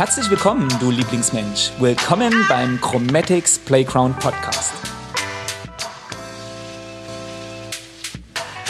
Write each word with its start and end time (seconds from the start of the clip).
Herzlich 0.00 0.30
willkommen, 0.30 0.66
du 0.80 0.90
Lieblingsmensch. 0.90 1.72
Willkommen 1.78 2.32
beim 2.48 2.80
Chromatics 2.80 3.58
Playground 3.58 4.18
Podcast. 4.18 4.72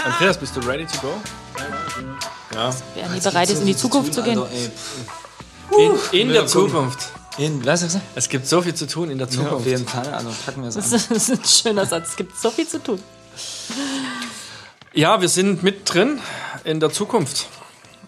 Andreas, 0.05 0.37
bist 0.37 0.57
du 0.57 0.61
ready 0.63 0.87
to 0.87 0.99
go? 1.01 1.13
Ja. 2.53 2.75
Wer 2.97 3.09
nie 3.11 3.21
bereit 3.21 3.49
ist, 3.49 3.61
in 3.61 3.67
die 3.67 3.77
Zukunft 3.77 4.13
zu, 4.13 4.25
gehen. 4.25 4.43
in, 5.79 6.21
in 6.21 6.29
der 6.31 6.49
Zukunft. 6.49 7.13
In, 7.39 7.65
was 7.65 7.85
hast 7.85 7.95
du? 7.95 8.01
Es 8.17 8.29
gibt 8.29 8.49
so 8.49 8.61
viel 8.61 8.75
zu 8.75 8.89
tun 8.89 9.09
in 9.09 9.19
der 9.19 9.29
Zukunft. 9.29 9.53
Ja, 9.53 9.57
auf 9.59 9.67
jeden 9.67 9.87
Fall, 9.87 10.13
also 10.13 10.31
packen 10.45 10.63
wir 10.63 10.71
es 10.71 10.77
an. 10.79 10.83
Das 10.91 11.11
ist 11.13 11.31
ein 11.31 11.45
schöner 11.45 11.87
Satz. 11.87 12.09
Es 12.09 12.17
gibt 12.17 12.37
so 12.37 12.51
viel 12.51 12.67
zu 12.67 12.83
tun. 12.83 13.01
Ja, 14.95 15.21
wir 15.21 15.29
sind 15.29 15.63
mittendrin 15.63 16.19
in 16.65 16.81
der 16.81 16.91
Zukunft. 16.91 17.47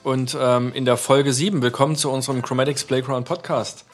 Und 0.05 0.37
ähm, 0.41 0.73
in 0.75 0.85
der 0.85 0.97
Folge 0.97 1.33
7, 1.33 1.63
willkommen 1.63 1.95
zu 1.95 2.11
unserem 2.11 2.43
Chromatics 2.43 2.85
Playground 2.85 3.27
Podcast. 3.27 3.85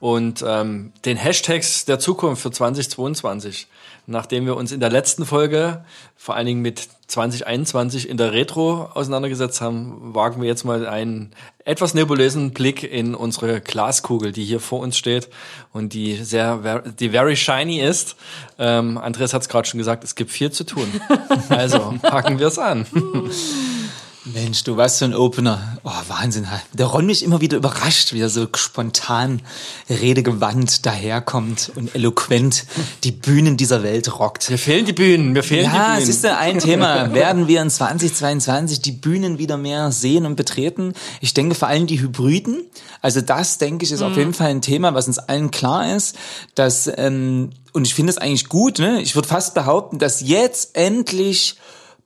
Und 0.00 0.44
ähm, 0.44 0.92
den 1.04 1.16
Hashtags 1.16 1.84
der 1.84 2.00
Zukunft 2.00 2.42
für 2.42 2.50
2022. 2.50 3.68
Nachdem 4.06 4.46
wir 4.46 4.56
uns 4.56 4.72
in 4.72 4.80
der 4.80 4.90
letzten 4.90 5.24
Folge 5.24 5.84
vor 6.16 6.34
allen 6.34 6.46
Dingen 6.46 6.62
mit 6.62 6.88
2021 7.06 8.08
in 8.08 8.16
der 8.16 8.32
Retro 8.32 8.90
auseinandergesetzt 8.92 9.60
haben, 9.60 10.12
wagen 10.12 10.42
wir 10.42 10.48
jetzt 10.48 10.64
mal 10.64 10.88
einen 10.88 11.30
etwas 11.64 11.94
nebulösen 11.94 12.50
Blick 12.50 12.82
in 12.82 13.14
unsere 13.14 13.60
Glaskugel, 13.60 14.32
die 14.32 14.42
hier 14.42 14.58
vor 14.58 14.80
uns 14.80 14.96
steht 14.96 15.28
und 15.72 15.92
die 15.92 16.16
sehr, 16.16 16.82
die 16.98 17.10
very 17.10 17.36
shiny 17.36 17.78
ist. 17.78 18.16
Ähm, 18.58 18.98
Andreas 18.98 19.32
hat 19.32 19.42
es 19.42 19.48
gerade 19.48 19.68
schon 19.68 19.78
gesagt, 19.78 20.02
es 20.02 20.16
gibt 20.16 20.32
viel 20.32 20.50
zu 20.50 20.64
tun. 20.64 20.88
Also 21.48 21.94
packen 22.02 22.38
wir 22.40 22.48
es 22.48 22.58
an. 22.58 22.86
Mensch, 24.24 24.62
du 24.62 24.76
warst 24.76 24.98
so 24.98 25.04
ein 25.04 25.14
Opener. 25.14 25.78
Oh, 25.82 25.90
Wahnsinn. 26.06 26.46
Der 26.72 26.86
Ron 26.86 27.06
mich 27.06 27.24
immer 27.24 27.40
wieder 27.40 27.56
überrascht, 27.56 28.12
wie 28.12 28.20
er 28.20 28.28
so 28.28 28.46
spontan, 28.54 29.42
redegewandt 29.90 30.86
daherkommt 30.86 31.72
und 31.74 31.92
eloquent 31.96 32.64
die 33.02 33.10
Bühnen 33.10 33.56
dieser 33.56 33.82
Welt 33.82 34.20
rockt. 34.20 34.48
Mir 34.48 34.58
fehlen 34.58 34.86
die 34.86 34.92
Bühnen, 34.92 35.32
mir 35.32 35.42
fehlen 35.42 35.64
ja, 35.64 35.70
die 35.70 35.76
Bühnen. 35.76 35.92
Ja, 35.94 35.98
es 35.98 36.08
ist 36.08 36.24
ein 36.24 36.60
Thema. 36.60 37.12
Werden 37.12 37.48
wir 37.48 37.62
in 37.62 37.68
2022 37.68 38.80
die 38.80 38.92
Bühnen 38.92 39.38
wieder 39.38 39.56
mehr 39.56 39.90
sehen 39.90 40.24
und 40.24 40.36
betreten? 40.36 40.94
Ich 41.20 41.34
denke 41.34 41.56
vor 41.56 41.66
allem 41.66 41.88
die 41.88 42.00
Hybriden. 42.00 42.62
Also 43.00 43.22
das, 43.22 43.58
denke 43.58 43.84
ich, 43.84 43.90
ist 43.90 44.00
mhm. 44.00 44.06
auf 44.06 44.16
jeden 44.16 44.34
Fall 44.34 44.50
ein 44.50 44.62
Thema, 44.62 44.94
was 44.94 45.08
uns 45.08 45.18
allen 45.18 45.50
klar 45.50 45.96
ist, 45.96 46.16
dass, 46.54 46.88
ähm, 46.96 47.50
und 47.72 47.88
ich 47.88 47.94
finde 47.94 48.12
es 48.12 48.18
eigentlich 48.18 48.48
gut, 48.48 48.78
ne? 48.78 49.02
Ich 49.02 49.16
würde 49.16 49.26
fast 49.26 49.54
behaupten, 49.54 49.98
dass 49.98 50.20
jetzt 50.20 50.76
endlich 50.76 51.56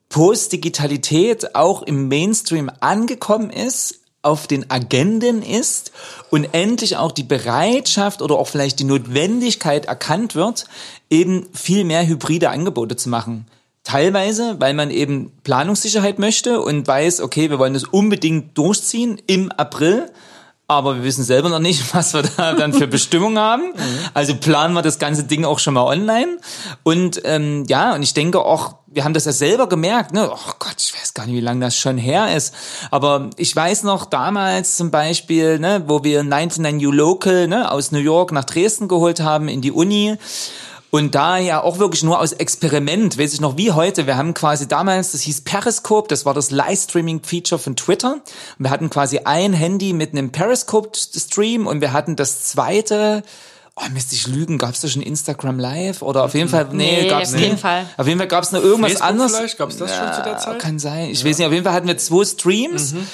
Postdigitalität 0.08 1.54
auch 1.54 1.82
im 1.82 2.08
Mainstream 2.08 2.70
angekommen 2.80 3.50
ist, 3.50 4.00
auf 4.22 4.48
den 4.48 4.70
Agenden 4.70 5.40
ist 5.40 5.92
und 6.30 6.48
endlich 6.52 6.96
auch 6.96 7.12
die 7.12 7.22
Bereitschaft 7.22 8.22
oder 8.22 8.34
auch 8.36 8.48
vielleicht 8.48 8.80
die 8.80 8.84
Notwendigkeit 8.84 9.86
erkannt 9.86 10.34
wird, 10.34 10.66
eben 11.10 11.46
viel 11.54 11.84
mehr 11.84 12.06
hybride 12.06 12.50
Angebote 12.50 12.96
zu 12.96 13.08
machen. 13.08 13.46
Teilweise, 13.84 14.56
weil 14.58 14.74
man 14.74 14.90
eben 14.90 15.30
Planungssicherheit 15.44 16.18
möchte 16.18 16.60
und 16.60 16.88
weiß, 16.88 17.20
okay, 17.20 17.50
wir 17.50 17.60
wollen 17.60 17.74
das 17.74 17.84
unbedingt 17.84 18.58
durchziehen 18.58 19.22
im 19.28 19.52
April 19.52 20.10
aber 20.68 20.96
wir 20.96 21.04
wissen 21.04 21.22
selber 21.24 21.48
noch 21.48 21.60
nicht, 21.60 21.82
was 21.94 22.14
wir 22.14 22.22
da 22.22 22.54
dann 22.54 22.72
für 22.72 22.86
Bestimmungen 22.86 23.38
haben. 23.38 23.72
Also 24.14 24.34
planen 24.34 24.72
wir 24.72 24.82
das 24.82 24.98
ganze 24.98 25.24
Ding 25.24 25.44
auch 25.44 25.58
schon 25.58 25.74
mal 25.74 25.82
online. 25.82 26.38
Und 26.82 27.20
ähm, 27.24 27.64
ja, 27.68 27.94
und 27.94 28.02
ich 28.02 28.14
denke 28.14 28.40
auch, 28.40 28.76
wir 28.86 29.04
haben 29.04 29.12
das 29.12 29.26
ja 29.26 29.32
selber 29.32 29.68
gemerkt, 29.68 30.12
ne? 30.12 30.30
Oh 30.30 30.52
Gott, 30.58 30.76
ich 30.78 30.94
weiß 30.94 31.12
gar 31.12 31.26
nicht, 31.26 31.34
wie 31.34 31.40
lange 31.40 31.60
das 31.60 31.76
schon 31.76 31.98
her 31.98 32.34
ist. 32.34 32.54
Aber 32.90 33.30
ich 33.36 33.54
weiß 33.54 33.82
noch 33.82 34.06
damals 34.06 34.76
zum 34.76 34.90
Beispiel, 34.90 35.58
ne, 35.58 35.84
wo 35.86 36.02
wir 36.02 36.22
99 36.22 36.86
U 36.86 36.92
Local 36.92 37.46
ne, 37.46 37.70
aus 37.70 37.92
New 37.92 37.98
York 37.98 38.32
nach 38.32 38.44
Dresden 38.44 38.88
geholt 38.88 39.20
haben 39.20 39.48
in 39.48 39.60
die 39.60 39.72
Uni. 39.72 40.16
Und 40.96 41.14
da 41.14 41.36
ja 41.36 41.62
auch 41.62 41.78
wirklich 41.78 42.02
nur 42.02 42.18
aus 42.18 42.32
Experiment, 42.32 43.18
weiß 43.18 43.34
ich 43.34 43.40
noch 43.42 43.58
wie 43.58 43.70
heute, 43.70 44.06
wir 44.06 44.16
haben 44.16 44.32
quasi 44.32 44.66
damals, 44.66 45.12
das 45.12 45.20
hieß 45.20 45.42
Periscope, 45.42 46.08
das 46.08 46.24
war 46.24 46.32
das 46.32 46.50
Livestreaming-Feature 46.50 47.58
von 47.58 47.76
Twitter. 47.76 48.22
wir 48.58 48.70
hatten 48.70 48.88
quasi 48.88 49.18
ein 49.24 49.52
Handy 49.52 49.92
mit 49.92 50.12
einem 50.12 50.32
Periscope-Stream 50.32 51.66
und 51.66 51.82
wir 51.82 51.92
hatten 51.92 52.16
das 52.16 52.44
zweite, 52.44 53.22
oh 53.76 53.82
müsste 53.92 54.14
ich 54.14 54.26
lügen, 54.26 54.56
gab 54.56 54.70
es 54.70 54.80
da 54.80 54.88
schon 54.88 55.02
Instagram 55.02 55.58
Live 55.58 56.00
oder 56.00 56.24
auf 56.24 56.32
jeden 56.32 56.48
Fall, 56.48 56.68
nee, 56.72 57.02
nee 57.02 57.08
gab's 57.10 57.34
auf 57.34 57.40
jeden 57.40 57.58
Fall. 57.58 57.84
Auf 57.98 58.06
jeden 58.06 58.18
Fall 58.18 58.28
gab 58.28 58.44
es 58.44 58.52
noch 58.52 58.62
irgendwas 58.62 58.92
Facebook 58.92 59.10
anderes. 59.10 59.36
Vielleicht 59.36 59.58
gab 59.58 59.68
es 59.68 59.76
das 59.76 59.90
ja, 59.90 59.96
schon 59.98 60.14
zu 60.14 60.22
der 60.22 60.38
Zeit? 60.38 60.58
Kann 60.60 60.78
sein, 60.78 61.10
ich 61.10 61.20
ja. 61.20 61.28
weiß 61.28 61.36
nicht, 61.36 61.46
auf 61.46 61.52
jeden 61.52 61.64
Fall 61.64 61.74
hatten 61.74 61.88
wir 61.88 61.98
zwei 61.98 62.24
Streams. 62.24 62.94
Mhm. 62.94 63.06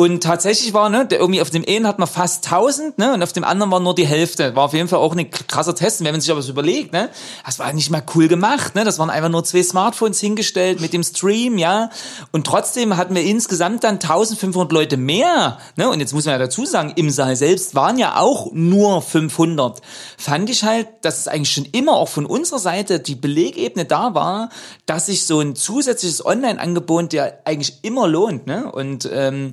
Und 0.00 0.22
tatsächlich 0.22 0.72
war, 0.72 0.88
ne, 0.88 1.04
der 1.04 1.18
irgendwie 1.18 1.42
auf 1.42 1.50
dem 1.50 1.62
einen 1.68 1.86
hat 1.86 1.98
man 1.98 2.08
fast 2.08 2.46
1000, 2.46 2.96
ne, 2.96 3.12
und 3.12 3.22
auf 3.22 3.34
dem 3.34 3.44
anderen 3.44 3.70
war 3.70 3.80
nur 3.80 3.94
die 3.94 4.06
Hälfte. 4.06 4.56
War 4.56 4.64
auf 4.64 4.72
jeden 4.72 4.88
Fall 4.88 4.98
auch 4.98 5.14
ein 5.14 5.30
krasser 5.30 5.74
Test. 5.74 6.00
Und 6.00 6.06
wenn 6.06 6.14
man 6.14 6.22
sich 6.22 6.30
aber 6.30 6.40
so 6.40 6.52
überlegt, 6.52 6.94
ne, 6.94 7.10
das 7.44 7.58
war 7.58 7.70
nicht 7.74 7.90
mal 7.90 8.02
cool 8.14 8.26
gemacht, 8.26 8.74
ne, 8.74 8.84
das 8.84 8.98
waren 8.98 9.10
einfach 9.10 9.28
nur 9.28 9.44
zwei 9.44 9.62
Smartphones 9.62 10.18
hingestellt 10.18 10.80
mit 10.80 10.94
dem 10.94 11.02
Stream, 11.02 11.58
ja. 11.58 11.90
Und 12.32 12.46
trotzdem 12.46 12.96
hatten 12.96 13.14
wir 13.14 13.22
insgesamt 13.22 13.84
dann 13.84 13.96
1500 13.96 14.72
Leute 14.72 14.96
mehr, 14.96 15.58
ne, 15.76 15.90
und 15.90 16.00
jetzt 16.00 16.14
muss 16.14 16.24
man 16.24 16.32
ja 16.32 16.38
dazu 16.38 16.64
sagen, 16.64 16.94
im 16.96 17.10
Saal 17.10 17.36
selbst 17.36 17.74
waren 17.74 17.98
ja 17.98 18.16
auch 18.16 18.52
nur 18.54 19.02
500. 19.02 19.82
Fand 20.16 20.48
ich 20.48 20.64
halt, 20.64 20.88
dass 21.02 21.18
es 21.18 21.28
eigentlich 21.28 21.52
schon 21.52 21.66
immer 21.72 21.92
auch 21.92 22.08
von 22.08 22.24
unserer 22.24 22.58
Seite 22.58 23.00
die 23.00 23.16
Belegebene 23.16 23.84
da 23.84 24.14
war, 24.14 24.48
dass 24.86 25.06
sich 25.06 25.26
so 25.26 25.40
ein 25.40 25.56
zusätzliches 25.56 26.24
Online-Angebot 26.24 27.12
ja 27.12 27.26
eigentlich 27.44 27.80
immer 27.82 28.08
lohnt, 28.08 28.46
ne, 28.46 28.72
und, 28.72 29.06
ähm, 29.12 29.52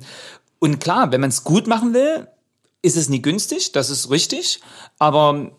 und 0.58 0.80
klar, 0.80 1.12
wenn 1.12 1.20
man 1.20 1.30
es 1.30 1.44
gut 1.44 1.66
machen 1.66 1.94
will, 1.94 2.28
ist 2.82 2.96
es 2.96 3.08
nie 3.08 3.22
günstig, 3.22 3.72
das 3.72 3.90
ist 3.90 4.10
richtig. 4.10 4.60
Aber 4.98 5.52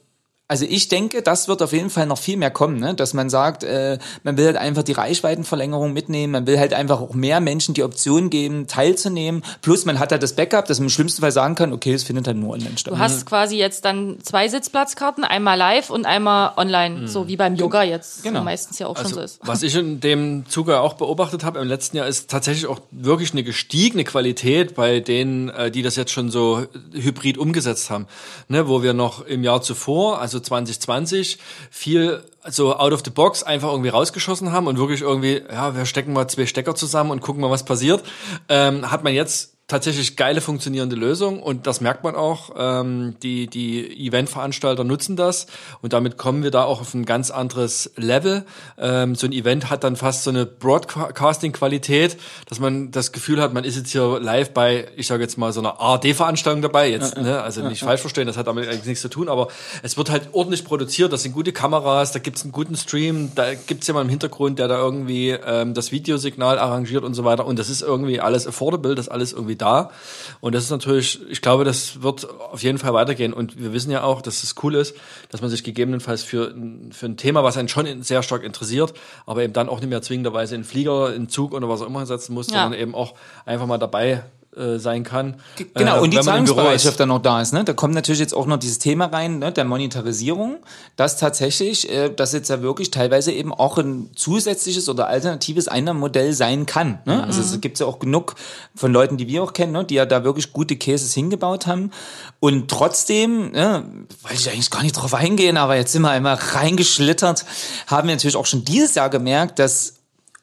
also 0.50 0.66
ich 0.68 0.88
denke, 0.88 1.22
das 1.22 1.48
wird 1.48 1.62
auf 1.62 1.74
jeden 1.74 1.92
Fall 1.92 2.08
noch 2.08 2.18
viel 2.18 2.36
mehr 2.36 2.50
kommen, 2.50 2.80
ne? 2.80 2.96
dass 2.96 3.14
man 3.14 3.30
sagt, 3.30 3.64
äh, 3.64 4.00
man 4.24 4.36
will 4.36 4.48
halt 4.48 4.58
einfach 4.58 4.82
die 4.82 4.94
Reichweitenverlängerung 4.94 5.94
mitnehmen, 5.94 6.32
man 6.32 6.48
will 6.48 6.58
halt 6.58 6.74
einfach 6.74 7.00
auch 7.02 7.14
mehr 7.14 7.40
Menschen 7.40 7.76
die 7.76 7.84
Option 7.84 8.32
geben, 8.32 8.66
teilzunehmen. 8.66 9.44
Plus 9.62 9.86
man 9.86 10.00
hat 10.00 10.12
halt 10.12 10.24
das 10.24 10.34
Backup, 10.34 10.66
dass 10.66 10.80
man 10.80 10.88
im 10.88 10.90
schlimmsten 10.90 11.22
Fall 11.22 11.32
sagen 11.32 11.54
kann, 11.54 11.72
okay, 11.72 11.94
es 11.94 12.04
findet 12.04 12.26
halt 12.26 12.38
nur 12.38 12.56
online 12.56 12.80
statt. 12.80 12.92
Du 12.92 12.98
hast 12.98 13.28
quasi 13.28 13.58
jetzt 13.58 13.86
dann 13.86 14.18
zwei 14.24 14.48
Sitzplatzkarten, 14.48 15.24
einmal 15.24 15.56
live 15.56 15.92
und 15.92 16.08
einmal 16.08 16.54
online, 16.58 17.02
mhm. 17.02 17.08
so 17.08 17.28
wie 17.28 17.38
beim 17.38 17.54
Yoga 17.54 17.84
jetzt 17.84 18.24
genau. 18.24 18.44
meistens 18.44 18.80
ja 18.80 18.88
auch 18.88 18.96
also, 18.96 19.09
schon 19.09 19.20
so 19.20 19.22
ist. 19.22 19.40
Was 19.44 19.62
ich 19.62 19.76
in 19.76 20.00
dem 20.00 20.46
Zuge 20.50 20.80
auch 20.80 20.96
beobachtet 20.96 21.44
habe 21.44 21.59
im 21.59 21.68
letzten 21.68 21.98
Jahr, 21.98 22.08
ist 22.08 22.28
tatsächlich 22.28 22.66
auch 22.66 22.80
wirklich 22.90 23.34
eine 23.34 23.44
gestiegene 23.44 24.04
Qualität 24.04 24.74
bei 24.74 25.00
denen, 25.00 25.50
äh, 25.50 25.70
die 25.70 25.84
das 25.84 25.96
jetzt 25.96 26.12
schon 26.12 26.32
so 26.32 26.66
hybrid 26.92 27.38
umgesetzt 27.38 27.92
haben. 27.92 28.08
Ne? 28.48 28.68
Wo 28.68 28.82
wir 28.82 28.94
noch 28.94 29.24
im 29.28 29.44
Jahr 29.44 29.62
zuvor, 29.62 30.20
also 30.20 30.39
2020 30.42 31.38
viel 31.70 32.24
so 32.48 32.76
out 32.76 32.94
of 32.94 33.02
the 33.04 33.12
box 33.12 33.44
einfach 33.44 33.70
irgendwie 33.70 33.90
rausgeschossen 33.90 34.52
haben 34.52 34.68
und 34.68 34.78
wirklich 34.78 35.02
irgendwie, 35.02 35.42
ja, 35.52 35.76
wir 35.76 35.86
stecken 35.86 36.14
mal 36.14 36.28
zwei 36.28 36.46
Stecker 36.46 36.76
zusammen 36.76 37.12
und 37.12 37.22
gucken 37.22 37.42
mal, 37.42 37.52
was 37.52 37.66
passiert, 37.66 38.04
ähm, 38.48 38.90
hat 38.90 39.04
man 39.04 39.14
jetzt 39.14 39.59
tatsächlich 39.69 40.18
geile 40.18 40.41
funktionierende 40.41 40.96
Lösung 40.96 41.41
und 41.41 41.68
das 41.68 41.80
merkt 41.80 42.03
man 42.03 42.16
auch. 42.16 42.50
Ähm, 42.57 43.16
die 43.24 43.47
die 43.47 44.07
Eventveranstalter 44.07 44.84
nutzen 44.84 45.16
das 45.16 45.47
und 45.81 45.94
damit 45.94 46.18
kommen 46.18 46.44
wir 46.44 46.52
da 46.52 46.63
auch 46.63 46.81
auf 46.81 46.94
ein 46.94 47.06
ganz 47.06 47.31
anderes 47.31 47.91
Level. 47.96 48.46
Ähm, 48.78 49.16
so 49.16 49.28
ein 49.28 49.31
Event 49.31 49.69
hat 49.69 49.84
dann 49.84 49.96
fast 49.96 50.24
so 50.24 50.31
eine 50.31 50.46
Broadcasting-Qualität, 50.46 52.18
dass 52.47 52.59
man 52.59 52.91
das 52.91 53.12
Gefühl 53.12 53.41
hat, 53.41 53.53
man 53.53 53.63
ist 53.63 53.78
jetzt 53.78 53.91
hier 53.91 54.19
live 54.19 54.52
bei, 54.52 54.88
ich 54.97 55.08
sage 55.08 55.22
jetzt 55.22 55.38
mal 55.38 55.53
so 55.53 55.59
einer 55.59 55.79
ARD-Veranstaltung 55.79 56.62
dabei. 56.62 56.90
Jetzt, 56.90 57.16
ja, 57.16 57.22
ne? 57.22 57.41
also 57.41 57.62
nicht 57.62 57.81
ja, 57.81 57.88
falsch 57.88 58.02
verstehen, 58.02 58.25
das 58.25 58.38
hat 58.38 58.47
damit 58.47 58.68
eigentlich 58.68 58.85
nichts 58.85 59.02
zu 59.02 59.09
tun, 59.09 59.29
aber 59.29 59.50
es 59.84 59.97
wird 59.97 60.09
halt 60.09 60.29
ordentlich 60.31 60.66
produziert. 60.66 61.13
Das 61.13 61.24
sind 61.24 61.34
gute 61.34 61.53
Kameras, 61.53 62.12
da 62.12 62.19
gibt's 62.19 62.41
einen 62.41 62.52
guten 62.52 62.75
Stream, 62.75 63.31
da 63.35 63.53
gibt's 63.53 63.85
jemanden 63.85 64.08
im 64.08 64.12
Hintergrund, 64.12 64.58
der 64.58 64.68
da 64.68 64.78
irgendwie 64.78 65.29
ähm, 65.29 65.75
das 65.75 65.91
Videosignal 65.91 66.58
arrangiert 66.58 67.03
und 67.03 67.13
so 67.13 67.24
weiter. 67.24 67.46
Und 67.46 67.59
das 67.59 67.69
ist 67.69 67.84
irgendwie 67.84 68.19
alles 68.19 68.47
affordable, 68.47 68.96
das 68.96 69.09
alles 69.09 69.31
irgendwie 69.31 69.59
da. 69.62 69.92
Und 70.41 70.56
das 70.56 70.64
ist 70.64 70.72
natürlich, 70.72 71.20
ich 71.29 71.41
glaube, 71.41 71.64
das 71.64 72.02
wird 72.02 72.28
auf 72.29 72.64
jeden 72.64 72.78
Fall 72.78 72.94
weitergehen. 72.94 73.34
Und 73.34 73.61
wir 73.61 73.73
wissen 73.73 73.91
ja 73.91 74.03
auch, 74.03 74.22
dass 74.22 74.44
es 74.44 74.56
cool 74.64 74.76
ist, 74.76 74.96
dass 75.29 75.41
man 75.41 75.50
sich 75.50 75.64
gegebenenfalls 75.64 76.23
für, 76.23 76.53
für 76.91 77.06
ein 77.06 77.17
Thema, 77.17 77.44
was 77.44 77.58
einen 77.58 77.67
schon 77.67 78.02
sehr 78.03 78.23
stark 78.23 78.44
interessiert, 78.44 78.94
aber 79.26 79.44
eben 79.44 79.53
dann 79.53 79.70
auch 79.70 79.79
nicht 79.79 79.90
mehr 79.90 80.02
zwingenderweise 80.02 80.56
in 80.56 80.64
Flieger, 80.64 81.14
in 81.14 81.29
Zug 81.29 81.53
oder 81.53 81.70
was 81.70 81.82
auch 81.82 81.88
immer 81.88 82.06
setzen 82.06 82.34
muss, 82.34 82.47
ja. 82.47 82.64
sondern 82.64 82.79
eben 82.79 82.96
auch 82.96 83.14
einfach 83.46 83.67
mal 83.67 83.78
dabei 83.78 84.23
äh, 84.57 84.79
sein 84.79 85.03
kann. 85.03 85.35
Genau, 85.75 85.97
äh, 85.97 85.99
und 85.99 86.11
die 86.11 86.19
Zahlungsbereitschaft 86.19 86.99
dann 86.99 87.09
noch 87.09 87.22
da 87.22 87.40
ist. 87.40 87.53
Ne? 87.53 87.63
Da 87.63 87.73
kommt 87.73 87.93
natürlich 87.93 88.19
jetzt 88.19 88.34
auch 88.34 88.47
noch 88.47 88.57
dieses 88.57 88.79
Thema 88.79 89.05
rein, 89.05 89.37
ne, 89.37 89.51
der 89.51 89.63
Monetarisierung, 89.63 90.57
dass 90.96 91.17
tatsächlich, 91.17 91.87
äh, 91.91 92.09
das 92.09 92.34
jetzt 92.34 92.49
ja 92.49 92.63
wirklich 92.63 92.90
teilweise 92.90 93.31
eben 93.31 93.53
auch 93.53 93.78
ein 93.78 94.09
zusätzliches 94.16 94.90
oder 94.90 95.07
alternatives 95.07 95.67
Einnahmenmodell 95.67 96.34
sein 96.34 96.66
kann. 96.66 96.99
Ne? 97.05 97.17
Mhm. 97.17 97.22
Also 97.22 97.41
es 97.41 97.61
gibt 97.61 97.79
ja 97.79 97.85
auch 97.85 97.99
genug 97.99 98.35
von 98.75 98.91
Leuten, 98.91 99.17
die 99.17 99.28
wir 99.28 99.43
auch 99.43 99.53
kennen, 99.53 99.73
ne, 99.73 99.85
die 99.85 99.96
ja 99.96 100.07
da 100.07 100.23
wirklich 100.23 100.51
gute 100.51 100.75
Cases 100.78 101.13
hingebaut 101.13 101.67
haben. 101.67 101.91
Und 102.40 102.72
trotzdem, 102.72 103.51
ne, 103.51 103.84
wollte 104.23 104.35
ich 104.35 104.49
eigentlich 104.49 104.72
gar 104.72 104.81
nicht 104.81 104.93
drauf 104.93 105.13
eingehen, 105.13 105.57
aber 105.57 105.75
jetzt 105.75 105.91
sind 105.91 106.01
wir 106.01 106.09
einmal 106.09 106.35
reingeschlittert, 106.35 107.46
haben 107.85 108.07
wir 108.07 108.16
natürlich 108.16 108.35
auch 108.35 108.47
schon 108.47 108.66
dieses 108.66 108.96
Jahr 108.96 109.11
gemerkt, 109.11 109.59
dass 109.59 109.93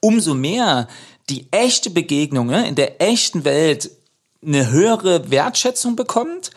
umso 0.00 0.34
mehr 0.34 0.86
die 1.28 1.46
echte 1.50 1.90
Begegnung 1.90 2.46
ne, 2.46 2.66
in 2.68 2.74
der 2.74 3.00
echten 3.00 3.44
Welt 3.44 3.90
eine 4.44 4.70
höhere 4.70 5.30
Wertschätzung 5.30 5.96
bekommt 5.96 6.50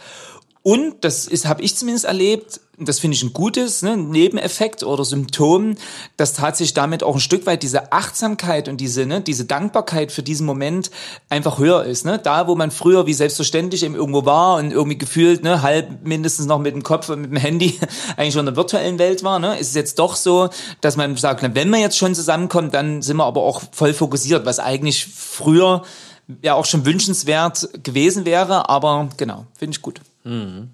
Und 0.70 1.04
das 1.04 1.26
ist, 1.26 1.48
habe 1.48 1.64
ich 1.64 1.76
zumindest 1.76 2.06
erlebt, 2.06 2.62
das 2.78 3.00
finde 3.00 3.16
ich 3.16 3.24
ein 3.24 3.34
gutes 3.34 3.82
ne, 3.82 3.98
Nebeneffekt 3.98 4.84
oder 4.84 5.04
Symptom, 5.04 5.74
dass 6.16 6.36
tatsächlich 6.36 6.76
damit 6.76 7.02
auch 7.02 7.16
ein 7.16 7.20
Stück 7.20 7.48
weit 7.48 7.64
diese 7.64 7.92
Achtsamkeit 7.92 8.68
und 8.68 8.78
diese, 8.78 9.08
ne, 9.08 9.20
diese 9.20 9.46
Dankbarkeit 9.46 10.12
für 10.12 10.22
diesen 10.22 10.46
Moment 10.46 10.92
einfach 11.28 11.58
höher 11.58 11.86
ist. 11.86 12.06
Ne? 12.06 12.20
Da, 12.20 12.48
wo 12.48 12.54
man 12.54 12.70
früher 12.70 13.08
wie 13.08 13.16
selbstverständlich 13.16 13.82
eben 13.82 13.96
irgendwo 13.96 14.26
war 14.26 14.58
und 14.58 14.70
irgendwie 14.70 15.00
gefühlt 15.00 15.44
ne, 15.44 15.64
halb 15.64 16.06
mindestens 16.06 16.46
noch 16.46 16.60
mit 16.60 16.76
dem 16.76 16.84
Kopf 16.84 17.10
und 17.10 17.22
mit 17.22 17.32
dem 17.32 17.38
Handy 17.38 17.80
eigentlich 18.16 18.34
schon 18.34 18.42
in 18.42 18.54
der 18.54 18.56
virtuellen 18.56 19.00
Welt 19.00 19.24
war, 19.24 19.40
ne, 19.40 19.58
ist 19.58 19.70
es 19.70 19.76
jetzt 19.76 19.98
doch 19.98 20.16
so, 20.16 20.50
dass 20.82 20.98
man 20.98 21.18
sagt, 21.18 21.42
na, 21.42 21.56
wenn 21.56 21.72
man 21.72 21.80
jetzt 21.80 21.98
schon 21.98 22.14
zusammenkommt, 22.14 22.76
dann 22.76 23.02
sind 23.02 23.18
wir 23.18 23.26
aber 23.26 23.42
auch 23.42 23.64
voll 23.72 23.96
fokussiert, 23.96 24.46
was 24.46 24.60
eigentlich 24.60 25.08
früher 25.08 25.82
ja 26.44 26.54
auch 26.54 26.66
schon 26.66 26.86
wünschenswert 26.86 27.84
gewesen 27.84 28.24
wäre, 28.26 28.70
aber 28.70 29.10
genau, 29.18 29.48
finde 29.58 29.72
ich 29.72 29.82
gut. 29.82 30.00
Mhm. 30.30 30.70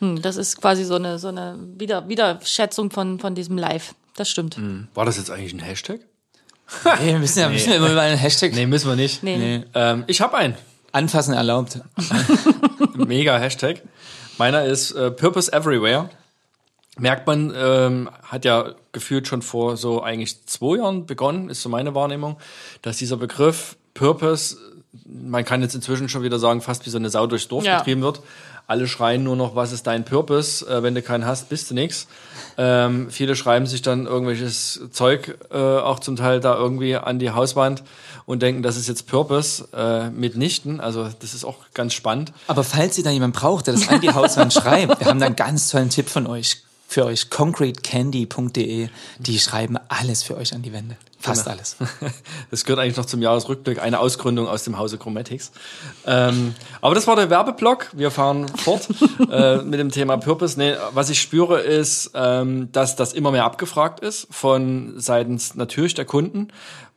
Hm, 0.00 0.22
das 0.22 0.36
ist 0.36 0.60
quasi 0.60 0.84
so 0.84 0.96
eine, 0.96 1.18
so 1.18 1.28
eine 1.28 1.58
Wieder 1.76 2.08
Wiederschätzung 2.08 2.90
von, 2.90 3.18
von 3.18 3.34
diesem 3.34 3.58
Live. 3.58 3.94
Das 4.16 4.28
stimmt. 4.28 4.58
Mhm. 4.58 4.88
War 4.94 5.04
das 5.04 5.16
jetzt 5.16 5.30
eigentlich 5.30 5.52
ein 5.52 5.60
Hashtag? 5.60 6.00
Nee, 7.00 7.12
wir 7.12 7.18
müssen 7.18 7.38
ja, 7.38 7.48
nee. 7.48 7.54
müssen 7.54 7.68
wir 7.68 7.76
immer 7.76 7.92
über 7.92 8.00
einen 8.00 8.16
Hashtag. 8.16 8.54
Nee, 8.54 8.66
müssen 8.66 8.88
wir 8.88 8.96
nicht. 8.96 9.22
Nee. 9.22 9.36
nee. 9.36 9.64
Ähm, 9.74 10.04
ich 10.06 10.22
habe 10.22 10.36
einen. 10.36 10.54
Anfassen 10.92 11.34
erlaubt. 11.34 11.80
Mega 12.94 13.36
Hashtag. 13.36 13.82
Meiner 14.38 14.64
ist 14.64 14.92
äh, 14.92 15.10
Purpose 15.10 15.52
Everywhere. 15.52 16.08
Merkt 16.96 17.26
man, 17.26 17.52
ähm, 17.54 18.08
hat 18.22 18.44
ja 18.44 18.74
gefühlt 18.92 19.26
schon 19.26 19.42
vor 19.42 19.76
so 19.76 20.02
eigentlich 20.02 20.46
zwei 20.46 20.76
Jahren 20.78 21.04
begonnen, 21.06 21.50
ist 21.50 21.62
so 21.62 21.68
meine 21.68 21.94
Wahrnehmung, 21.96 22.38
dass 22.82 22.98
dieser 22.98 23.16
Begriff 23.16 23.76
Purpose, 23.92 24.56
man 25.04 25.44
kann 25.44 25.62
jetzt 25.62 25.74
inzwischen 25.74 26.08
schon 26.08 26.22
wieder 26.22 26.38
sagen, 26.38 26.60
fast 26.60 26.86
wie 26.86 26.90
so 26.90 26.98
eine 26.98 27.10
Sau 27.10 27.26
durchs 27.26 27.48
Dorf 27.48 27.64
ja. 27.64 27.78
getrieben 27.78 28.02
wird. 28.02 28.20
Alle 28.66 28.88
schreien 28.88 29.22
nur 29.22 29.36
noch, 29.36 29.54
was 29.54 29.72
ist 29.72 29.86
dein 29.86 30.06
Purpose? 30.06 30.66
Äh, 30.66 30.82
wenn 30.82 30.94
du 30.94 31.02
keinen 31.02 31.26
hast, 31.26 31.50
bist 31.50 31.70
du 31.70 31.74
nix. 31.74 32.06
Ähm, 32.56 33.10
viele 33.10 33.36
schreiben 33.36 33.66
sich 33.66 33.82
dann 33.82 34.06
irgendwelches 34.06 34.80
Zeug 34.90 35.38
äh, 35.50 35.56
auch 35.56 36.00
zum 36.00 36.16
Teil 36.16 36.40
da 36.40 36.54
irgendwie 36.56 36.96
an 36.96 37.18
die 37.18 37.30
Hauswand 37.30 37.82
und 38.24 38.40
denken, 38.40 38.62
das 38.62 38.76
ist 38.76 38.88
jetzt 38.88 39.06
Purpose 39.06 39.68
äh, 39.74 40.08
mitnichten. 40.08 40.80
Also 40.80 41.08
das 41.20 41.34
ist 41.34 41.44
auch 41.44 41.58
ganz 41.74 41.92
spannend. 41.92 42.32
Aber 42.46 42.64
falls 42.64 42.96
ihr 42.96 43.04
da 43.04 43.10
jemand 43.10 43.34
braucht, 43.34 43.66
der 43.66 43.74
das 43.74 43.88
an 43.88 44.00
die 44.00 44.10
Hauswand 44.10 44.52
schreibt, 44.54 45.00
wir 45.00 45.06
haben 45.06 45.20
da 45.20 45.26
einen 45.26 45.36
ganz 45.36 45.68
tollen 45.70 45.90
Tipp 45.90 46.08
von 46.08 46.26
euch 46.26 46.62
für 46.88 47.04
euch 47.04 47.28
concretecandy.de. 47.28 48.88
Die 49.18 49.38
schreiben 49.38 49.76
alles 49.88 50.22
für 50.22 50.36
euch 50.36 50.54
an 50.54 50.62
die 50.62 50.72
Wände. 50.72 50.96
Fast 51.24 51.44
genau. 51.44 51.56
alles. 51.56 51.76
Das 52.50 52.64
gehört 52.64 52.80
eigentlich 52.80 52.96
noch 52.96 53.06
zum 53.06 53.22
Jahresrückblick, 53.22 53.80
eine 53.80 53.98
Ausgründung 53.98 54.46
aus 54.46 54.64
dem 54.64 54.78
Hause 54.78 54.98
Chromatics. 54.98 55.52
Ähm, 56.06 56.54
aber 56.80 56.94
das 56.94 57.06
war 57.06 57.16
der 57.16 57.30
Werbeblock. 57.30 57.88
Wir 57.94 58.10
fahren 58.10 58.46
fort 58.48 58.88
äh, 59.30 59.56
mit 59.62 59.80
dem 59.80 59.90
Thema 59.90 60.18
Purpose. 60.18 60.58
Nee, 60.58 60.74
was 60.92 61.08
ich 61.08 61.20
spüre, 61.20 61.60
ist, 61.60 62.10
ähm, 62.14 62.70
dass 62.72 62.96
das 62.96 63.14
immer 63.14 63.30
mehr 63.30 63.44
abgefragt 63.44 64.00
ist 64.00 64.28
von 64.30 64.94
seitens 64.96 65.54
natürlich 65.54 65.94
der 65.94 66.04
Kunden 66.04 66.48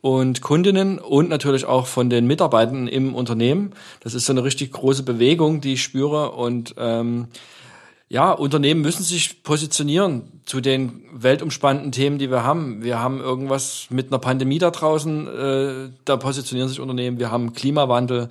und 0.01 0.41
Kundinnen 0.41 1.00
und 1.00 1.30
natürlich 1.30 1.65
auch 1.65 1.88
von 1.88 2.09
den 2.09 2.27
Mitarbeitern 2.27 2.88
im 2.88 3.15
Unternehmen. 3.15 3.73
Das 4.01 4.13
ist 4.13 4.25
so 4.25 4.33
eine 4.33 4.44
richtig 4.44 4.73
große 4.73 5.03
Bewegung, 5.03 5.62
die 5.62 5.73
ich 5.73 5.83
spüre 5.83 6.31
und 6.31 6.75
ähm, 6.77 7.27
ja, 8.09 8.31
Unternehmen 8.31 8.81
müssen 8.81 9.04
sich 9.04 9.44
positionieren 9.44 10.42
zu 10.45 10.62
den 10.62 11.04
weltumspannenden 11.12 11.92
Themen, 11.92 12.19
die 12.19 12.31
wir 12.31 12.44
haben. 12.44 12.81
Wir 12.81 13.00
haben 13.00 13.19
irgendwas 13.19 13.88
mit 13.89 14.07
einer 14.07 14.19
Pandemie 14.19 14.59
da 14.59 14.71
draußen, 14.71 15.27
äh, 15.27 15.89
da 16.06 16.15
positionieren 16.15 16.69
sich 16.69 16.80
Unternehmen. 16.80 17.19
Wir 17.19 17.31
haben 17.31 17.51
Klimawandel, 17.51 18.30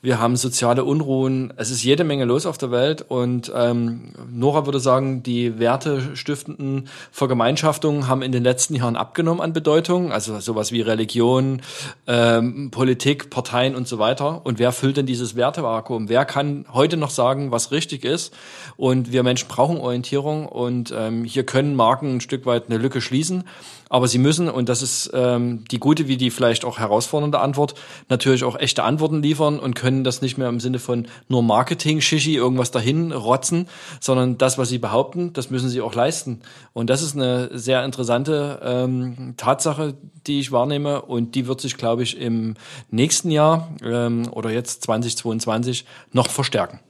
wir 0.00 0.20
haben 0.20 0.36
soziale 0.36 0.84
Unruhen. 0.84 1.52
Es 1.56 1.72
ist 1.72 1.82
jede 1.82 2.04
Menge 2.04 2.24
los 2.24 2.46
auf 2.46 2.56
der 2.56 2.70
Welt 2.70 3.04
und 3.08 3.50
ähm, 3.52 4.12
Nora 4.30 4.64
würde 4.64 4.78
sagen, 4.78 5.24
die 5.24 5.58
wertestiftenden 5.58 6.88
Vergemeinschaftungen 7.10 8.06
haben 8.06 8.22
in 8.22 8.30
den 8.30 8.44
letzten 8.44 8.76
Jahren 8.76 8.94
abgenommen 8.94 9.40
an 9.40 9.52
Bedeutung. 9.52 10.12
Also 10.12 10.38
sowas 10.38 10.70
wie 10.70 10.82
Religion, 10.82 11.62
ähm, 12.06 12.70
Politik, 12.70 13.30
Parteien 13.30 13.74
und 13.74 13.88
so 13.88 13.98
weiter. 13.98 14.46
Und 14.46 14.60
wer 14.60 14.70
füllt 14.70 14.98
denn 14.98 15.06
dieses 15.06 15.34
Wertevakuum? 15.34 16.08
Wer 16.08 16.24
kann 16.24 16.66
heute 16.72 16.96
noch 16.96 17.10
sagen, 17.10 17.50
was 17.50 17.72
richtig 17.72 18.04
ist? 18.04 18.32
Und 18.76 19.10
wir 19.16 19.22
Menschen 19.22 19.48
brauchen 19.48 19.78
Orientierung 19.78 20.46
und 20.46 20.92
ähm, 20.94 21.24
hier 21.24 21.46
können 21.46 21.74
Marken 21.74 22.16
ein 22.16 22.20
Stück 22.20 22.44
weit 22.44 22.68
eine 22.68 22.76
Lücke 22.76 23.00
schließen. 23.00 23.44
Aber 23.88 24.08
sie 24.08 24.18
müssen, 24.18 24.50
und 24.50 24.68
das 24.68 24.82
ist 24.82 25.10
ähm, 25.14 25.64
die 25.70 25.78
gute 25.78 26.06
wie 26.06 26.18
die 26.18 26.30
vielleicht 26.30 26.66
auch 26.66 26.78
herausfordernde 26.78 27.38
Antwort, 27.38 27.74
natürlich 28.10 28.44
auch 28.44 28.58
echte 28.58 28.82
Antworten 28.82 29.22
liefern 29.22 29.58
und 29.58 29.74
können 29.74 30.04
das 30.04 30.20
nicht 30.20 30.36
mehr 30.36 30.48
im 30.48 30.60
Sinne 30.60 30.80
von 30.80 31.06
nur 31.28 31.42
Marketing, 31.42 32.02
Shishi, 32.02 32.34
irgendwas 32.34 32.70
dahin 32.70 33.12
rotzen, 33.12 33.68
sondern 34.00 34.36
das, 34.36 34.58
was 34.58 34.68
sie 34.68 34.78
behaupten, 34.78 35.32
das 35.32 35.50
müssen 35.50 35.70
sie 35.70 35.80
auch 35.80 35.94
leisten. 35.94 36.42
Und 36.74 36.90
das 36.90 37.00
ist 37.00 37.14
eine 37.14 37.48
sehr 37.56 37.84
interessante 37.84 38.60
ähm, 38.62 39.34
Tatsache, 39.38 39.94
die 40.26 40.40
ich 40.40 40.52
wahrnehme 40.52 41.00
und 41.00 41.34
die 41.34 41.46
wird 41.46 41.62
sich, 41.62 41.78
glaube 41.78 42.02
ich, 42.02 42.20
im 42.20 42.54
nächsten 42.90 43.30
Jahr 43.30 43.70
ähm, 43.82 44.28
oder 44.30 44.50
jetzt 44.50 44.82
2022 44.82 45.86
noch 46.12 46.28
verstärken. 46.28 46.80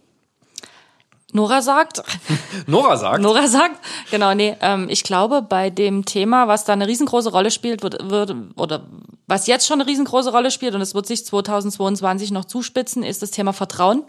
Nora 1.36 1.60
sagt. 1.60 2.02
Nora 2.66 2.96
sagt. 2.96 3.20
Nora 3.20 3.46
sagt. 3.46 3.76
Genau, 4.10 4.34
nee, 4.34 4.56
ähm, 4.60 4.88
ich 4.88 5.04
glaube, 5.04 5.42
bei 5.42 5.70
dem 5.70 6.04
Thema, 6.06 6.48
was 6.48 6.64
da 6.64 6.72
eine 6.72 6.86
riesengroße 6.88 7.30
Rolle 7.30 7.50
spielt, 7.50 7.82
wird, 7.82 8.10
wird, 8.10 8.34
oder 8.56 8.86
was 9.26 9.46
jetzt 9.46 9.66
schon 9.66 9.80
eine 9.80 9.88
riesengroße 9.88 10.32
Rolle 10.32 10.50
spielt 10.50 10.74
und 10.74 10.80
es 10.80 10.94
wird 10.94 11.06
sich 11.06 11.24
2022 11.26 12.30
noch 12.30 12.46
zuspitzen, 12.46 13.02
ist 13.02 13.20
das 13.20 13.30
Thema 13.30 13.52
Vertrauen. 13.52 14.02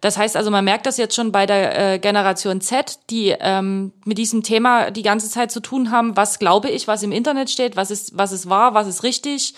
Das 0.00 0.18
heißt 0.18 0.36
also, 0.36 0.50
man 0.50 0.64
merkt 0.64 0.86
das 0.86 0.96
jetzt 0.98 1.14
schon 1.14 1.32
bei 1.32 1.46
der 1.46 1.94
äh, 1.94 1.98
Generation 1.98 2.60
Z, 2.60 2.98
die 3.10 3.34
ähm, 3.38 3.92
mit 4.04 4.18
diesem 4.18 4.42
Thema 4.42 4.90
die 4.90 5.02
ganze 5.02 5.30
Zeit 5.30 5.50
zu 5.50 5.60
tun 5.60 5.90
haben. 5.90 6.16
Was 6.16 6.38
glaube 6.38 6.68
ich, 6.68 6.88
was 6.88 7.02
im 7.04 7.12
Internet 7.12 7.48
steht, 7.48 7.76
was 7.76 7.90
ist, 7.90 8.18
was 8.18 8.32
ist 8.32 8.50
wahr, 8.50 8.74
was 8.74 8.88
ist 8.88 9.02
richtig? 9.02 9.54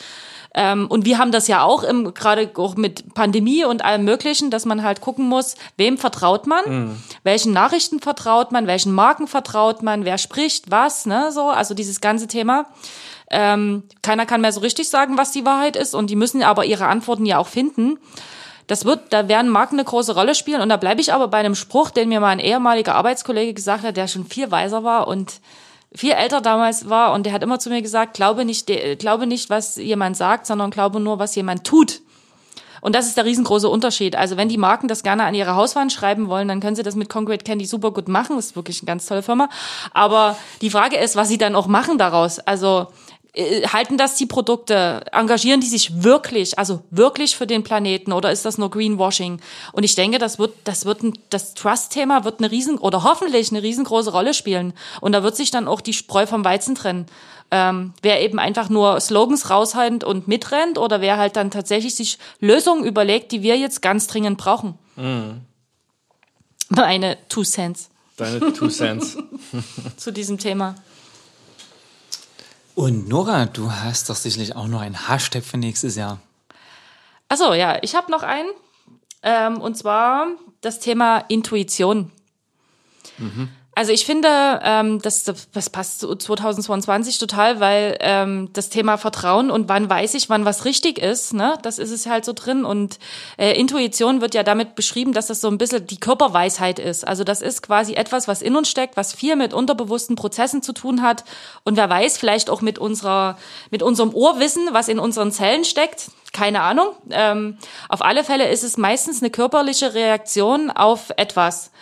Ähm, 0.59 0.87
und 0.89 1.05
wir 1.05 1.19
haben 1.19 1.33
das 1.33 1.49
ja 1.49 1.63
auch 1.63 1.83
im, 1.83 2.15
gerade 2.15 2.51
auch 2.57 2.77
mit 2.77 3.13
Pandemie 3.15 3.67
und 3.67 3.85
allem 3.85 4.05
Möglichen, 4.05 4.51
dass 4.51 4.65
man 4.65 4.83
halt 4.83 5.03
gucken 5.03 5.29
muss, 5.29 5.55
wem 5.77 5.99
vertraut 5.99 6.47
man, 6.47 6.65
mhm. 6.67 7.03
welchen 7.25 7.53
Nachrichten 7.53 8.01
vertraut 8.01 8.53
man, 8.53 8.67
welchen 8.67 8.93
Marken 8.93 9.29
vertraut 9.29 9.83
man, 9.83 10.07
wer 10.07 10.17
spricht 10.17 10.71
was, 10.71 11.05
ne, 11.05 11.31
so, 11.31 11.51
also 11.51 11.75
dieses 11.75 12.01
ganze 12.01 12.27
Thema. 12.27 12.65
Ähm, 13.31 13.83
keiner 14.01 14.25
kann 14.25 14.41
mehr 14.41 14.53
so 14.53 14.61
richtig 14.61 14.89
sagen, 14.89 15.19
was 15.19 15.31
die 15.31 15.45
Wahrheit 15.45 15.77
ist 15.77 15.95
und 15.95 16.09
die 16.09 16.17
müssen 16.17 16.43
aber 16.43 16.65
ihre 16.65 16.87
Antworten 16.87 17.27
ja 17.27 17.37
auch 17.37 17.49
finden. 17.49 17.99
Das 18.67 18.87
wird, 18.87 19.13
da 19.13 19.29
werden 19.29 19.51
Marken 19.51 19.77
eine 19.77 19.85
große 19.85 20.15
Rolle 20.15 20.35
spielen 20.35 20.63
und 20.63 20.71
da 20.71 20.79
bleibe 20.79 21.03
ich 21.03 21.13
aber 21.13 21.29
bei 21.29 21.39
einem 21.39 21.55
Spruch, 21.55 21.91
den 21.91 22.09
mir 22.09 22.21
mal 22.21 22.31
ein 22.31 22.41
ehemaliger 22.41 22.95
Arbeitskollege 22.95 23.53
gesagt 23.53 23.85
hat, 23.85 23.99
der 23.99 24.09
schon 24.09 24.25
viel 24.25 24.51
weiser 24.51 24.85
war 24.85 25.07
und 25.07 25.41
viel 25.95 26.13
älter 26.13 26.41
damals 26.41 26.89
war 26.89 27.13
und 27.13 27.27
der 27.27 27.33
hat 27.33 27.43
immer 27.43 27.59
zu 27.59 27.71
mir 27.71 27.83
gesagt, 27.83 28.15
glaube 28.15 28.45
nicht, 28.45 28.71
glaube 28.99 29.27
nicht, 29.27 29.51
was 29.51 29.77
jemand 29.77 30.17
sagt, 30.17 30.47
sondern 30.47 30.71
glaube 30.71 31.01
nur, 31.01 31.19
was 31.19 31.35
jemand 31.35 31.65
tut. 31.65 32.01
Und 32.87 32.95
das 32.95 33.09
ist 33.09 33.17
der 33.17 33.25
riesengroße 33.25 33.69
Unterschied. 33.69 34.15
Also 34.15 34.37
wenn 34.37 34.49
die 34.49 34.59
Marken 34.59 34.87
das 34.87 35.03
gerne 35.03 35.25
an 35.25 35.35
ihre 35.35 35.57
Hauswand 35.57 35.93
schreiben 35.93 36.29
wollen, 36.29 36.47
dann 36.47 36.61
können 36.61 36.77
sie 36.77 36.85
das 36.85 36.95
mit 36.95 37.09
Concrete 37.09 37.43
Candy 37.43 37.67
super 37.67 37.91
gut 37.91 38.07
machen. 38.07 38.37
Das 38.37 38.47
ist 38.47 38.57
wirklich 38.57 38.81
eine 38.81 38.87
ganz 38.87 39.07
tolle 39.07 39.23
Firma. 39.23 39.49
Aber 39.93 40.37
die 40.61 40.71
Frage 40.71 40.97
ist, 40.97 41.17
was 41.17 41.29
sie 41.29 41.39
dann 41.39 41.57
auch 41.57 41.67
machen 41.67 41.99
daraus. 41.99 42.39
Also 42.39 42.83
äh, 42.83 43.16
halten 43.37 43.99
das 43.99 44.17
die 44.17 44.27
Produkte? 44.27 45.05
Engagieren 45.13 45.61
die 45.61 45.67
sich 45.67 46.03
wirklich, 46.03 46.59
also 46.59 46.83
wirklich 46.91 47.37
für 47.37 47.47
den 47.47 47.63
Planeten 47.63 48.13
oder 48.13 48.33
ist 48.33 48.45
das 48.45 48.57
nur 48.57 48.71
Greenwashing? 48.71 49.41
Und 49.73 49.83
ich 49.83 49.95
denke, 49.95 50.19
das 50.19 50.39
wird, 50.39 50.55
das 50.65 50.87
wird 50.87 51.03
ein, 51.03 51.19
das 51.29 51.55
Trust-Thema 51.55 52.25
wird 52.25 52.41
eine 52.41 52.51
riesen 52.51 52.79
oder 52.79 53.03
hoffentlich 53.03 53.51
eine 53.51 53.63
riesengroße 53.63 54.11
Rolle 54.11 54.33
spielen. 54.33 54.73
Und 55.03 55.13
da 55.13 55.23
wird 55.23 55.37
sich 55.37 55.51
dann 55.51 55.69
auch 55.69 55.83
die 55.83 55.93
Spreu 55.93 56.27
vom 56.27 56.45
Weizen 56.45 56.75
trennen. 56.75 57.07
Ähm, 57.51 57.93
wer 58.03 58.23
eben 58.23 58.39
einfach 58.39 58.71
nur 58.71 58.99
Slogans 59.01 59.51
raushalten 59.51 60.03
und 60.03 60.27
mitrennt 60.27 60.79
oder 60.79 61.01
wer 61.01 61.19
halt 61.19 61.37
dann 61.37 61.51
tatsächlich 61.51 61.95
sich 61.95 62.19
Lösungen 62.41 62.85
überlegt, 62.85 63.33
die 63.33 63.43
wir 63.43 63.57
jetzt 63.57 63.83
ganz 63.83 64.07
dringend 64.07 64.39
brauchen. 64.39 64.79
Mhm. 64.97 65.43
Meine 66.71 67.19
Two 67.29 67.45
Cents. 67.45 67.91
Deine 68.17 68.53
Two 68.53 68.69
Cents. 68.69 69.19
Zu 69.97 70.11
diesem 70.11 70.39
Thema. 70.39 70.75
Und 72.77 73.09
Nora, 73.09 73.47
du 73.47 73.73
hast 73.73 74.11
doch 74.11 74.17
sicherlich 74.17 74.55
auch 74.55 74.67
noch 74.67 74.83
einen 74.83 75.09
Hashtag 75.09 75.43
für 75.43 75.57
nächstes 75.57 75.97
Jahr. 75.97 76.21
Achso, 77.27 77.55
ja, 77.55 77.79
ich 77.81 77.95
habe 77.95 78.11
noch 78.13 78.23
einen. 78.23 78.51
Ähm, 79.23 79.63
und 79.63 79.79
zwar 79.79 80.27
das 80.61 80.79
Thema 80.79 81.25
Intuition. 81.29 82.13
Mhm. 83.17 83.49
Also 83.77 83.93
ich 83.93 84.07
finde, 84.07 84.29
ähm, 84.63 85.03
das, 85.03 85.25
das 85.25 85.69
passt 85.69 86.01
zu 86.01 86.17
2022 86.17 87.19
total, 87.19 87.61
weil 87.61 87.99
ähm, 88.01 88.49
das 88.55 88.71
Thema 88.71 88.97
Vertrauen 88.97 89.51
und 89.51 89.69
wann 89.69 89.91
weiß 89.91 90.15
ich, 90.15 90.31
wann 90.31 90.47
was 90.47 90.65
richtig 90.65 90.99
ist, 90.99 91.35
ne, 91.35 91.59
das 91.61 91.79
ist 91.79 91.91
es 91.91 92.07
halt 92.07 92.25
so 92.25 92.33
drin. 92.33 92.65
Und 92.65 92.99
äh, 93.37 93.53
Intuition 93.53 94.23
wird 94.23 94.35
ja 94.35 94.45
damit 94.45 94.77
beschrieben, 94.77 95.13
dass 95.13 95.27
das 95.27 95.43
so 95.43 95.49
ein 95.49 95.59
bisschen 95.59 95.87
die 95.87 96.01
Körperweisheit 96.01 96.79
ist. 96.79 97.07
Also 97.07 97.23
das 97.23 97.43
ist 97.43 97.63
quasi 97.63 97.93
etwas, 97.93 98.29
was 98.29 98.41
in 98.41 98.57
uns 98.57 98.71
steckt, 98.71 98.97
was 98.97 99.13
viel 99.13 99.37
mit 99.37 99.53
unterbewussten 99.53 100.17
Prozessen 100.17 100.63
zu 100.63 100.73
tun 100.73 101.03
hat. 101.03 101.25
Und 101.63 101.77
wer 101.77 101.91
weiß, 101.91 102.17
vielleicht 102.17 102.49
auch 102.49 102.63
mit 102.63 102.79
unserer, 102.79 103.37
mit 103.71 103.83
unserem 103.83 104.15
Ohrwissen, 104.15 104.69
was 104.73 104.89
in 104.89 104.99
unseren 104.99 105.33
Zellen 105.33 105.67
steckt. 105.67 106.07
Keine 106.33 106.63
Ahnung. 106.63 106.95
Ähm, 107.11 107.59
auf 107.91 108.01
alle 108.01 108.25
Fälle 108.25 108.49
ist 108.49 108.65
es 108.65 108.79
meistens 108.79 109.21
eine 109.21 109.29
körperliche 109.29 109.93
Reaktion 109.93 110.71
auf 110.71 111.11
etwas. 111.19 111.73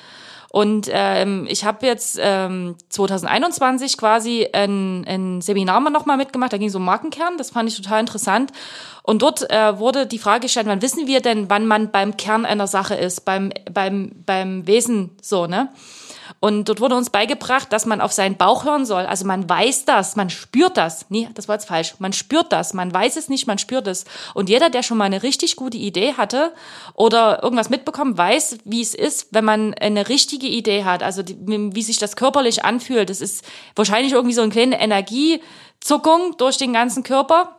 Und 0.54 0.88
ähm, 0.92 1.48
ich 1.50 1.64
habe 1.64 1.84
jetzt 1.84 2.16
ähm, 2.22 2.76
2021 2.88 3.98
quasi 3.98 4.48
ein, 4.52 5.04
ein 5.04 5.40
Seminar 5.40 5.80
mal 5.80 5.90
nochmal 5.90 6.16
mitgemacht, 6.16 6.52
da 6.52 6.58
ging 6.58 6.68
es 6.68 6.76
um 6.76 6.84
Markenkern, 6.84 7.36
das 7.38 7.50
fand 7.50 7.68
ich 7.68 7.76
total 7.76 7.98
interessant. 7.98 8.52
Und 9.02 9.22
dort 9.22 9.50
äh, 9.50 9.80
wurde 9.80 10.06
die 10.06 10.20
Frage 10.20 10.42
gestellt, 10.42 10.68
wann 10.68 10.80
wissen 10.80 11.08
wir 11.08 11.20
denn, 11.20 11.50
wann 11.50 11.66
man 11.66 11.90
beim 11.90 12.16
Kern 12.16 12.46
einer 12.46 12.68
Sache 12.68 12.94
ist, 12.94 13.24
beim, 13.24 13.52
beim, 13.72 14.12
beim 14.26 14.64
Wesen 14.68 15.10
so, 15.20 15.48
ne? 15.48 15.70
Und 16.44 16.68
dort 16.68 16.82
wurde 16.82 16.94
uns 16.94 17.08
beigebracht, 17.08 17.72
dass 17.72 17.86
man 17.86 18.02
auf 18.02 18.12
seinen 18.12 18.36
Bauch 18.36 18.66
hören 18.66 18.84
soll. 18.84 19.06
Also 19.06 19.24
man 19.24 19.48
weiß 19.48 19.86
das, 19.86 20.14
man 20.14 20.28
spürt 20.28 20.76
das. 20.76 21.06
Nee, 21.08 21.26
das 21.32 21.48
war 21.48 21.54
jetzt 21.54 21.68
falsch. 21.68 21.94
Man 22.00 22.12
spürt 22.12 22.52
das. 22.52 22.74
Man 22.74 22.92
weiß 22.92 23.16
es 23.16 23.30
nicht, 23.30 23.46
man 23.46 23.56
spürt 23.56 23.86
es. 23.86 24.04
Und 24.34 24.50
jeder, 24.50 24.68
der 24.68 24.82
schon 24.82 24.98
mal 24.98 25.04
eine 25.04 25.22
richtig 25.22 25.56
gute 25.56 25.78
Idee 25.78 26.12
hatte 26.18 26.52
oder 26.92 27.42
irgendwas 27.42 27.70
mitbekommen, 27.70 28.18
weiß, 28.18 28.58
wie 28.66 28.82
es 28.82 28.94
ist, 28.94 29.28
wenn 29.30 29.46
man 29.46 29.72
eine 29.72 30.10
richtige 30.10 30.46
Idee 30.46 30.84
hat. 30.84 31.02
Also 31.02 31.22
die, 31.22 31.34
wie 31.38 31.82
sich 31.82 31.96
das 31.96 32.14
körperlich 32.14 32.62
anfühlt. 32.62 33.08
Das 33.08 33.22
ist 33.22 33.42
wahrscheinlich 33.74 34.12
irgendwie 34.12 34.34
so 34.34 34.42
eine 34.42 34.52
kleine 34.52 34.78
Energiezuckung 34.78 36.36
durch 36.36 36.58
den 36.58 36.74
ganzen 36.74 37.04
Körper. 37.04 37.56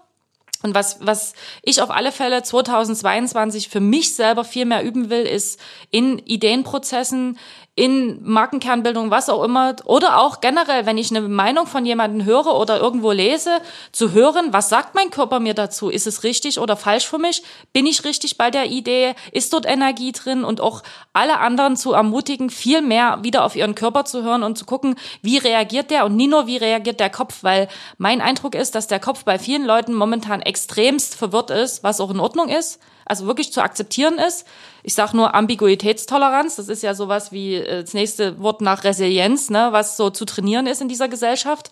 Und 0.62 0.74
was, 0.74 0.98
was 1.00 1.34
ich 1.62 1.82
auf 1.82 1.92
alle 1.92 2.12
Fälle 2.12 2.42
2022 2.42 3.70
für 3.70 3.80
mich 3.80 4.16
selber 4.16 4.44
viel 4.44 4.66
mehr 4.66 4.84
üben 4.84 5.12
will, 5.12 5.22
ist 5.22 5.60
in 5.92 6.18
Ideenprozessen, 6.18 7.38
in 7.76 8.20
Markenkernbildung, 8.24 9.12
was 9.12 9.28
auch 9.28 9.44
immer, 9.44 9.76
oder 9.84 10.22
auch 10.22 10.40
generell, 10.40 10.86
wenn 10.86 10.98
ich 10.98 11.12
eine 11.12 11.28
Meinung 11.28 11.68
von 11.68 11.86
jemandem 11.86 12.26
höre 12.26 12.56
oder 12.56 12.80
irgendwo 12.80 13.12
lese, 13.12 13.60
zu 13.92 14.14
hören, 14.14 14.54
was 14.54 14.70
sagt 14.70 14.96
mein 14.96 15.10
Körper 15.10 15.42
mir 15.42 15.54
dazu? 15.54 15.90
Ist 15.90 16.08
es 16.08 16.24
richtig 16.24 16.58
oder 16.58 16.78
falsch 16.78 17.06
für 17.06 17.18
mich? 17.18 17.44
Bin 17.74 17.86
ich 17.86 18.06
richtig 18.06 18.38
bei 18.38 18.50
der 18.50 18.68
Idee? 18.68 19.14
Ist 19.34 19.52
dort 19.52 19.66
Energie 19.66 20.14
drin? 20.14 20.46
Und 20.46 20.62
auch 20.62 20.84
alle 21.12 21.40
anderen 21.40 21.76
zu 21.76 21.92
ermutigen, 21.92 22.50
viel 22.50 22.82
mehr 22.82 23.20
wieder 23.24 23.44
auf 23.44 23.58
ihren 23.58 23.76
Körper 23.76 24.06
zu 24.06 24.24
hören 24.24 24.44
und 24.44 24.58
zu 24.58 24.64
gucken, 24.66 24.96
wie 25.22 25.38
reagiert 25.38 25.92
der 25.92 26.06
und 26.06 26.16
nie 26.16 26.28
nur, 26.28 26.48
wie 26.48 26.58
reagiert 26.58 27.02
der 27.02 27.10
Kopf, 27.10 27.40
weil 27.44 27.68
mein 27.98 28.22
Eindruck 28.22 28.56
ist, 28.56 28.76
dass 28.76 28.88
der 28.88 29.02
Kopf 29.02 29.26
bei 29.26 29.38
vielen 29.38 29.66
Leuten 29.66 29.94
momentan 29.94 30.42
extremst 30.42 31.16
verwirrt 31.16 31.52
ist, 31.52 31.84
was 31.84 32.00
auch 32.00 32.10
in 32.10 32.22
Ordnung 32.22 32.48
ist 32.48 32.80
also 33.06 33.28
wirklich 33.28 33.54
zu 33.54 33.62
akzeptieren 33.62 34.18
ist. 34.18 34.46
Ich 34.84 34.94
sage 34.94 35.16
nur 35.16 35.34
Ambiguitätstoleranz, 35.34 36.58
das 36.58 36.68
ist 36.68 36.84
ja 36.84 36.94
sowas 36.94 37.32
wie 37.32 37.56
äh, 37.56 37.82
das 37.82 37.94
nächste 37.94 38.40
Wort 38.40 38.62
nach 38.62 38.84
Resilienz, 38.84 39.50
ne, 39.50 39.70
was 39.72 39.96
so 39.98 40.10
zu 40.10 40.26
trainieren 40.26 40.68
ist 40.68 40.82
in 40.82 40.90
dieser 40.90 41.08
Gesellschaft. 41.08 41.72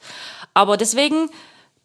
Aber 0.53 0.77
deswegen 0.77 1.29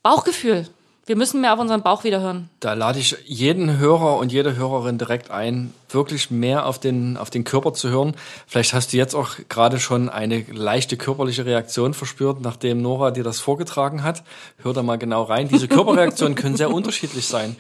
Bauchgefühl. 0.03 0.69
Wir 1.07 1.17
müssen 1.17 1.41
mehr 1.41 1.55
auf 1.55 1.59
unseren 1.59 1.83
Bauch 1.83 2.05
wieder 2.05 2.21
hören. 2.21 2.51
Da 2.61 2.75
lade 2.75 2.99
ich 2.99 3.17
jeden 3.25 3.79
Hörer 3.79 4.19
und 4.19 4.31
jede 4.31 4.57
Hörerin 4.57 4.99
direkt 4.99 5.31
ein, 5.31 5.73
wirklich 5.91 6.31
mehr 6.31 6.67
auf 6.67 6.79
den, 6.79 7.17
auf 7.17 7.31
den 7.31 7.45
Körper 7.45 7.73
zu 7.73 7.89
hören. 7.89 8.15
Vielleicht 8.47 8.75
hast 8.75 8.93
du 8.93 8.97
jetzt 8.97 9.15
auch 9.15 9.31
gerade 9.49 9.81
schon 9.81 10.09
eine 10.09 10.45
leichte 10.51 10.97
körperliche 10.97 11.47
Reaktion 11.47 11.95
verspürt, 11.95 12.41
nachdem 12.41 12.83
Nora 12.83 13.11
dir 13.11 13.25
das 13.25 13.41
vorgetragen 13.41 14.03
hat. 14.03 14.23
Hör 14.59 14.73
da 14.73 14.83
mal 14.83 14.99
genau 14.99 15.23
rein. 15.23 15.49
Diese 15.49 15.69
Körperreaktionen 15.69 16.35
können 16.35 16.57
sehr 16.57 16.71
unterschiedlich 16.71 17.27
sein. 17.27 17.57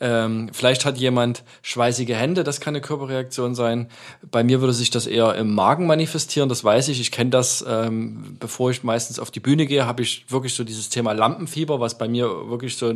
Ähm, 0.00 0.50
vielleicht 0.52 0.84
hat 0.84 0.98
jemand 0.98 1.44
schweißige 1.62 2.10
Hände, 2.10 2.44
das 2.44 2.60
kann 2.60 2.74
eine 2.74 2.80
Körperreaktion 2.80 3.54
sein. 3.54 3.88
Bei 4.30 4.42
mir 4.42 4.60
würde 4.60 4.72
sich 4.72 4.90
das 4.90 5.06
eher 5.06 5.34
im 5.36 5.54
Magen 5.54 5.86
manifestieren, 5.86 6.48
das 6.48 6.64
weiß 6.64 6.88
ich. 6.88 7.00
Ich 7.00 7.12
kenne 7.12 7.30
das, 7.30 7.64
ähm, 7.66 8.36
bevor 8.40 8.70
ich 8.70 8.82
meistens 8.82 9.18
auf 9.18 9.30
die 9.30 9.40
Bühne 9.40 9.66
gehe, 9.66 9.86
habe 9.86 10.02
ich 10.02 10.26
wirklich 10.28 10.54
so 10.54 10.64
dieses 10.64 10.88
Thema 10.88 11.12
Lampenfieber, 11.12 11.78
was 11.80 11.98
bei 11.98 12.08
mir 12.08 12.48
wirklich 12.48 12.76
so, 12.76 12.92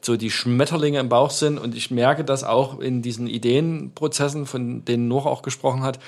so 0.00 0.16
die 0.16 0.30
Schmetterlinge 0.30 0.98
im 0.98 1.08
Bauch 1.08 1.30
sind. 1.30 1.58
Und 1.58 1.76
ich 1.76 1.90
merke 1.90 2.24
das 2.24 2.42
auch 2.44 2.80
in 2.80 3.02
diesen 3.02 3.28
Ideenprozessen, 3.28 4.11
von 4.46 4.84
denen 4.84 5.08
Nora 5.08 5.28
auch 5.30 5.42
gesprochen 5.42 5.82
hat 5.82 5.98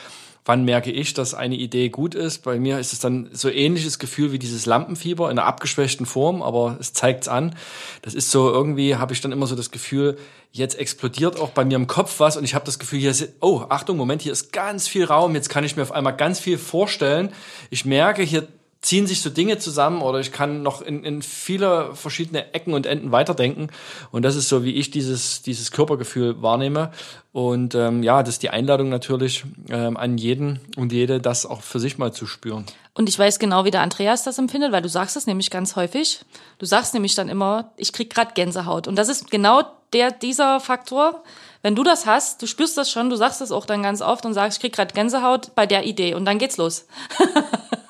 wann 0.45 0.65
merke 0.65 0.91
ich, 0.91 1.15
dass 1.15 1.35
eine 1.35 1.55
Idee 1.55 1.89
gut 1.89 2.15
ist. 2.15 2.43
Bei 2.43 2.59
mir 2.59 2.79
ist 2.79 2.93
es 2.93 2.99
dann 2.99 3.31
so 3.33 3.49
ähnliches 3.49 3.99
Gefühl 3.99 4.33
wie 4.33 4.39
dieses 4.39 4.67
Lampenfieber 4.67 5.31
in 5.31 5.39
einer 5.39 5.47
abgeschwächten 5.47 6.07
Form, 6.07 6.43
aber 6.43 6.77
es 6.81 6.93
zeigt's 6.93 7.29
an. 7.29 7.57
Das 8.03 8.15
ist 8.15 8.31
so 8.31 8.51
irgendwie, 8.51 8.97
habe 8.97 9.15
ich 9.15 9.21
dann 9.21 9.33
immer 9.33 9.47
so 9.47 9.57
das 9.57 9.71
Gefühl, 9.71 10.19
jetzt 10.53 10.79
explodiert 10.79 11.41
auch 11.41 11.51
bei 11.51 11.65
mir 11.65 11.77
im 11.77 11.87
Kopf 11.87 12.21
was 12.21 12.37
und 12.37 12.45
ich 12.45 12.55
habe 12.55 12.67
das 12.67 12.79
Gefühl, 12.79 13.01
hier 13.01 13.11
ist, 13.11 13.27
oh, 13.41 13.65
Achtung, 13.71 13.97
Moment, 13.97 14.23
hier 14.23 14.33
ist 14.33 14.53
ganz 14.53 14.87
viel 14.87 15.05
Raum, 15.05 15.35
jetzt 15.35 15.49
kann 15.49 15.65
ich 15.65 15.77
mir 15.77 15.83
auf 15.83 15.93
einmal 15.93 16.17
ganz 16.17 16.39
viel 16.41 16.59
vorstellen. 16.59 17.33
Ich 17.71 17.85
merke, 17.85 18.23
hier 18.23 18.47
ziehen 18.85 19.07
sich 19.07 19.23
so 19.23 19.31
Dinge 19.31 19.59
zusammen 19.59 20.03
oder 20.03 20.21
ich 20.21 20.31
kann 20.31 20.63
noch 20.63 20.83
in, 20.83 21.05
in 21.05 21.23
viele 21.23 21.95
verschiedene 21.95 22.53
Ecken 22.53 22.75
und 22.75 22.85
Enden 22.85 23.13
weiterdenken. 23.13 23.69
Und 24.11 24.23
das 24.23 24.37
ist 24.37 24.51
so, 24.51 24.63
wie 24.63 24.75
ich 24.75 24.91
dieses, 24.91 25.41
dieses 25.41 25.71
Körpergefühl 25.71 26.43
wahrnehme. 26.43 26.91
Und 27.33 27.75
ähm, 27.75 28.03
ja, 28.03 28.23
das 28.23 28.35
ist 28.35 28.43
die 28.43 28.51
Einladung 28.51 28.91
natürlich 28.91 29.45
ähm, 29.71 29.97
an 29.97 30.19
jeden 30.19 30.61
und 30.77 30.93
jede, 30.93 31.19
das 31.19 31.47
auch 31.47 31.63
für 31.63 31.81
sich 31.81 31.97
mal 31.97 32.13
zu 32.13 32.27
spüren. 32.27 32.67
Und 32.93 33.09
ich 33.09 33.19
weiß 33.19 33.39
genau, 33.39 33.65
wie 33.65 33.71
der 33.71 33.81
Andreas 33.81 34.23
das 34.23 34.39
empfindet, 34.39 34.71
weil 34.71 34.83
du 34.83 34.91
sagst 34.91 35.17
es 35.17 35.27
nämlich 35.27 35.51
ganz 35.51 35.77
häufig. 35.77 36.21
Du 36.59 36.67
sagst 36.67 36.93
nämlich 36.93 37.15
dann 37.15 37.31
immer, 37.31 37.73
ich 37.79 37.93
krieg 37.93 38.11
gerade 38.11 38.35
Gänsehaut. 38.35 38.87
Und 38.87 38.97
das 38.97 39.09
ist 39.09 39.31
genau 39.31 39.63
der, 39.95 40.11
dieser 40.11 40.61
Faktor. 40.61 41.25
Wenn 41.63 41.75
du 41.75 41.83
das 41.85 42.05
hast, 42.05 42.43
du 42.43 42.47
spürst 42.47 42.77
das 42.77 42.91
schon, 42.91 43.09
du 43.09 43.17
sagst 43.17 43.41
es 43.41 43.51
auch 43.51 43.65
dann 43.65 43.83
ganz 43.83 44.03
oft 44.03 44.27
und 44.27 44.35
sagst, 44.35 44.59
ich 44.59 44.61
krieg 44.61 44.75
gerade 44.75 44.93
Gänsehaut 44.93 45.55
bei 45.55 45.65
der 45.65 45.87
Idee. 45.87 46.13
Und 46.13 46.27
dann 46.27 46.39
geht's 46.39 46.59
los. 46.59 46.87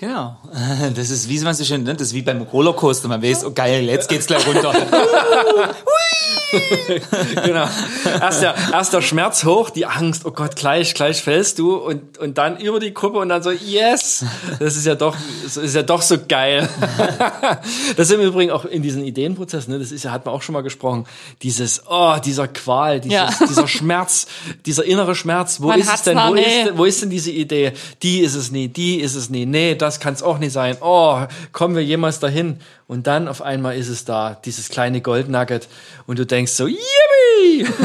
Genau. 0.00 0.34
Das 0.94 1.10
ist, 1.10 1.28
wie 1.28 1.38
man 1.40 1.54
so 1.54 1.62
schön 1.62 1.82
nennt, 1.82 2.00
das 2.00 2.08
ist 2.08 2.14
wie 2.14 2.22
beim 2.22 2.40
Rollercoaster. 2.40 3.06
Man 3.06 3.22
weiß, 3.22 3.44
oh 3.44 3.52
geil, 3.52 3.84
jetzt 3.84 4.08
geht's 4.08 4.26
gleich 4.26 4.46
runter. 4.46 4.72
genau. 7.44 7.68
Erst 8.20 8.42
der, 8.42 8.54
erst 8.72 8.92
der 8.92 9.02
Schmerz 9.02 9.44
hoch, 9.44 9.70
die 9.70 9.86
Angst, 9.86 10.24
oh 10.24 10.30
Gott, 10.30 10.56
gleich, 10.56 10.94
gleich 10.94 11.22
fällst 11.22 11.58
du 11.58 11.76
und, 11.76 12.18
und 12.18 12.38
dann 12.38 12.58
über 12.58 12.80
die 12.80 12.92
Kuppe 12.92 13.18
und 13.18 13.28
dann 13.28 13.42
so, 13.42 13.50
yes! 13.50 14.24
Das 14.58 14.76
ist 14.76 14.86
ja 14.86 14.94
doch, 14.94 15.16
das 15.42 15.56
ist 15.56 15.74
ja 15.74 15.82
doch 15.82 16.02
so 16.02 16.16
geil. 16.26 16.68
Das 17.96 18.08
sind 18.08 18.20
im 18.20 18.26
Übrigen 18.28 18.50
auch 18.50 18.64
in 18.64 18.82
diesen 18.82 19.04
Ideenprozess, 19.04 19.68
ne, 19.68 19.78
das 19.78 19.92
ist 19.92 20.04
ja, 20.04 20.12
hat 20.12 20.24
man 20.24 20.34
auch 20.34 20.42
schon 20.42 20.52
mal 20.52 20.62
gesprochen, 20.62 21.06
dieses, 21.42 21.82
oh, 21.88 22.16
dieser 22.24 22.48
Qual, 22.48 23.00
dieses, 23.00 23.14
ja. 23.14 23.30
dieser 23.48 23.68
Schmerz, 23.68 24.26
dieser 24.66 24.84
innere 24.84 25.14
Schmerz, 25.14 25.60
wo 25.60 25.68
man 25.68 25.80
ist 25.80 25.92
es 25.92 26.02
denn, 26.02 26.16
wo 26.16 26.34
ist, 26.34 26.78
wo 26.78 26.84
ist 26.84 27.02
denn 27.02 27.10
diese 27.10 27.30
Idee? 27.30 27.72
Die 28.02 28.20
ist 28.20 28.34
es 28.34 28.50
nie, 28.50 28.68
die 28.68 29.00
ist 29.00 29.14
es 29.14 29.28
nie, 29.30 29.46
nee, 29.46 29.74
das 29.74 29.89
das 29.90 29.98
kann 29.98 30.14
es 30.14 30.22
auch 30.22 30.38
nicht 30.38 30.52
sein. 30.52 30.76
Oh, 30.80 31.18
kommen 31.50 31.74
wir 31.74 31.84
jemals 31.84 32.20
dahin? 32.20 32.60
Und 32.86 33.08
dann 33.08 33.26
auf 33.26 33.42
einmal 33.42 33.76
ist 33.76 33.88
es 33.88 34.04
da, 34.04 34.38
dieses 34.44 34.68
kleine 34.68 35.00
Goldnugget. 35.00 35.68
Und 36.06 36.20
du 36.20 36.26
denkst 36.26 36.52
so, 36.52 36.68
yippie! 36.68 37.66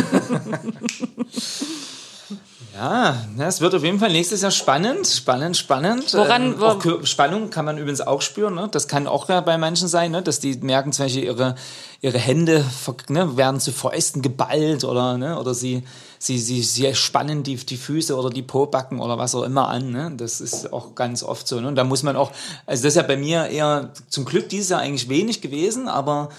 Ja, 2.77 3.15
es 3.37 3.61
wird 3.61 3.73
auf 3.73 3.85
jeden 3.85 3.99
Fall 3.99 4.11
nächstes 4.11 4.41
Jahr 4.41 4.51
spannend, 4.51 5.07
spannend, 5.07 5.55
spannend. 5.55 6.13
Woran, 6.13 6.43
ähm, 6.43 6.55
wo 6.59 6.65
auch 6.65 7.05
Spannung 7.05 7.49
kann 7.49 7.63
man 7.63 7.77
übrigens 7.77 8.01
auch 8.01 8.21
spüren. 8.21 8.53
Ne? 8.53 8.67
Das 8.69 8.89
kann 8.89 9.07
auch 9.07 9.29
ja 9.29 9.39
bei 9.39 9.57
manchen 9.57 9.87
sein, 9.87 10.11
ne? 10.11 10.21
dass 10.21 10.41
die 10.41 10.57
merken 10.57 10.91
zum 10.91 11.05
Beispiel 11.05 11.23
ihre, 11.23 11.55
ihre 12.01 12.17
Hände 12.17 12.65
ne, 13.07 13.37
werden 13.37 13.61
zu 13.61 13.71
Fäusten 13.71 14.21
geballt 14.21 14.83
oder, 14.83 15.17
ne? 15.17 15.39
oder 15.39 15.53
sie, 15.53 15.83
sie, 16.25 16.39
sie, 16.39 16.61
sie 16.61 16.93
spannen 16.95 17.43
die, 17.43 17.55
die 17.55 17.77
Füße 17.77 18.15
oder 18.15 18.29
die 18.29 18.41
Pobacken 18.41 18.99
oder 18.99 19.17
was 19.17 19.35
auch 19.35 19.43
immer 19.43 19.69
an. 19.69 19.91
Ne? 19.91 20.11
Das 20.17 20.41
ist 20.41 20.73
auch 20.73 20.95
ganz 20.95 21.23
oft 21.23 21.47
so. 21.47 21.59
Ne? 21.59 21.67
Und 21.67 21.75
da 21.75 21.83
muss 21.83 22.03
man 22.03 22.15
auch, 22.15 22.31
also 22.65 22.83
das 22.83 22.93
ist 22.93 22.97
ja 22.97 23.03
bei 23.03 23.17
mir 23.17 23.47
eher 23.47 23.91
zum 24.09 24.25
Glück 24.25 24.49
dieses 24.49 24.69
Jahr 24.69 24.81
eigentlich 24.81 25.09
wenig 25.09 25.41
gewesen, 25.41 25.87
aber 25.87 26.29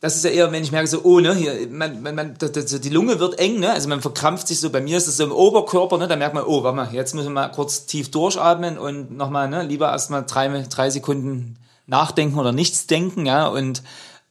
das 0.00 0.14
ist 0.14 0.24
ja 0.24 0.30
eher, 0.30 0.52
wenn 0.52 0.62
ich 0.62 0.72
merke, 0.72 0.86
so, 0.88 1.00
oh, 1.04 1.20
ne, 1.20 1.34
hier, 1.34 1.68
man, 1.70 2.02
man, 2.02 2.14
man, 2.14 2.34
die 2.38 2.88
Lunge 2.90 3.18
wird 3.18 3.38
eng, 3.38 3.60
ne, 3.60 3.72
also 3.72 3.88
man 3.88 4.02
verkrampft 4.02 4.46
sich 4.46 4.60
so, 4.60 4.68
bei 4.68 4.82
mir 4.82 4.98
ist 4.98 5.08
es 5.08 5.16
so 5.16 5.24
im 5.24 5.32
Oberkörper, 5.32 5.96
ne, 5.96 6.06
da 6.06 6.16
merkt 6.16 6.34
man, 6.34 6.44
oh, 6.44 6.62
warte 6.62 6.76
mal, 6.76 6.88
jetzt 6.92 7.14
müssen 7.14 7.28
wir 7.28 7.32
mal 7.32 7.48
kurz 7.48 7.86
tief 7.86 8.10
durchatmen 8.10 8.76
und 8.76 9.16
nochmal, 9.16 9.48
ne, 9.48 9.62
lieber 9.62 9.90
erstmal 9.90 10.24
drei, 10.26 10.48
drei 10.68 10.90
Sekunden 10.90 11.56
nachdenken 11.86 12.38
oder 12.38 12.52
nichts 12.52 12.86
denken, 12.86 13.24
ja, 13.24 13.48
und 13.48 13.82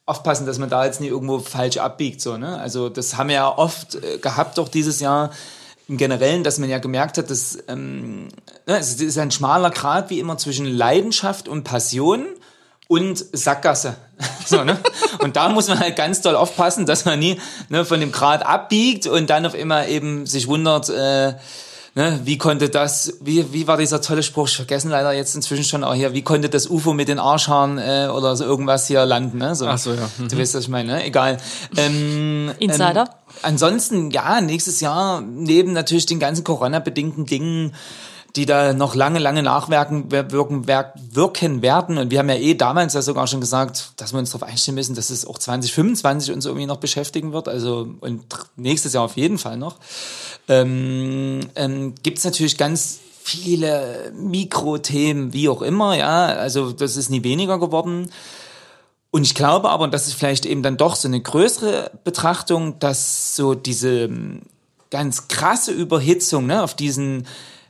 aufpassen, 0.06 0.46
dass 0.46 0.60
man 0.60 0.70
da 0.70 0.86
jetzt 0.86 1.02
nicht 1.02 1.10
irgendwo 1.10 1.40
falsch 1.40 1.78
abbiegt, 1.78 2.22
so, 2.22 2.38
ne, 2.38 2.60
also 2.60 2.90
das 2.90 3.18
haben 3.18 3.30
wir 3.30 3.36
ja 3.36 3.58
oft 3.58 3.96
äh, 3.96 4.18
gehabt, 4.20 4.58
doch 4.58 4.70
dieses 4.70 5.00
Jahr, 5.00 5.32
im 5.88 5.98
Generellen, 5.98 6.44
dass 6.44 6.58
man 6.58 6.70
ja 6.70 6.80
gemerkt 6.80 7.18
hat, 7.18 7.30
dass 7.30 7.60
ähm, 7.68 8.30
ne, 8.66 8.78
es 8.78 9.00
ist 9.00 9.18
ein 9.18 9.32
schmaler 9.32 9.70
Grad 9.70 10.10
wie 10.10 10.20
immer 10.20 10.38
zwischen 10.38 10.66
Leidenschaft 10.66 11.48
und 11.48 11.64
Passion 11.64 12.26
und 12.88 13.24
Sackgasse. 13.34 13.96
so, 14.46 14.64
ne? 14.64 14.80
Und 15.20 15.36
da 15.36 15.50
muss 15.50 15.68
man 15.68 15.80
halt 15.80 15.96
ganz 15.96 16.22
doll 16.22 16.36
aufpassen, 16.36 16.86
dass 16.86 17.06
man 17.06 17.20
nie 17.20 17.40
ne, 17.70 17.86
von 17.86 18.00
dem 18.00 18.12
Grad 18.12 18.46
abbiegt 18.46 19.08
und 19.08 19.30
dann 19.30 19.46
auf 19.46 19.54
immer 19.54 19.88
eben 19.88 20.26
sich 20.26 20.48
wundert, 20.48 20.90
äh, 20.90 21.34
ne, 21.96 22.20
wie 22.24 22.38
konnte 22.38 22.70
das, 22.70 23.18
wie, 23.22 23.52
wie 23.54 23.68
war 23.68 23.78
dieser 23.78 24.02
tolle 24.02 24.22
Spruch, 24.22 24.48
ich 24.48 24.56
vergessen 24.56 24.92
leider 24.92 25.14
jetzt 25.14 25.34
inzwischen 25.34 25.64
schon 25.64 25.84
auch 25.84 25.94
hier, 25.94 26.14
wie 26.14 26.22
konnte 26.22 26.50
das 26.50 26.68
UFO 26.68 26.94
mit 26.94 27.08
den 27.08 27.20
Arschhaaren 27.20 27.78
äh, 27.78 28.10
oder 28.14 28.36
so 28.36 28.44
irgendwas 28.44 28.86
hier 28.88 29.06
landen, 29.06 29.40
ne? 29.40 29.56
So. 29.56 29.68
Ach 29.68 29.78
so, 29.78 29.94
ja. 29.94 30.10
Du 30.20 30.38
weißt, 30.38 30.54
was 30.54 30.64
ich 30.64 30.70
meine, 30.70 30.94
ne? 30.94 31.06
Egal. 31.06 31.38
Ähm, 31.78 32.52
Insider? 32.60 33.02
Ähm, 33.02 33.36
ansonsten, 33.42 34.12
ja, 34.12 34.42
nächstes 34.42 34.82
Jahr, 34.82 35.22
neben 35.22 35.74
natürlich 35.74 36.06
den 36.06 36.20
ganzen 36.20 36.44
Corona-bedingten 36.44 37.26
Dingen, 37.26 37.74
die 38.36 38.46
da 38.46 38.74
noch 38.74 38.96
lange, 38.96 39.20
lange 39.20 39.44
nachwirken 39.44 40.12
wirken, 40.12 40.68
wirken 40.68 41.62
werden. 41.62 41.98
Und 41.98 42.12
wir 42.12 42.20
haben 42.20 42.28
ja 42.28 42.36
eh 42.36 42.54
damals 42.54 42.94
ja 42.94 43.02
sogar 43.02 43.28
schon 43.28 43.40
gesagt, 43.40 43.94
dass 43.96 44.12
wir 44.12 44.20
uns 44.20 44.32
darauf 44.32 44.48
einstellen 44.48 44.76
müssen, 44.76 44.96
dass 44.96 45.10
es 45.10 45.26
auch 45.26 45.38
2025 45.38 46.34
uns 46.34 46.46
irgendwie 46.46 46.66
noch 46.66 46.78
beschäftigen 46.78 47.32
wird. 47.32 47.48
Also 47.48 47.88
und 48.02 48.26
nächstes 48.58 48.94
Jahr 48.94 49.06
auf 49.06 49.16
jeden 49.16 49.38
Fall 49.38 49.58
noch. 49.58 49.78
Ähm, 50.48 51.42
ähm, 51.56 51.96
Gibt 52.04 52.20
es 52.20 52.24
natürlich 52.24 52.58
ganz 52.58 53.00
viele 53.24 54.14
Mikrothemen, 54.16 55.34
wie 55.34 55.50
auch 55.50 55.62
immer, 55.62 55.98
ja. 55.98 56.26
Also 56.26 56.72
das 56.72 56.96
ist 56.98 57.10
nie 57.10 57.24
weniger 57.24 57.60
geworden. 57.60 58.12
Und 59.12 59.24
ich 59.24 59.34
glaube 59.34 59.70
aber, 59.70 59.86
und 59.86 59.94
das 59.94 60.08
ist 60.08 60.14
vielleicht 60.14 60.46
eben 60.46 60.62
dann 60.62 60.78
doch 60.78 60.96
so 60.96 61.08
eine 61.08 61.22
größere 61.22 61.92
Betrachtung, 62.04 62.80
dass 62.80 63.36
so 63.36 63.56
diese 63.56 64.04
ähm, 64.04 64.42
ganz 64.92 65.28
krasse 65.28 65.72
Überhitzung 65.72 66.46
ne, 66.46 66.62
auf 66.62 66.76
diesen 66.76 67.26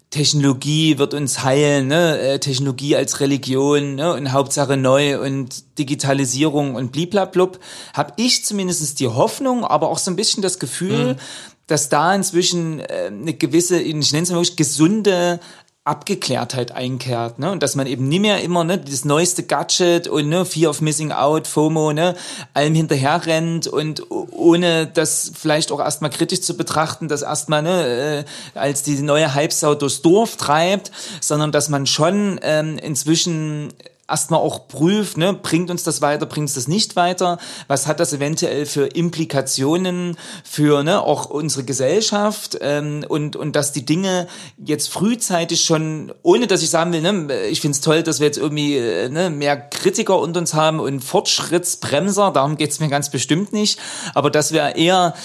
Technologie 0.10 0.98
wird 0.98 1.14
uns 1.14 1.44
heilen, 1.44 1.88
ne? 1.88 2.18
Äh, 2.20 2.40
Technologie 2.40 2.96
als 2.96 3.20
Religion 3.20 3.96
ne? 3.96 4.14
und 4.14 4.32
Hauptsache 4.32 4.78
neu 4.78 5.20
und 5.22 5.78
Digitalisierung 5.78 6.76
und 6.76 6.92
bliblablub, 6.92 7.60
habe 7.94 8.14
ich 8.18 8.46
zumindest 8.46 9.00
die 9.00 9.08
Hoffnung, 9.08 9.66
aber 9.66 9.90
auch 9.90 9.98
so 9.98 10.12
ein 10.12 10.16
bisschen 10.16 10.42
das 10.42 10.58
Gefühl, 10.58 11.16
mhm. 11.16 11.20
Dass 11.68 11.90
da 11.90 12.14
inzwischen 12.14 12.80
äh, 12.80 13.08
eine 13.08 13.34
gewisse, 13.34 13.80
ich 13.80 14.12
nenne 14.12 14.24
es 14.24 14.30
mal 14.30 14.38
wirklich 14.38 14.56
gesunde 14.56 15.40
Abgeklärtheit 15.86 16.72
einkehrt, 16.72 17.38
ne? 17.38 17.52
Und 17.52 17.62
dass 17.62 17.76
man 17.76 17.86
eben 17.86 18.08
nie 18.08 18.20
mehr 18.20 18.42
immer, 18.42 18.64
ne, 18.64 18.80
das 18.80 19.06
neueste 19.06 19.44
Gadget 19.44 20.08
und 20.08 20.30
ne, 20.30 20.44
Fear 20.44 20.72
of 20.72 20.82
Missing 20.82 21.12
Out, 21.12 21.46
FOMO, 21.46 21.94
ne, 21.94 22.16
allem 22.56 22.74
hinterher 22.74 23.24
rennt 23.28 23.68
und 23.68 24.02
ohne 24.10 24.88
das 24.88 25.32
vielleicht 25.36 25.72
auch 25.72 25.80
erstmal 25.80 26.10
kritisch 26.10 26.42
zu 26.42 26.58
betrachten, 26.58 27.08
das 27.08 27.22
erstmal, 27.22 27.62
ne, 27.62 28.26
äh, 28.56 28.58
als 28.58 28.82
die 28.82 29.00
neue 29.04 29.36
Hypesau 29.36 29.76
durchs 29.76 30.02
Dorf 30.02 30.38
treibt, 30.38 30.92
sondern 31.22 31.52
dass 31.52 31.70
man 31.70 31.86
schon 31.86 32.40
ähm, 32.42 32.80
inzwischen 32.80 33.72
erstmal 34.08 34.40
auch 34.40 34.68
prüft, 34.68 35.18
ne, 35.18 35.34
bringt 35.34 35.72
uns 35.72 35.84
das 35.84 36.02
weiter, 36.02 36.26
bringt 36.26 36.46
uns 36.46 36.54
das 36.54 36.68
nicht 36.68 36.96
weiter, 36.96 37.40
was 37.68 37.88
hat 37.88 38.00
das 38.00 38.14
eventuell 38.14 38.66
für 38.66 38.86
Implikationen 38.86 40.18
für 40.44 40.84
ne, 40.84 41.02
auch 41.02 41.26
unsere 41.26 41.64
Gesellschaft 41.64 42.58
ähm, 42.62 43.04
und, 43.08 43.36
und 43.36 43.56
dass 43.56 43.72
die 43.72 43.86
Dinge 43.86 44.28
jetzt 44.58 44.90
frühzeitig 44.90 45.66
schon, 45.66 46.14
ohne 46.22 46.46
dass 46.46 46.62
ich 46.62 46.70
sagen 46.70 46.94
will, 46.94 47.02
ne, 47.02 47.46
ich 47.48 47.62
finde 47.62 47.76
es 47.76 47.82
toll, 47.82 48.04
dass 48.04 48.20
wir 48.20 48.28
jetzt 48.28 48.38
irgendwie 48.38 48.78
äh, 48.78 49.10
ne, 49.10 49.30
mehr 49.30 49.58
Kritiker 49.58 50.20
unter 50.20 50.40
uns 50.40 50.54
haben 50.54 50.80
und 50.80 51.02
Fortschrittsbremser, 51.02 52.32
darum 52.32 52.58
geht's 52.58 52.80
mir 52.80 52.90
ganz 52.90 53.10
bestimmt 53.10 53.54
nicht, 53.54 53.80
aber 54.14 54.30
dass 54.30 54.52
wir 54.52 54.76
eher 54.76 55.16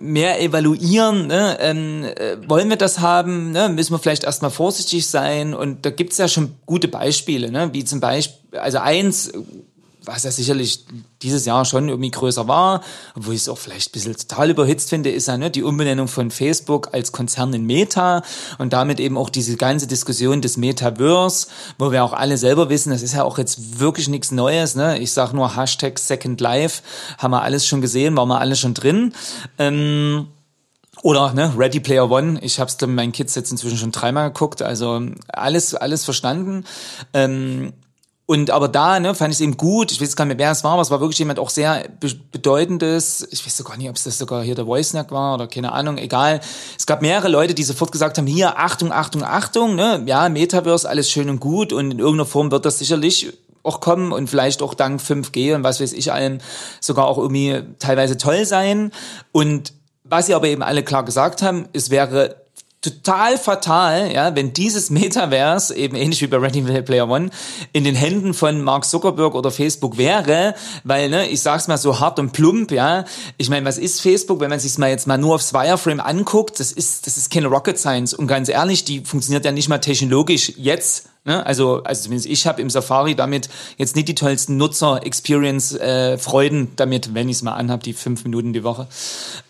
mehr 0.00 0.40
evaluieren, 0.40 1.26
ne? 1.26 1.56
ähm, 1.60 2.04
äh, 2.04 2.36
wollen 2.48 2.68
wir 2.68 2.76
das 2.76 3.00
haben, 3.00 3.52
ne? 3.52 3.68
müssen 3.68 3.92
wir 3.92 3.98
vielleicht 3.98 4.24
erstmal 4.24 4.50
vorsichtig 4.50 5.06
sein 5.06 5.54
und 5.54 5.84
da 5.84 5.90
gibt's 5.90 6.18
ja 6.18 6.28
schon 6.28 6.54
gute 6.66 6.88
Beispiele, 6.88 7.50
ne? 7.50 7.70
wie 7.72 7.84
zum 7.84 8.00
Beispiel, 8.00 8.58
also 8.58 8.78
eins, 8.78 9.32
was 10.04 10.24
ja 10.24 10.30
sicherlich 10.30 10.84
dieses 11.22 11.44
Jahr 11.44 11.64
schon 11.64 11.88
irgendwie 11.88 12.10
größer 12.10 12.48
war, 12.48 12.82
wo 13.14 13.30
ich 13.30 13.42
es 13.42 13.48
auch 13.48 13.58
vielleicht 13.58 13.90
ein 13.90 13.92
bisschen 13.92 14.16
total 14.16 14.50
überhitzt 14.50 14.90
finde, 14.90 15.10
ist 15.10 15.28
ja 15.28 15.36
ne, 15.36 15.50
die 15.50 15.62
Umbenennung 15.62 16.08
von 16.08 16.30
Facebook 16.30 16.90
als 16.92 17.12
Konzern 17.12 17.52
in 17.54 17.64
Meta 17.64 18.22
und 18.58 18.72
damit 18.72 19.00
eben 19.00 19.16
auch 19.16 19.30
diese 19.30 19.56
ganze 19.56 19.86
Diskussion 19.86 20.42
des 20.42 20.56
Metaverse, 20.56 21.46
wo 21.78 21.92
wir 21.92 22.04
auch 22.04 22.12
alle 22.12 22.36
selber 22.36 22.68
wissen, 22.68 22.90
das 22.90 23.02
ist 23.02 23.14
ja 23.14 23.24
auch 23.24 23.38
jetzt 23.38 23.78
wirklich 23.78 24.08
nichts 24.08 24.30
Neues. 24.30 24.74
Ne? 24.74 24.98
Ich 24.98 25.12
sage 25.12 25.36
nur 25.36 25.56
Hashtag 25.56 25.98
Second 25.98 26.40
Life, 26.40 26.82
haben 27.18 27.32
wir 27.32 27.42
alles 27.42 27.66
schon 27.66 27.80
gesehen, 27.80 28.16
waren 28.16 28.28
wir 28.28 28.40
alle 28.40 28.56
schon 28.56 28.74
drin. 28.74 29.12
Ähm, 29.58 30.26
oder 31.02 31.32
ne, 31.32 31.52
Ready 31.56 31.80
Player 31.80 32.10
One, 32.10 32.38
ich 32.42 32.60
habe 32.60 32.70
es 32.70 32.86
meinen 32.86 33.12
Kids 33.12 33.34
jetzt 33.34 33.50
inzwischen 33.50 33.78
schon 33.78 33.92
dreimal 33.92 34.28
geguckt, 34.28 34.62
also 34.62 35.00
alles, 35.28 35.74
alles 35.74 36.04
verstanden. 36.04 36.64
Ähm, 37.12 37.72
und 38.26 38.50
aber 38.50 38.68
da 38.68 39.00
ne, 39.00 39.14
fand 39.14 39.32
ich 39.32 39.38
es 39.38 39.40
eben 39.40 39.56
gut. 39.56 39.90
Ich 39.90 40.00
weiß 40.00 40.14
gar 40.14 40.24
nicht 40.24 40.36
mehr, 40.36 40.46
wer 40.46 40.52
es 40.52 40.62
war, 40.62 40.72
aber 40.72 40.82
es 40.82 40.90
war 40.90 41.00
wirklich 41.00 41.18
jemand 41.18 41.38
auch 41.38 41.50
sehr 41.50 41.88
be 42.00 42.12
bedeutendes. 42.30 43.26
Ich 43.30 43.44
weiß 43.44 43.56
sogar 43.56 43.76
nicht, 43.76 43.88
ob 43.88 43.96
es 43.96 44.04
das 44.04 44.16
sogar 44.16 44.42
hier 44.42 44.54
der 44.54 44.64
Voice-Snack 44.64 45.10
war 45.10 45.34
oder 45.34 45.48
keine 45.48 45.72
Ahnung, 45.72 45.98
egal. 45.98 46.40
Es 46.78 46.86
gab 46.86 47.02
mehrere 47.02 47.28
Leute, 47.28 47.54
die 47.54 47.64
sofort 47.64 47.90
gesagt 47.90 48.18
haben, 48.18 48.26
hier, 48.26 48.58
Achtung, 48.58 48.92
Achtung, 48.92 49.24
Achtung, 49.24 49.74
ne? 49.74 50.02
Ja, 50.06 50.28
Metaverse, 50.28 50.88
alles 50.88 51.10
schön 51.10 51.28
und 51.28 51.40
gut 51.40 51.72
und 51.72 51.90
in 51.90 51.98
irgendeiner 51.98 52.26
Form 52.26 52.50
wird 52.50 52.64
das 52.64 52.78
sicherlich 52.78 53.32
auch 53.64 53.80
kommen 53.80 54.12
und 54.12 54.28
vielleicht 54.28 54.62
auch 54.62 54.74
dank 54.74 55.00
5G 55.00 55.54
und 55.54 55.64
was 55.64 55.80
weiß 55.80 55.92
ich 55.92 56.12
allem 56.12 56.38
sogar 56.80 57.06
auch 57.06 57.18
irgendwie 57.18 57.62
teilweise 57.78 58.16
toll 58.16 58.44
sein. 58.44 58.92
Und 59.32 59.72
was 60.04 60.26
sie 60.26 60.34
aber 60.34 60.46
eben 60.46 60.62
alle 60.62 60.82
klar 60.82 61.04
gesagt 61.04 61.42
haben, 61.42 61.68
es 61.72 61.90
wäre 61.90 62.41
total 62.82 63.38
fatal, 63.38 64.12
ja, 64.12 64.34
wenn 64.34 64.52
dieses 64.52 64.90
Metaverse, 64.90 65.74
eben 65.74 65.94
ähnlich 65.94 66.20
wie 66.20 66.26
bei 66.26 66.36
Ready 66.36 66.60
Player 66.82 67.08
One, 67.08 67.30
in 67.72 67.84
den 67.84 67.94
Händen 67.94 68.34
von 68.34 68.60
Mark 68.60 68.84
Zuckerberg 68.84 69.36
oder 69.36 69.52
Facebook 69.52 69.96
wäre, 69.98 70.54
weil, 70.82 71.08
ne, 71.08 71.28
ich 71.28 71.40
sag's 71.40 71.68
mal 71.68 71.78
so 71.78 72.00
hart 72.00 72.18
und 72.18 72.32
plump, 72.32 72.72
ja, 72.72 73.04
ich 73.38 73.48
meine, 73.48 73.64
was 73.64 73.78
ist 73.78 74.00
Facebook, 74.00 74.40
wenn 74.40 74.50
man 74.50 74.58
sich's 74.58 74.78
mal 74.78 74.90
jetzt 74.90 75.06
mal 75.06 75.16
nur 75.16 75.36
aufs 75.36 75.54
Wireframe 75.54 76.00
anguckt, 76.00 76.58
das 76.58 76.72
ist, 76.72 77.06
das 77.06 77.16
ist 77.16 77.30
keine 77.30 77.46
Rocket 77.46 77.78
Science. 77.78 78.14
Und 78.14 78.26
ganz 78.26 78.48
ehrlich, 78.48 78.84
die 78.84 79.00
funktioniert 79.04 79.44
ja 79.44 79.52
nicht 79.52 79.68
mal 79.68 79.78
technologisch 79.78 80.52
jetzt 80.56 81.08
Ne? 81.24 81.46
Also, 81.46 81.84
also 81.84 82.02
zumindest 82.02 82.28
ich 82.28 82.48
habe 82.48 82.60
im 82.60 82.68
Safari 82.68 83.14
damit 83.14 83.48
jetzt 83.76 83.94
nicht 83.94 84.08
die 84.08 84.16
tollsten 84.16 84.56
Nutzer-Experience-Freuden 84.56 86.64
äh, 86.64 86.68
damit, 86.74 87.14
wenn 87.14 87.28
ich 87.28 87.36
es 87.36 87.42
mal 87.42 87.52
anhab, 87.52 87.84
die 87.84 87.92
fünf 87.92 88.24
Minuten 88.24 88.52
die 88.52 88.64
Woche. 88.64 88.88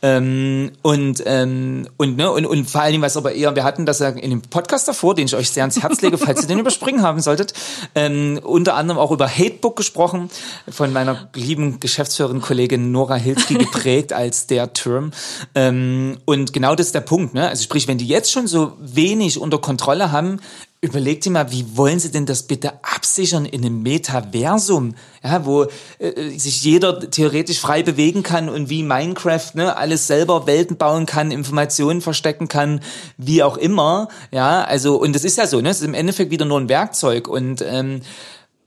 Ähm, 0.02 0.72
und, 0.82 1.22
ähm, 1.24 1.88
und, 1.96 2.18
ne, 2.18 2.30
und, 2.30 2.44
und 2.44 2.68
vor 2.68 2.82
allen 2.82 2.92
Dingen, 2.92 3.02
was 3.02 3.16
aber 3.16 3.32
eher, 3.32 3.56
wir 3.56 3.64
hatten 3.64 3.86
das 3.86 4.00
ja 4.00 4.10
in 4.10 4.28
dem 4.28 4.42
Podcast 4.42 4.86
davor, 4.86 5.14
den 5.14 5.24
ich 5.24 5.34
euch 5.34 5.48
sehr 5.48 5.62
ans 5.62 5.82
Herz 5.82 6.02
lege, 6.02 6.18
falls 6.18 6.42
ihr 6.42 6.48
den 6.48 6.58
überspringen 6.58 7.00
haben 7.00 7.20
solltet, 7.20 7.54
ähm, 7.94 8.38
unter 8.42 8.74
anderem 8.74 9.00
auch 9.00 9.10
über 9.10 9.26
Hatebook 9.26 9.76
gesprochen, 9.76 10.28
von 10.68 10.92
meiner 10.92 11.30
lieben 11.34 11.80
Geschäftsführerin 11.80 12.42
Kollegin 12.42 12.92
Nora 12.92 13.14
Hilski 13.14 13.54
geprägt 13.54 14.12
als 14.12 14.46
der 14.46 14.74
Term. 14.74 15.12
Ähm, 15.54 16.18
und 16.26 16.52
genau 16.52 16.74
das 16.74 16.88
ist 16.88 16.94
der 16.94 17.00
Punkt. 17.00 17.32
Ne? 17.32 17.48
Also 17.48 17.62
sprich, 17.62 17.88
wenn 17.88 17.96
die 17.96 18.08
jetzt 18.08 18.30
schon 18.30 18.46
so 18.46 18.74
wenig 18.78 19.40
unter 19.40 19.56
Kontrolle 19.56 20.12
haben, 20.12 20.38
Überlegt 20.84 21.24
dir 21.24 21.30
mal, 21.30 21.52
wie 21.52 21.76
wollen 21.76 22.00
Sie 22.00 22.10
denn 22.10 22.26
das 22.26 22.42
bitte 22.42 22.72
absichern 22.82 23.44
in 23.44 23.64
einem 23.64 23.84
Metaversum, 23.84 24.96
ja, 25.22 25.46
wo 25.46 25.68
äh, 26.00 26.36
sich 26.36 26.64
jeder 26.64 27.08
theoretisch 27.08 27.60
frei 27.60 27.84
bewegen 27.84 28.24
kann 28.24 28.48
und 28.48 28.68
wie 28.68 28.82
Minecraft 28.82 29.54
ne, 29.54 29.76
alles 29.76 30.08
selber 30.08 30.48
Welten 30.48 30.78
bauen 30.78 31.06
kann, 31.06 31.30
Informationen 31.30 32.00
verstecken 32.00 32.48
kann, 32.48 32.80
wie 33.16 33.44
auch 33.44 33.58
immer, 33.58 34.08
ja, 34.32 34.64
also 34.64 34.96
und 35.00 35.14
das 35.14 35.22
ist 35.22 35.38
ja 35.38 35.46
so, 35.46 35.60
ne, 35.60 35.68
es 35.68 35.78
ist 35.78 35.86
im 35.86 35.94
Endeffekt 35.94 36.32
wieder 36.32 36.46
nur 36.46 36.58
ein 36.58 36.68
Werkzeug. 36.68 37.28
Und 37.28 37.62
ähm, 37.62 38.00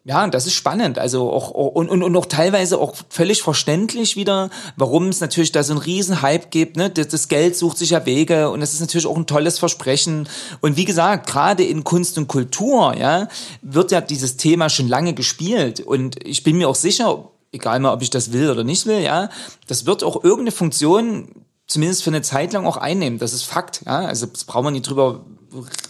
ja, 0.07 0.27
das 0.27 0.45
ist 0.45 0.53
spannend. 0.53 0.99
Also 0.99 1.31
auch 1.31 1.49
und, 1.49 1.89
und, 1.89 2.03
und 2.03 2.15
auch 2.15 2.27
teilweise 2.27 2.79
auch 2.79 2.93
völlig 3.09 3.41
verständlich 3.41 4.15
wieder, 4.15 4.51
warum 4.77 5.09
es 5.09 5.19
natürlich 5.19 5.51
da 5.51 5.63
so 5.63 5.73
einen 5.73 5.81
riesen 5.81 6.21
Hype 6.21 6.51
gibt. 6.51 6.77
Ne? 6.77 6.91
Das, 6.91 7.07
das 7.07 7.27
Geld 7.27 7.57
sucht 7.57 7.79
sich 7.79 7.89
ja 7.89 8.05
Wege 8.05 8.51
und 8.51 8.59
das 8.59 8.75
ist 8.75 8.81
natürlich 8.81 9.07
auch 9.07 9.17
ein 9.17 9.25
tolles 9.25 9.57
Versprechen. 9.57 10.29
Und 10.61 10.77
wie 10.77 10.85
gesagt, 10.85 11.27
gerade 11.27 11.63
in 11.63 11.83
Kunst 11.83 12.19
und 12.19 12.27
Kultur, 12.27 12.95
ja, 12.95 13.27
wird 13.63 13.91
ja 13.91 13.99
dieses 13.99 14.37
Thema 14.37 14.69
schon 14.69 14.87
lange 14.87 15.15
gespielt. 15.15 15.79
Und 15.79 16.23
ich 16.23 16.43
bin 16.43 16.59
mir 16.59 16.69
auch 16.69 16.75
sicher, 16.75 17.31
egal 17.51 17.79
mal, 17.79 17.91
ob 17.91 18.03
ich 18.03 18.11
das 18.11 18.31
will 18.31 18.51
oder 18.51 18.63
nicht 18.63 18.85
will, 18.85 18.99
ja, 18.99 19.29
das 19.65 19.87
wird 19.87 20.03
auch 20.03 20.23
irgendeine 20.23 20.51
Funktion 20.51 21.29
zumindest 21.65 22.03
für 22.03 22.11
eine 22.11 22.21
Zeit 22.21 22.53
lang 22.53 22.67
auch 22.67 22.77
einnehmen. 22.77 23.17
Das 23.17 23.33
ist 23.33 23.41
Fakt. 23.41 23.81
Ja, 23.87 24.01
also 24.01 24.27
das 24.27 24.43
brauchen 24.43 24.65
wir 24.65 24.71
nicht 24.71 24.87
drüber 24.87 25.25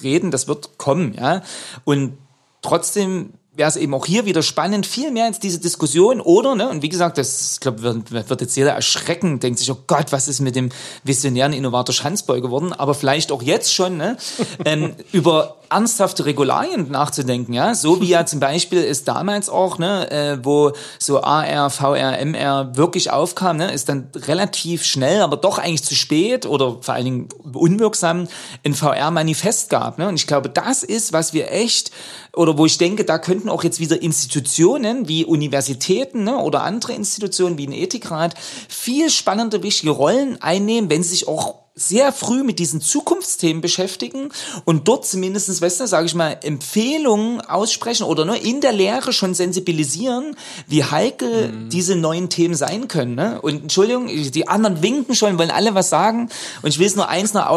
reden. 0.02 0.32
Das 0.32 0.48
wird 0.48 0.78
kommen. 0.78 1.14
Ja, 1.16 1.42
und 1.84 2.18
trotzdem 2.62 3.34
wäre 3.56 3.70
es 3.70 3.76
eben 3.78 3.94
auch 3.94 4.06
hier 4.06 4.26
wieder 4.26 4.44
spannend, 4.44 4.86
viel 4.86 5.12
mehr 5.12 5.26
als 5.26 5.40
diese 5.40 5.60
Diskussion 5.60 6.22
oder, 6.22 6.56
ne, 6.56 6.70
und 6.70 6.82
wie 6.82 6.90
gesagt, 6.90 7.18
das, 7.18 7.60
glaube 7.60 7.82
wird, 7.82 8.30
wird 8.30 8.42
jetzt 8.42 8.56
jeder 8.56 8.72
erschrecken, 8.72 9.40
denkt 9.40 9.60
sich, 9.60 9.72
oh 9.72 9.78
Gott, 9.88 10.12
was 10.12 10.28
ist 10.28 10.42
mit 10.42 10.56
dem 10.56 10.70
visionären 11.04 11.54
Innovator 11.54 11.94
Schanzboy 11.94 12.42
geworden, 12.42 12.74
aber 12.74 12.94
vielleicht 12.94 13.32
auch 13.32 13.42
jetzt 13.42 13.74
schon, 13.74 13.98
ne, 13.98 14.18
ähm, 14.66 14.96
über 15.12 15.58
ernsthafte 15.70 16.26
Regularien 16.26 16.90
nachzudenken, 16.92 17.54
ja, 17.54 17.76
so 17.76 18.02
wie 18.02 18.08
ja 18.08 18.26
zum 18.26 18.40
Beispiel 18.40 18.80
es 18.80 19.04
damals 19.04 19.50
auch, 19.50 19.78
ne, 19.78 20.12
äh, 20.12 20.38
wo 20.44 20.72
so 21.00 21.22
AR, 21.22 21.70
VR, 21.70 22.20
MR 22.20 22.76
wirklich 22.76 23.12
aufkam, 23.12 23.58
ne, 23.58 23.72
ist 23.72 23.90
dann 23.90 24.10
relativ 24.16 24.84
schnell, 24.84 25.22
aber 25.22 25.38
doch 25.38 25.58
eigentlich 25.58 25.84
zu 25.84 25.96
spät 25.96 26.46
oder 26.46 26.78
vor 26.82 26.94
allen 26.94 27.06
Dingen 27.06 27.30
unwirksam 27.54 28.28
ein 28.64 28.74
VR-Manifest 28.74 29.70
gab, 29.70 29.98
ne, 29.98 30.08
und 30.08 30.16
ich 30.16 30.28
glaube, 30.28 30.50
das 30.50 30.84
ist, 30.84 31.14
was 31.14 31.34
wir 31.34 31.52
echt 31.52 31.92
oder 32.36 32.58
wo 32.58 32.66
ich 32.66 32.78
denke, 32.78 33.06
da 33.06 33.18
könnten 33.18 33.50
auch 33.50 33.64
jetzt 33.64 33.80
wieder 33.80 34.02
Institutionen 34.02 35.08
wie 35.08 35.26
Universitäten 35.26 36.24
ne, 36.24 36.38
oder 36.38 36.64
andere 36.64 36.94
Institutionen 36.94 37.58
wie 37.58 37.68
ein 37.68 37.72
Ethikrat 37.72 38.36
viel 38.68 39.10
spannende, 39.10 39.64
wichtige 39.64 39.92
Rollen 39.92 40.42
einnehmen, 40.42 40.90
wenn 40.90 41.04
sie 41.04 41.10
sich 41.10 41.28
auch 41.28 41.65
sehr 41.78 42.14
früh 42.14 42.44
mit 42.44 42.58
diesen 42.60 42.80
Zukunftsthemen 42.80 43.62
beschäftigen 43.62 44.30
und 44.64 44.88
dort 44.88 45.06
zumindestens, 45.06 45.62
weißt 45.62 45.82
du, 45.82 45.88
sage 45.88 46.06
ich 46.06 46.16
mal, 46.16 46.38
Empfehlungen 46.42 47.42
aussprechen 47.42 48.04
oder 48.04 48.24
nur 48.24 48.38
in 48.38 48.62
der 48.62 48.72
Lehre 48.72 49.12
schon 49.12 49.34
sensibilisieren, 49.34 50.38
wie 50.68 50.86
heikel 50.86 51.52
mhm. 51.52 51.70
diese 51.70 51.98
neuen 51.98 52.30
Themen 52.30 52.56
sein 52.56 52.88
können. 52.88 53.16
Ne? 53.16 53.42
Und 53.42 53.64
Entschuldigung, 53.64 54.08
die 54.08 54.48
anderen 54.48 54.82
winken 54.82 55.16
schon, 55.16 55.38
wollen 55.38 55.52
alle 55.52 55.76
was 55.76 55.90
sagen 55.90 56.30
und 56.62 56.70
ich 56.70 56.80
will 56.80 56.88
es 56.88 56.96
nur 56.96 57.10
eins 57.10 57.34
noch, 57.34 57.50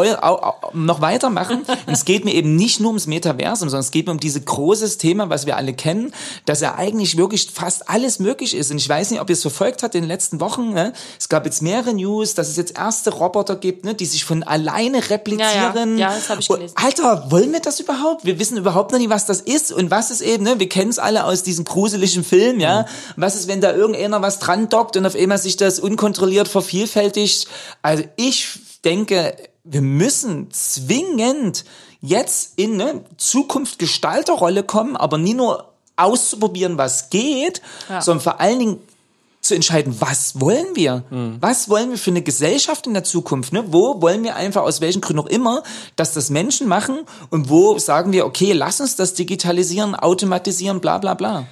noch 0.73 0.99
weitermachen. 0.99 1.59
und 1.87 1.93
es 1.93 2.03
geht 2.03 2.25
mir 2.25 2.33
eben 2.33 2.57
nicht 2.57 2.81
nur 2.81 2.89
ums 2.89 3.07
Metaversum, 3.07 3.69
sondern 3.69 3.85
es 3.85 3.91
geht 3.91 4.07
mir 4.07 4.11
um 4.11 4.19
dieses 4.19 4.43
großes 4.43 4.97
Thema, 4.97 5.29
was 5.29 5.45
wir 5.45 5.55
alle 5.55 5.73
kennen, 5.73 6.13
dass 6.43 6.59
ja 6.59 6.75
eigentlich 6.75 7.15
wirklich 7.15 7.51
fast 7.53 7.89
alles 7.89 8.19
möglich 8.19 8.53
ist. 8.53 8.69
Und 8.69 8.79
ich 8.79 8.89
weiß 8.89 9.11
nicht, 9.11 9.21
ob 9.21 9.29
ihr 9.29 9.33
es 9.33 9.43
verfolgt 9.43 9.81
habt 9.81 9.95
in 9.95 10.01
den 10.01 10.09
letzten 10.09 10.41
Wochen. 10.41 10.73
Ne? 10.73 10.91
Es 11.17 11.29
gab 11.29 11.45
jetzt 11.45 11.61
mehrere 11.61 11.93
News, 11.93 12.33
dass 12.33 12.49
es 12.49 12.57
jetzt 12.57 12.77
erste 12.77 13.11
Roboter 13.11 13.55
gibt, 13.55 13.85
ne, 13.85 13.95
die 13.95 14.08
sich 14.09 14.25
von 14.25 14.43
alleine 14.43 15.09
replizieren. 15.09 15.97
Ja, 15.97 16.07
ja. 16.07 16.09
ja 16.09 16.15
das 16.15 16.29
habe 16.29 16.41
ich 16.41 16.47
gelesen. 16.47 16.75
Alter, 16.75 17.31
wollen 17.31 17.53
wir 17.53 17.61
das 17.61 17.79
überhaupt? 17.79 18.25
Wir 18.25 18.39
wissen 18.39 18.57
überhaupt 18.57 18.91
noch 18.91 18.99
nicht, 18.99 19.09
was 19.09 19.25
das 19.25 19.41
ist 19.41 19.71
und 19.71 19.91
was 19.91 20.11
ist 20.11 20.21
eben, 20.21 20.43
ne? 20.43 20.59
Wir 20.59 20.67
kennen 20.67 20.89
es 20.89 20.99
alle 20.99 21.25
aus 21.25 21.43
diesem 21.43 21.65
gruseligen 21.65 22.23
Film, 22.23 22.59
ja. 22.59 22.81
Mhm. 22.81 22.85
Was 23.15 23.35
ist, 23.35 23.47
wenn 23.47 23.61
da 23.61 23.73
irgendeiner 23.73 24.21
was 24.21 24.39
dran 24.39 24.69
dockt 24.69 24.97
und 24.97 25.05
auf 25.05 25.15
einmal 25.15 25.37
sich 25.37 25.57
das 25.57 25.79
unkontrolliert 25.79 26.47
vervielfältigt? 26.47 27.47
Also 27.81 28.03
ich 28.17 28.59
denke, 28.83 29.35
wir 29.63 29.81
müssen 29.81 30.51
zwingend 30.51 31.65
jetzt 32.01 32.53
in 32.55 32.81
eine 32.81 33.03
Zukunft 33.17 33.79
Gestalterrolle 33.79 34.63
kommen, 34.63 34.95
aber 34.95 35.17
nie 35.17 35.33
nur 35.33 35.69
auszuprobieren, 35.97 36.77
was 36.77 37.09
geht, 37.09 37.61
ja. 37.89 38.01
sondern 38.01 38.23
vor 38.23 38.39
allen 38.39 38.59
Dingen 38.59 38.79
zu 39.41 39.55
entscheiden, 39.55 39.95
was 39.99 40.39
wollen 40.39 40.75
wir? 40.75 41.03
Mhm. 41.09 41.37
Was 41.39 41.69
wollen 41.69 41.91
wir 41.91 41.97
für 41.97 42.11
eine 42.11 42.21
Gesellschaft 42.21 42.87
in 42.87 42.93
der 42.93 43.03
Zukunft? 43.03 43.53
Ne? 43.53 43.63
Wo 43.67 44.01
wollen 44.01 44.23
wir 44.23 44.35
einfach, 44.35 44.63
aus 44.63 44.81
welchen 44.81 45.01
Gründen 45.01 45.21
auch 45.21 45.29
immer, 45.29 45.63
dass 45.95 46.13
das 46.13 46.29
Menschen 46.29 46.67
machen 46.67 46.99
und 47.29 47.49
wo 47.49 47.77
sagen 47.77 48.11
wir, 48.11 48.25
okay, 48.25 48.51
lass 48.53 48.81
uns 48.81 48.95
das 48.95 49.13
digitalisieren, 49.13 49.95
automatisieren, 49.95 50.81
bla 50.81 50.97
bla 50.97 51.13
bla. 51.13 51.47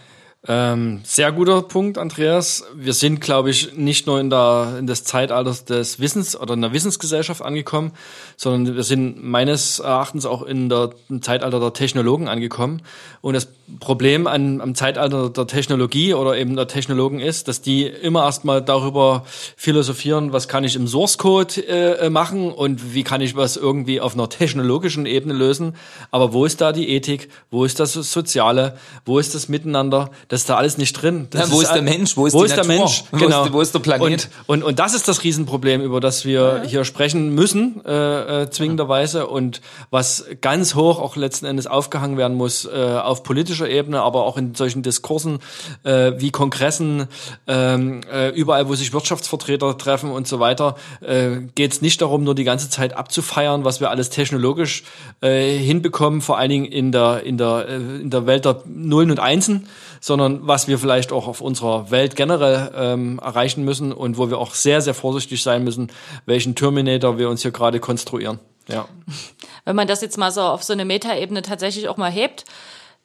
Ähm, 0.50 1.02
sehr 1.04 1.34
guter 1.34 1.62
Punkt, 1.62 1.98
Andreas. 1.98 2.64
Wir 2.74 2.94
sind, 2.94 3.20
glaube 3.20 3.50
ich, 3.50 3.76
nicht 3.76 4.08
nur 4.08 4.18
in, 4.22 4.30
der, 4.30 4.78
in 4.80 4.88
das 4.88 5.04
Zeitalter 5.04 5.52
des 5.52 6.00
Wissens 6.00 6.40
oder 6.40 6.54
in 6.54 6.62
der 6.62 6.72
Wissensgesellschaft 6.72 7.42
angekommen, 7.42 7.92
sondern 8.38 8.78
wir 8.78 8.84
sind 8.84 9.22
meines 9.22 9.80
Erachtens 9.80 10.26
auch 10.26 10.44
in 10.44 10.70
der, 10.70 10.92
im 11.10 11.22
Zeitalter 11.22 11.60
der 11.60 11.74
Technologen 11.74 12.30
angekommen. 12.30 12.82
Und 13.20 13.34
das 13.34 13.50
Problem 13.82 14.28
an, 14.28 14.62
am 14.62 14.74
Zeitalter 14.74 15.30
der 15.30 15.48
Technologie 15.48 16.14
oder 16.14 16.38
eben 16.38 16.56
der 16.56 16.70
Technologen 16.70 17.20
ist, 17.20 17.50
dass 17.50 17.62
die 17.62 17.84
immer 17.86 18.24
erstmal 18.24 18.62
darüber 18.62 19.26
philosophieren, 19.58 20.32
was 20.32 20.48
kann 20.48 20.64
ich 20.64 20.78
im 20.78 20.88
Source 20.88 21.18
Code 21.18 21.68
äh, 21.68 22.10
machen 22.10 22.54
und 22.54 22.94
wie 22.94 23.04
kann 23.04 23.20
ich 23.20 23.36
was 23.36 23.58
irgendwie 23.58 24.00
auf 24.00 24.14
einer 24.14 24.30
technologischen 24.30 25.06
Ebene 25.06 25.34
lösen. 25.34 25.76
Aber 26.12 26.32
wo 26.32 26.46
ist 26.46 26.62
da 26.62 26.72
die 26.72 26.88
Ethik? 26.88 27.28
Wo 27.52 27.66
ist 27.66 27.82
das 27.82 27.92
Soziale? 27.94 28.78
Wo 29.04 29.20
ist 29.20 29.36
das 29.36 29.50
Miteinander? 29.50 30.12
Das 30.30 30.37
ist 30.38 30.50
da 30.50 30.56
alles 30.56 30.78
nicht 30.78 30.94
drin. 30.94 31.28
Ja, 31.34 31.52
wo 31.52 31.60
ist, 31.60 31.68
ist, 31.68 31.74
der 31.74 31.82
Mensch? 31.82 32.16
Wo 32.16 32.26
ist, 32.26 32.34
wo 32.34 32.44
ist 32.44 32.56
der 32.56 32.66
Mensch? 32.66 33.04
Genau. 33.12 33.42
Wo 33.42 33.46
ist, 33.46 33.54
wo 33.54 33.62
ist 33.62 33.74
der 33.74 33.80
Planet? 33.80 34.30
Und, 34.46 34.60
und, 34.60 34.64
und 34.64 34.80
das 34.80 34.94
ist 34.94 35.08
das 35.08 35.24
Riesenproblem, 35.24 35.82
über 35.82 36.00
das 36.00 36.24
wir 36.24 36.62
ja. 36.64 36.64
hier 36.64 36.86
sprechen 36.86 37.36
müssen, 37.36 37.84
äh, 37.86 38.44
äh, 38.44 38.50
zwingenderweise. 38.50 39.28
Und 39.28 39.62
was 39.90 40.26
ganz 40.42 40.76
hoch 40.76 41.00
auch 41.00 41.16
letzten 41.16 41.46
Endes 41.46 41.68
aufgehangen 41.68 42.18
werden 42.18 42.38
muss 42.38 42.66
äh, 42.66 42.70
auf 42.70 43.24
politischer 43.24 43.70
Ebene, 43.70 44.02
aber 44.02 44.24
auch 44.24 44.38
in 44.38 44.56
solchen 44.56 44.84
Diskursen 44.84 45.40
äh, 45.84 46.14
wie 46.18 46.32
Kongressen, 46.32 47.08
ähm, 47.48 48.02
äh, 48.12 48.30
überall, 48.30 48.70
wo 48.70 48.76
sich 48.76 48.94
Wirtschaftsvertreter 48.94 49.78
treffen 49.78 50.12
und 50.12 50.28
so 50.28 50.40
weiter, 50.40 50.76
äh, 51.02 51.38
geht 51.56 51.74
es 51.74 51.82
nicht 51.82 52.02
darum, 52.02 52.24
nur 52.24 52.36
die 52.36 52.44
ganze 52.44 52.70
Zeit 52.70 52.94
abzufeiern, 52.94 53.66
was 53.66 53.80
wir 53.80 53.90
alles 53.90 54.10
technologisch 54.10 54.84
äh, 55.22 55.58
hinbekommen, 55.58 56.22
vor 56.22 56.38
allen 56.38 56.50
Dingen 56.50 56.66
in 56.66 56.92
der, 56.92 57.24
in 57.24 57.38
der, 57.38 57.66
äh, 57.68 57.76
in 57.76 58.10
der 58.10 58.26
Welt 58.28 58.46
der 58.46 58.62
Nullen 58.66 59.12
und 59.12 59.20
Einsen, 59.20 59.68
sondern 60.00 60.48
was 60.48 60.68
wir 60.68 60.80
vielleicht 60.80 61.12
auch 61.12 61.28
auf 61.28 61.42
unserer 61.42 61.92
Welt 61.92 62.16
generell 62.16 62.72
ähm, 62.76 63.20
erreichen 63.20 63.64
müssen 63.64 63.92
und 63.92 64.18
wo 64.18 64.30
wir 64.30 64.38
auch 64.38 64.54
sehr, 64.54 64.82
sehr 64.82 64.94
vorsichtig 64.94 65.44
sein 65.44 65.64
müssen, 65.64 65.92
welchen 66.26 66.56
Terminator 66.56 67.18
wir 67.18 67.30
uns 67.30 67.42
hier 67.42 67.52
gerade 67.52 67.80
konstruieren. 67.80 68.40
Ja. 68.68 68.88
Wenn 69.66 69.76
man 69.76 69.88
das 69.88 70.02
jetzt 70.02 70.18
mal 70.18 70.32
so 70.32 70.42
auf 70.42 70.64
so 70.64 70.74
eine 70.74 70.86
Metaebene 70.86 71.42
tatsächlich 71.42 71.90
auch 71.90 71.98
mal 71.98 72.12
hebt, 72.12 72.46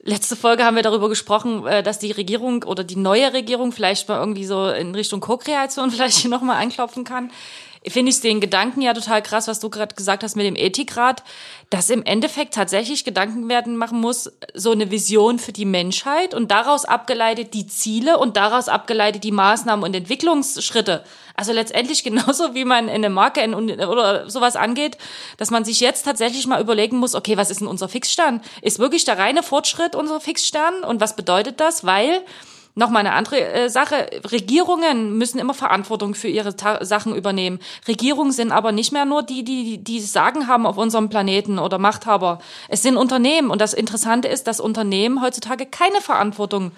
Letzte 0.05 0.35
Folge 0.35 0.65
haben 0.65 0.75
wir 0.75 0.83
darüber 0.83 1.09
gesprochen, 1.09 1.65
äh, 1.65 1.81
dass 1.85 2.01
die 2.01 2.11
Regierung 2.11 2.65
oder 2.65 2.83
die 2.83 2.97
neue 2.97 3.33
Regierung 3.33 3.71
vielleicht 3.71 4.09
mal 4.09 4.19
irgendwie 4.19 4.45
so 4.45 4.69
in 4.69 4.97
Richtung 4.97 5.21
Co-Kreation 5.21 5.91
vielleicht 5.93 6.19
hier 6.19 6.31
nochmal 6.31 6.61
anklopfen 6.61 7.05
kann 7.05 7.31
finde 7.89 8.11
ich 8.11 8.21
den 8.21 8.41
Gedanken 8.41 8.81
ja 8.81 8.95
total 8.95 9.23
krass, 9.23 9.49
was 9.49 9.61
du 9.61 9.71
gerade 9.71 9.95
gesagt 9.95 10.23
hast 10.23 10.37
mit 10.37 10.47
dem 10.47 10.57
Ethikrat, 10.57 11.23
dass 11.71 11.91
im 11.91 12.03
Endeffekt 12.05 12.55
tatsächlich 12.55 13.05
Gedanken 13.05 13.49
werden 13.49 13.77
machen 13.77 14.01
muss, 14.01 14.31
so 14.55 14.73
eine 14.73 14.91
Vision 14.91 15.39
für 15.39 15.53
die 15.53 15.65
Menschheit 15.65 16.35
und 16.35 16.51
daraus 16.51 16.85
abgeleitet 16.85 17.55
die 17.55 17.67
Ziele 17.67 18.19
und 18.19 18.37
daraus 18.37 18.69
abgeleitet 18.69 19.25
die 19.25 19.33
Maßnahmen 19.33 19.85
und 19.85 19.95
Entwicklungsschritte. 19.95 21.03
Also 21.35 21.53
letztendlich 21.53 22.05
genauso 22.05 22.55
wie 22.55 22.65
man 22.65 22.89
in 22.89 22.97
eine 22.97 23.11
Marke 23.11 23.43
oder 23.57 24.29
sowas 24.31 24.57
angeht, 24.57 24.99
dass 25.39 25.51
man 25.51 25.65
sich 25.65 25.81
jetzt 25.81 26.05
tatsächlich 26.05 26.47
mal 26.47 26.61
überlegen 26.61 26.99
muss, 26.99 27.15
okay, 27.15 27.37
was 27.37 27.51
ist 27.51 27.61
denn 27.61 27.69
unser 27.69 27.89
Fixstern? 27.89 28.43
Ist 28.61 28.79
wirklich 28.79 29.05
der 29.05 29.19
reine 29.19 29.43
Fortschritt 29.43 29.95
unser 29.95 30.21
Fixstern 30.21 30.85
und 30.85 31.01
was 31.01 31.17
bedeutet 31.17 31.59
das? 31.59 31.85
Weil 31.85 32.23
Nochmal 32.75 33.01
eine 33.01 33.13
andere 33.13 33.41
äh, 33.41 33.69
Sache. 33.69 34.09
Regierungen 34.31 35.19
müssen 35.19 35.39
immer 35.39 35.53
Verantwortung 35.53 36.15
für 36.15 36.29
ihre 36.29 36.57
Ta 36.57 36.83
Sachen 36.85 37.15
übernehmen. 37.15 37.59
Regierungen 37.87 38.33
sind 38.33 38.51
aber 38.51 38.73
nicht 38.73 38.93
mehr 38.93 39.05
nur 39.05 39.23
die, 39.23 39.45
die, 39.45 39.77
die 39.85 40.01
Sagen 40.01 40.47
haben 40.49 40.65
auf 40.65 40.79
unserem 40.79 41.11
Planeten 41.11 41.59
oder 41.59 41.77
Machthaber. 41.77 42.39
Es 42.69 42.83
sind 42.83 42.97
Unternehmen. 42.97 43.51
Und 43.51 43.61
das 43.61 43.75
Interessante 43.75 44.29
ist, 44.29 44.47
dass 44.47 44.59
Unternehmen 44.59 45.21
heutzutage 45.21 45.67
keine 45.67 46.01
Verantwortung 46.01 46.73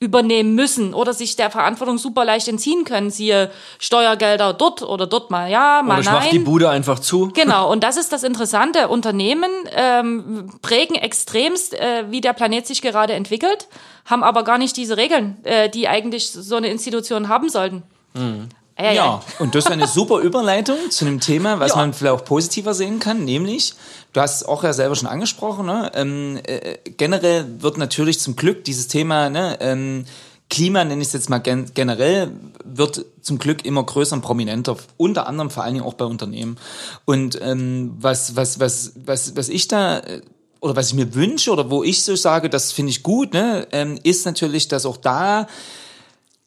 übernehmen 0.00 0.54
müssen 0.54 0.94
oder 0.94 1.12
sich 1.12 1.34
der 1.34 1.50
Verantwortung 1.50 1.98
super 1.98 2.24
leicht 2.24 2.46
entziehen 2.46 2.84
können. 2.84 3.10
Siehe 3.10 3.50
Steuergelder 3.80 4.54
dort 4.54 4.82
oder 4.82 5.08
dort 5.08 5.30
mal 5.30 5.50
ja, 5.50 5.82
mal 5.84 5.94
oder 5.94 6.00
ich 6.00 6.06
nein. 6.06 6.14
Mach 6.22 6.30
die 6.30 6.38
Bude 6.38 6.70
einfach 6.70 6.98
zu. 7.00 7.32
Genau, 7.38 7.70
und 7.70 7.82
das 7.84 7.96
ist 7.96 8.12
das 8.12 8.22
Interessante. 8.22 8.88
Unternehmen 8.88 9.50
ähm, 9.72 10.50
prägen 10.62 10.94
extremst, 10.96 11.74
äh, 11.74 12.04
wie 12.10 12.20
der 12.20 12.32
Planet 12.32 12.66
sich 12.66 12.82
gerade 12.82 13.14
entwickelt, 13.14 13.68
haben 14.04 14.22
aber 14.22 14.44
gar 14.44 14.58
nicht 14.58 14.76
diese 14.76 14.96
Regeln, 14.96 15.38
äh, 15.44 15.68
die 15.68 15.88
eigentlich 15.88 16.30
so 16.30 16.56
eine 16.56 16.68
Institution 16.68 17.28
haben 17.28 17.48
sollten. 17.48 17.82
Mhm. 18.14 18.48
Ja, 18.80 18.92
ja, 18.92 19.20
und 19.40 19.56
das 19.56 19.64
ist 19.64 19.70
eine 19.72 19.88
super 19.88 20.18
Überleitung 20.22 20.76
zu 20.90 21.04
einem 21.04 21.18
Thema, 21.18 21.58
was 21.58 21.72
ja. 21.72 21.76
man 21.78 21.92
vielleicht 21.92 22.14
auch 22.14 22.24
positiver 22.24 22.74
sehen 22.74 23.00
kann, 23.00 23.24
nämlich, 23.24 23.74
du 24.12 24.20
hast 24.20 24.36
es 24.36 24.42
auch 24.44 24.62
ja 24.62 24.72
selber 24.72 24.94
schon 24.94 25.08
angesprochen, 25.08 25.66
ne? 25.66 25.90
ähm, 25.94 26.38
äh, 26.44 26.78
generell 26.96 27.44
wird 27.60 27.76
natürlich 27.76 28.20
zum 28.20 28.36
Glück 28.36 28.62
dieses 28.64 28.86
Thema, 28.86 29.30
ne, 29.30 29.56
ähm, 29.60 30.04
Klima, 30.50 30.82
nenne 30.84 31.02
ich 31.02 31.08
es 31.08 31.12
jetzt 31.12 31.28
mal 31.28 31.38
gen 31.38 31.72
generell, 31.74 32.32
wird 32.64 33.04
zum 33.20 33.38
Glück 33.38 33.66
immer 33.66 33.82
größer 33.82 34.16
und 34.16 34.22
prominenter, 34.22 34.76
unter 34.96 35.26
anderem 35.26 35.50
vor 35.50 35.64
allen 35.64 35.74
Dingen 35.74 35.84
auch 35.84 35.94
bei 35.94 36.06
Unternehmen. 36.06 36.56
Und 37.04 37.38
ähm, 37.42 37.96
was, 38.00 38.34
was, 38.34 38.58
was, 38.58 38.92
was, 39.04 39.36
was 39.36 39.50
ich 39.50 39.68
da 39.68 39.98
äh, 39.98 40.22
oder 40.60 40.74
was 40.74 40.88
ich 40.88 40.94
mir 40.94 41.14
wünsche 41.14 41.52
oder 41.52 41.70
wo 41.70 41.84
ich 41.84 42.02
so 42.02 42.16
sage, 42.16 42.48
das 42.48 42.72
finde 42.72 42.90
ich 42.90 43.02
gut, 43.02 43.34
ne, 43.34 43.68
ähm, 43.72 43.98
ist 44.02 44.24
natürlich, 44.24 44.68
dass 44.68 44.86
auch 44.86 44.96
da 44.96 45.46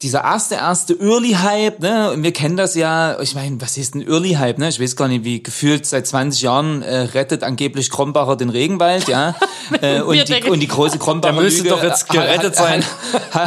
dieser 0.01 0.23
erste, 0.23 0.55
erste 0.55 0.93
Early-Hype, 0.99 1.79
ne, 1.79 2.11
und 2.11 2.23
wir 2.23 2.33
kennen 2.33 2.57
das 2.57 2.73
ja, 2.73 3.19
ich 3.19 3.35
meine, 3.35 3.61
was 3.61 3.77
ist 3.77 3.93
ein 3.93 4.07
Early-Hype, 4.07 4.57
ne, 4.57 4.69
ich 4.69 4.79
weiß 4.79 4.95
gar 4.95 5.07
nicht, 5.07 5.23
wie 5.23 5.43
gefühlt 5.43 5.85
seit 5.85 6.07
20 6.07 6.41
Jahren 6.41 6.81
äh, 6.81 7.01
rettet 7.01 7.43
angeblich 7.43 7.91
Krombacher 7.91 8.35
den 8.35 8.49
Regenwald, 8.49 9.07
ja, 9.07 9.35
äh, 9.81 10.01
und, 10.01 10.27
die, 10.27 10.49
und 10.49 10.59
die 10.59 10.67
große 10.67 10.97
Krombacher 10.97 11.33
Der 11.33 11.43
müsste 11.43 11.67
doch 11.67 11.83
jetzt 11.83 12.09
gerettet 12.09 12.55
sein. 12.55 12.83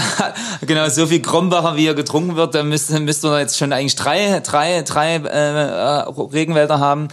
genau, 0.60 0.88
so 0.88 1.06
viel 1.06 1.20
Krombacher, 1.20 1.76
wie 1.76 1.86
er 1.86 1.94
getrunken 1.94 2.36
wird, 2.36 2.54
da 2.54 2.62
müsste, 2.62 3.00
müsste 3.00 3.28
er 3.28 3.40
jetzt 3.40 3.58
schon 3.58 3.72
eigentlich 3.72 3.96
drei, 3.96 4.40
drei, 4.40 4.82
drei 4.82 5.16
äh, 5.16 6.04
Regenwälder 6.32 6.78
haben. 6.78 7.08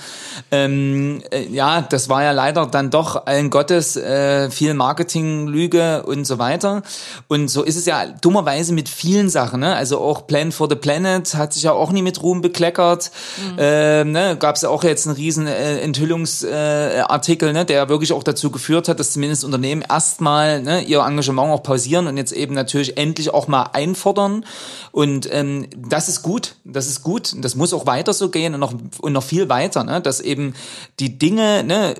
Ähm, 0.51 1.23
äh, 1.31 1.47
ja, 1.47 1.81
das 1.81 2.09
war 2.09 2.23
ja 2.23 2.31
leider 2.31 2.67
dann 2.67 2.91
doch 2.91 3.25
allen 3.25 3.49
Gottes 3.49 3.95
äh, 3.95 4.51
viel 4.51 4.75
Marketing, 4.75 5.47
Lüge 5.47 6.03
und 6.03 6.25
so 6.25 6.37
weiter. 6.37 6.83
Und 7.27 7.47
so 7.47 7.63
ist 7.63 7.75
es 7.75 7.85
ja 7.85 8.05
dummerweise 8.05 8.73
mit 8.73 8.87
vielen 8.87 9.30
Sachen, 9.31 9.61
ne? 9.61 9.75
Also 9.75 9.99
auch 9.99 10.27
Plan 10.27 10.51
for 10.51 10.69
the 10.69 10.75
Planet 10.75 11.33
hat 11.33 11.53
sich 11.53 11.63
ja 11.63 11.71
auch 11.71 11.91
nie 11.91 12.03
mit 12.03 12.21
Ruhm 12.21 12.41
bekleckert. 12.41 13.11
Mhm. 13.37 13.57
Ähm, 13.57 14.11
ne? 14.11 14.37
Gab 14.37 14.55
es 14.55 14.61
ja 14.61 14.69
auch 14.69 14.83
jetzt 14.83 15.07
einen 15.07 15.15
riesen 15.15 15.47
äh, 15.47 15.79
Enthüllungsartikel, 15.79 17.49
äh, 17.49 17.53
ne? 17.53 17.65
der 17.65 17.89
wirklich 17.89 18.13
auch 18.13 18.23
dazu 18.23 18.51
geführt 18.51 18.87
hat, 18.87 18.99
dass 18.99 19.13
zumindest 19.13 19.43
Unternehmen 19.43 19.83
erstmal 19.89 20.61
ne, 20.61 20.83
ihr 20.83 20.99
Engagement 20.99 21.49
auch 21.49 21.63
pausieren 21.63 22.07
und 22.07 22.17
jetzt 22.17 22.33
eben 22.33 22.53
natürlich 22.53 22.97
endlich 22.97 23.33
auch 23.33 23.47
mal 23.47 23.69
einfordern. 23.73 24.45
Und 24.91 25.27
ähm, 25.33 25.67
das 25.75 26.09
ist 26.09 26.21
gut, 26.21 26.55
das 26.63 26.87
ist 26.87 27.01
gut. 27.01 27.33
Das 27.37 27.55
muss 27.55 27.73
auch 27.73 27.87
weiter 27.87 28.13
so 28.13 28.29
gehen 28.29 28.53
und 28.53 28.59
noch, 28.59 28.73
und 28.99 29.13
noch 29.13 29.23
viel 29.23 29.49
weiter, 29.49 29.83
ne? 29.83 30.01
dass 30.01 30.19
eben 30.19 30.53
die 30.99 31.17
Dinge, 31.17 31.63
ne, 31.63 31.95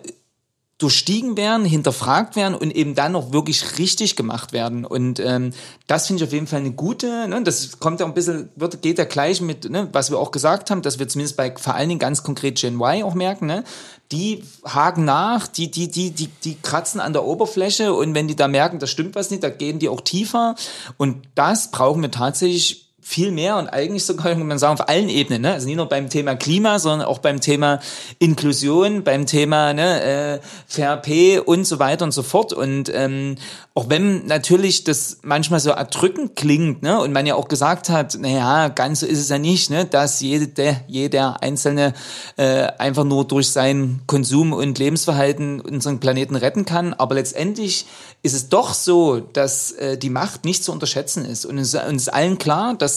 durchstiegen 0.81 1.37
werden, 1.37 1.65
hinterfragt 1.65 2.35
werden 2.35 2.55
und 2.55 2.71
eben 2.71 2.95
dann 2.95 3.15
auch 3.15 3.31
wirklich 3.31 3.77
richtig 3.77 4.15
gemacht 4.15 4.51
werden. 4.51 4.83
Und 4.85 5.19
ähm, 5.19 5.53
das 5.87 6.07
finde 6.07 6.23
ich 6.23 6.27
auf 6.27 6.33
jeden 6.33 6.47
Fall 6.47 6.59
eine 6.59 6.71
gute, 6.71 7.27
ne? 7.27 7.41
das 7.43 7.79
kommt 7.79 7.99
ja 7.99 8.05
ein 8.05 8.13
bisschen, 8.13 8.49
wird, 8.55 8.81
geht 8.81 8.97
ja 8.97 9.05
gleich 9.05 9.41
mit, 9.41 9.69
ne, 9.69 9.89
was 9.91 10.09
wir 10.09 10.17
auch 10.17 10.31
gesagt 10.31 10.71
haben, 10.71 10.81
dass 10.81 10.99
wir 10.99 11.07
zumindest 11.07 11.37
bei 11.37 11.55
vor 11.55 11.75
allen 11.75 11.89
Dingen 11.89 11.99
ganz 11.99 12.23
konkret 12.23 12.59
Gen 12.59 12.81
Y 12.81 13.03
auch 13.03 13.13
merken, 13.13 13.45
ne? 13.45 13.63
die 14.11 14.43
haken 14.65 15.05
nach, 15.05 15.47
die, 15.47 15.71
die, 15.71 15.89
die, 15.89 16.11
die, 16.11 16.27
die 16.27 16.57
kratzen 16.61 16.99
an 16.99 17.13
der 17.13 17.23
Oberfläche 17.23 17.93
und 17.93 18.13
wenn 18.13 18.27
die 18.27 18.35
da 18.35 18.47
merken, 18.47 18.79
da 18.79 18.87
stimmt 18.87 19.15
was 19.15 19.29
nicht, 19.29 19.43
da 19.43 19.49
gehen 19.49 19.79
die 19.79 19.87
auch 19.87 20.01
tiefer. 20.01 20.55
Und 20.97 21.27
das 21.35 21.71
brauchen 21.71 22.01
wir 22.01 22.11
tatsächlich 22.11 22.80
viel 23.03 23.31
mehr 23.31 23.57
und 23.57 23.67
eigentlich 23.67 24.05
sogar, 24.05 24.35
kann 24.35 24.45
man 24.45 24.59
sagen, 24.59 24.79
auf 24.79 24.87
allen 24.87 25.09
Ebenen. 25.09 25.41
Ne? 25.41 25.53
Also 25.53 25.65
nicht 25.65 25.75
nur 25.75 25.89
beim 25.89 26.09
Thema 26.09 26.35
Klima, 26.35 26.77
sondern 26.77 27.07
auch 27.07 27.17
beim 27.17 27.41
Thema 27.41 27.79
Inklusion, 28.19 29.03
beim 29.03 29.25
Thema 29.25 29.73
ne, 29.73 30.01
äh, 30.03 30.39
VRP 30.67 31.41
und 31.45 31.65
so 31.65 31.79
weiter 31.79 32.05
und 32.05 32.11
so 32.11 32.21
fort. 32.21 32.53
Und 32.53 32.91
ähm, 32.93 33.35
auch 33.73 33.89
wenn 33.89 34.27
natürlich 34.27 34.83
das 34.83 35.17
manchmal 35.23 35.59
so 35.59 35.71
erdrückend 35.71 36.35
klingt 36.35 36.83
ne, 36.83 36.99
und 37.01 37.11
man 37.11 37.25
ja 37.25 37.35
auch 37.35 37.47
gesagt 37.47 37.89
hat, 37.89 38.17
naja, 38.19 38.67
ganz 38.67 38.99
so 38.99 39.07
ist 39.07 39.19
es 39.19 39.29
ja 39.29 39.39
nicht, 39.39 39.71
ne, 39.71 39.85
dass 39.85 40.21
jede, 40.21 40.77
jeder 40.87 41.41
Einzelne 41.41 41.93
äh, 42.37 42.67
einfach 42.77 43.03
nur 43.03 43.25
durch 43.25 43.49
sein 43.49 44.01
Konsum 44.05 44.53
und 44.53 44.77
Lebensverhalten 44.77 45.59
unseren 45.59 45.99
Planeten 45.99 46.35
retten 46.35 46.65
kann. 46.65 46.93
Aber 46.93 47.15
letztendlich 47.15 47.87
ist 48.23 48.33
es 48.33 48.49
doch 48.49 48.75
so, 48.75 49.19
dass 49.19 49.71
äh, 49.71 49.97
die 49.97 50.11
Macht 50.11 50.45
nicht 50.45 50.63
zu 50.63 50.71
unterschätzen 50.71 51.25
ist. 51.25 51.45
Und 51.45 51.57
es, 51.57 51.73
uns 51.73 52.07
allen 52.07 52.37
klar, 52.37 52.75
dass 52.75 52.90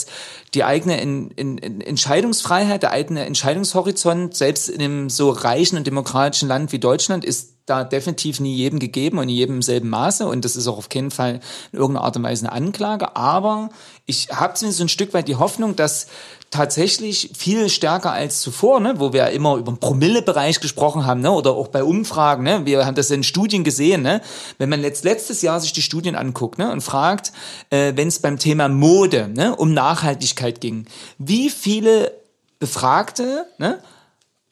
die 0.54 0.64
eigene 0.64 1.00
in, 1.00 1.30
in, 1.32 1.58
in 1.58 1.80
Entscheidungsfreiheit, 1.80 2.82
der 2.82 2.92
eigene 2.92 3.24
Entscheidungshorizont, 3.24 4.36
selbst 4.36 4.68
in 4.68 4.80
einem 4.80 5.10
so 5.10 5.30
reichen 5.30 5.76
und 5.76 5.86
demokratischen 5.86 6.48
Land 6.48 6.72
wie 6.72 6.78
Deutschland, 6.78 7.24
ist 7.24 7.54
da 7.66 7.82
definitiv 7.82 8.40
nie 8.40 8.54
jedem 8.54 8.78
gegeben 8.78 9.18
und 9.18 9.24
in 9.24 9.34
jedem 9.34 9.62
selben 9.62 9.88
Maße. 9.88 10.26
Und 10.26 10.44
das 10.44 10.54
ist 10.54 10.66
auch 10.66 10.76
auf 10.76 10.88
keinen 10.88 11.10
Fall 11.10 11.40
in 11.72 11.78
irgendeiner 11.78 12.04
Art 12.04 12.16
und 12.16 12.22
Weise 12.22 12.46
eine 12.46 12.52
Anklage. 12.52 13.16
Aber 13.16 13.70
ich 14.06 14.28
habe 14.30 14.54
zumindest 14.54 14.82
ein 14.82 14.88
Stück 14.88 15.14
weit 15.14 15.28
die 15.28 15.36
Hoffnung, 15.36 15.74
dass 15.74 16.08
tatsächlich 16.54 17.32
viel 17.36 17.68
stärker 17.68 18.12
als 18.12 18.40
zuvor, 18.40 18.78
ne, 18.78 18.94
wo 18.98 19.12
wir 19.12 19.30
immer 19.30 19.56
über 19.56 19.72
den 19.72 19.78
Promillebereich 19.78 20.60
gesprochen 20.60 21.04
haben, 21.04 21.20
ne, 21.20 21.32
oder 21.32 21.50
auch 21.50 21.66
bei 21.66 21.82
Umfragen, 21.82 22.44
ne, 22.44 22.64
wir 22.64 22.86
haben 22.86 22.94
das 22.94 23.10
in 23.10 23.24
Studien 23.24 23.64
gesehen, 23.64 24.02
ne, 24.02 24.20
wenn 24.58 24.68
man 24.68 24.80
letzt, 24.80 25.02
letztes 25.02 25.42
Jahr 25.42 25.58
sich 25.60 25.72
die 25.72 25.82
Studien 25.82 26.14
anguckt, 26.14 26.58
ne, 26.58 26.70
und 26.70 26.80
fragt, 26.80 27.32
äh, 27.70 27.94
wenn 27.96 28.06
es 28.06 28.20
beim 28.20 28.38
Thema 28.38 28.68
Mode, 28.68 29.28
ne, 29.34 29.56
um 29.56 29.74
Nachhaltigkeit 29.74 30.60
ging, 30.60 30.86
wie 31.18 31.50
viele 31.50 32.12
Befragte, 32.60 33.46
ne, 33.58 33.80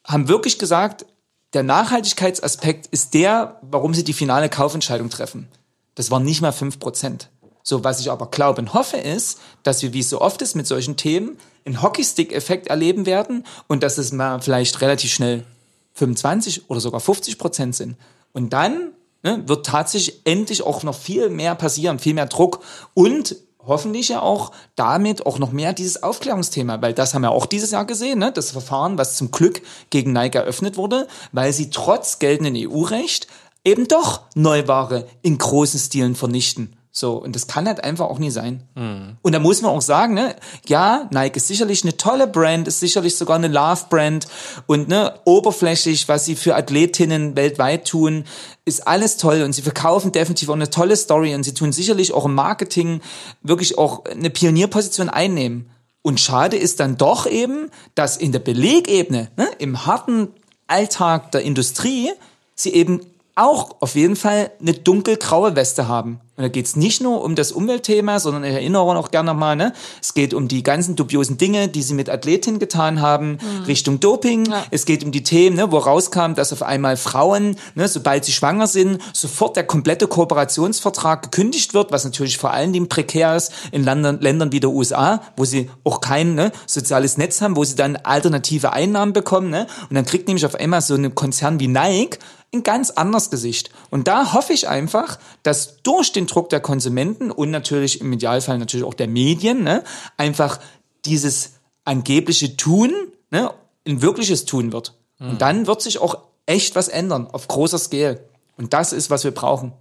haben 0.05 0.27
wirklich 0.27 0.59
gesagt, 0.59 1.05
der 1.53 1.63
Nachhaltigkeitsaspekt 1.63 2.87
ist 2.87 3.13
der, 3.13 3.59
warum 3.61 3.93
sie 3.93 4.03
die 4.03 4.11
finale 4.11 4.49
Kaufentscheidung 4.49 5.09
treffen. 5.09 5.47
Das 5.95 6.11
waren 6.11 6.25
nicht 6.25 6.41
mal 6.41 6.51
fünf 6.51 6.79
Prozent. 6.79 7.29
So, 7.63 7.85
was 7.85 8.01
ich 8.01 8.11
aber 8.11 8.27
glaube 8.27 8.59
und 8.59 8.73
hoffe 8.73 8.97
ist, 8.97 9.39
dass 9.61 9.81
wir, 9.81 9.93
wie 9.93 10.01
es 10.01 10.09
so 10.09 10.19
oft 10.19 10.41
ist 10.41 10.55
mit 10.55 10.67
solchen 10.67 10.97
Themen, 10.97 11.37
einen 11.65 11.81
Hockeystick-Effekt 11.81 12.67
erleben 12.67 13.05
werden 13.05 13.45
und 13.67 13.83
dass 13.83 13.97
es 13.97 14.11
mal 14.11 14.41
vielleicht 14.41 14.81
relativ 14.81 15.11
schnell 15.11 15.45
25 15.93 16.69
oder 16.69 16.79
sogar 16.79 16.99
50 16.99 17.37
Prozent 17.37 17.75
sind. 17.75 17.95
Und 18.33 18.51
dann 18.51 18.91
ne, 19.21 19.43
wird 19.47 19.65
tatsächlich 19.65 20.21
endlich 20.25 20.63
auch 20.63 20.83
noch 20.83 20.97
viel 20.97 21.29
mehr 21.29 21.55
passieren, 21.55 21.99
viel 21.99 22.13
mehr 22.13 22.25
Druck 22.25 22.59
und 22.93 23.35
hoffentlich 23.65 24.09
ja 24.09 24.21
auch 24.21 24.51
damit 24.75 25.25
auch 25.25 25.39
noch 25.39 25.51
mehr 25.51 25.73
dieses 25.73 26.03
Aufklärungsthema, 26.03 26.81
weil 26.81 26.93
das 26.93 27.13
haben 27.13 27.21
wir 27.21 27.31
auch 27.31 27.45
dieses 27.45 27.71
Jahr 27.71 27.85
gesehen, 27.85 28.19
ne? 28.19 28.31
das 28.31 28.51
Verfahren, 28.51 28.97
was 28.97 29.15
zum 29.15 29.31
Glück 29.31 29.61
gegen 29.89 30.11
Nike 30.11 30.35
eröffnet 30.35 30.75
wurde, 30.75 31.07
weil 31.31 31.53
sie 31.53 31.69
trotz 31.69 32.19
geltenden 32.19 32.55
EU-Recht 32.57 33.27
eben 33.63 33.87
doch 33.87 34.21
Neuware 34.35 35.07
in 35.21 35.37
großen 35.37 35.79
Stilen 35.79 36.15
vernichten. 36.15 36.75
So, 36.95 37.15
und 37.15 37.35
das 37.35 37.47
kann 37.47 37.65
halt 37.65 37.83
einfach 37.83 38.05
auch 38.05 38.19
nie 38.19 38.29
sein. 38.29 38.61
Mhm. 38.75 39.17
Und 39.23 39.33
da 39.33 39.39
muss 39.39 39.63
man 39.63 39.71
auch 39.71 39.81
sagen, 39.81 40.13
ne, 40.13 40.35
ja, 40.67 41.09
Nike 41.11 41.37
ist 41.37 41.47
sicherlich 41.47 41.81
eine 41.81 41.97
tolle 41.97 42.27
Brand, 42.27 42.67
ist 42.67 42.81
sicherlich 42.81 43.17
sogar 43.17 43.35
eine 43.35 43.47
Love-Brand 43.47 44.27
und 44.67 44.89
ne, 44.89 45.11
oberflächlich, 45.25 46.07
was 46.07 46.25
sie 46.25 46.35
für 46.35 46.55
Athletinnen 46.55 47.35
weltweit 47.35 47.87
tun, 47.87 48.25
ist 48.65 48.87
alles 48.87 49.17
toll 49.17 49.41
und 49.41 49.53
sie 49.53 49.63
verkaufen 49.63 50.11
definitiv 50.11 50.49
auch 50.49 50.53
eine 50.53 50.69
tolle 50.69 50.95
Story 50.95 51.33
und 51.33 51.41
sie 51.41 51.55
tun 51.55 51.71
sicherlich 51.71 52.13
auch 52.13 52.25
im 52.25 52.35
Marketing 52.35 53.01
wirklich 53.41 53.79
auch 53.79 54.05
eine 54.05 54.29
Pionierposition 54.29 55.09
einnehmen. 55.09 55.71
Und 56.03 56.19
schade 56.19 56.57
ist 56.57 56.79
dann 56.79 56.97
doch 56.97 57.25
eben, 57.25 57.71
dass 57.95 58.17
in 58.17 58.31
der 58.31 58.39
Belegebene, 58.39 59.31
ne, 59.35 59.47
im 59.57 59.87
harten 59.87 60.27
Alltag 60.67 61.31
der 61.31 61.41
Industrie, 61.41 62.11
sie 62.53 62.73
eben 62.73 63.01
auch 63.35 63.77
auf 63.79 63.95
jeden 63.95 64.15
Fall 64.15 64.51
eine 64.61 64.73
dunkelgraue 64.73 65.55
Weste 65.55 65.87
haben. 65.87 66.19
Und 66.35 66.41
da 66.41 66.49
geht's 66.49 66.75
nicht 66.75 67.01
nur 67.01 67.23
um 67.23 67.35
das 67.35 67.51
Umweltthema, 67.51 68.19
sondern 68.19 68.43
ich 68.43 68.53
erinnere 68.53 68.81
auch 68.81 69.11
gerne 69.11 69.31
nochmal, 69.31 69.55
ne? 69.55 69.71
es 70.01 70.15
geht 70.15 70.33
um 70.33 70.47
die 70.47 70.63
ganzen 70.63 70.95
dubiosen 70.95 71.37
Dinge, 71.37 71.67
die 71.67 71.83
sie 71.83 71.93
mit 71.93 72.09
Athletinnen 72.09 72.59
getan 72.59 73.01
haben, 73.01 73.33
mhm. 73.33 73.63
Richtung 73.65 73.99
Doping. 73.99 74.45
Ja. 74.47 74.63
Es 74.71 74.85
geht 74.85 75.03
um 75.03 75.11
die 75.11 75.21
Themen, 75.21 75.55
ne, 75.55 75.71
wo 75.71 75.77
rauskam, 75.77 76.33
dass 76.33 76.51
auf 76.51 76.63
einmal 76.63 76.97
Frauen, 76.97 77.55
ne, 77.75 77.87
sobald 77.87 78.25
sie 78.25 78.31
schwanger 78.31 78.65
sind, 78.65 78.99
sofort 79.13 79.55
der 79.55 79.63
komplette 79.63 80.07
Kooperationsvertrag 80.07 81.23
gekündigt 81.23 81.75
wird, 81.75 81.91
was 81.91 82.03
natürlich 82.03 82.39
vor 82.39 82.51
allen 82.51 82.73
Dingen 82.73 82.89
prekär 82.89 83.35
ist 83.35 83.51
in 83.71 83.83
Ländern, 83.83 84.19
Ländern 84.19 84.51
wie 84.51 84.59
der 84.59 84.71
USA, 84.71 85.21
wo 85.37 85.45
sie 85.45 85.69
auch 85.83 86.01
kein 86.01 86.33
ne, 86.33 86.51
soziales 86.65 87.17
Netz 87.17 87.41
haben, 87.41 87.55
wo 87.55 87.63
sie 87.63 87.75
dann 87.75 87.95
alternative 87.95 88.73
Einnahmen 88.73 89.13
bekommen. 89.13 89.51
Ne? 89.51 89.67
Und 89.87 89.95
dann 89.95 90.05
kriegt 90.05 90.27
nämlich 90.27 90.47
auf 90.47 90.55
einmal 90.55 90.81
so 90.81 90.95
ein 90.95 91.13
Konzern 91.13 91.59
wie 91.59 91.67
Nike 91.67 92.17
ein 92.53 92.63
ganz 92.63 92.91
anderes 92.91 93.29
Gesicht. 93.29 93.71
Und 93.89 94.07
da 94.07 94.33
hoffe 94.33 94.53
ich 94.53 94.67
einfach, 94.67 95.19
dass 95.41 95.81
durch 95.83 96.11
den 96.11 96.27
Druck 96.27 96.49
der 96.49 96.59
Konsumenten 96.59 97.31
und 97.31 97.51
natürlich 97.51 98.01
im 98.01 98.13
Idealfall 98.13 98.57
natürlich 98.57 98.85
auch 98.85 98.93
der 98.93 99.07
Medien 99.07 99.63
ne, 99.63 99.83
einfach 100.17 100.59
dieses 101.05 101.53
angebliche 101.83 102.55
Tun 102.55 102.93
ne, 103.31 103.51
ein 103.87 104.01
wirkliches 104.01 104.45
Tun 104.45 104.71
wird. 104.71 104.93
Mhm. 105.19 105.31
Und 105.31 105.41
dann 105.41 105.67
wird 105.67 105.81
sich 105.81 105.99
auch 105.99 106.19
echt 106.45 106.75
was 106.75 106.87
ändern 106.87 107.27
auf 107.27 107.47
großer 107.47 107.79
Scale. 107.79 108.23
Und 108.57 108.73
das 108.73 108.93
ist, 108.93 109.09
was 109.09 109.23
wir 109.23 109.31
brauchen. 109.31 109.73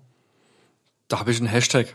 Da 1.09 1.21
habe 1.21 1.31
ich 1.31 1.39
einen 1.39 1.49
Hashtag. 1.49 1.95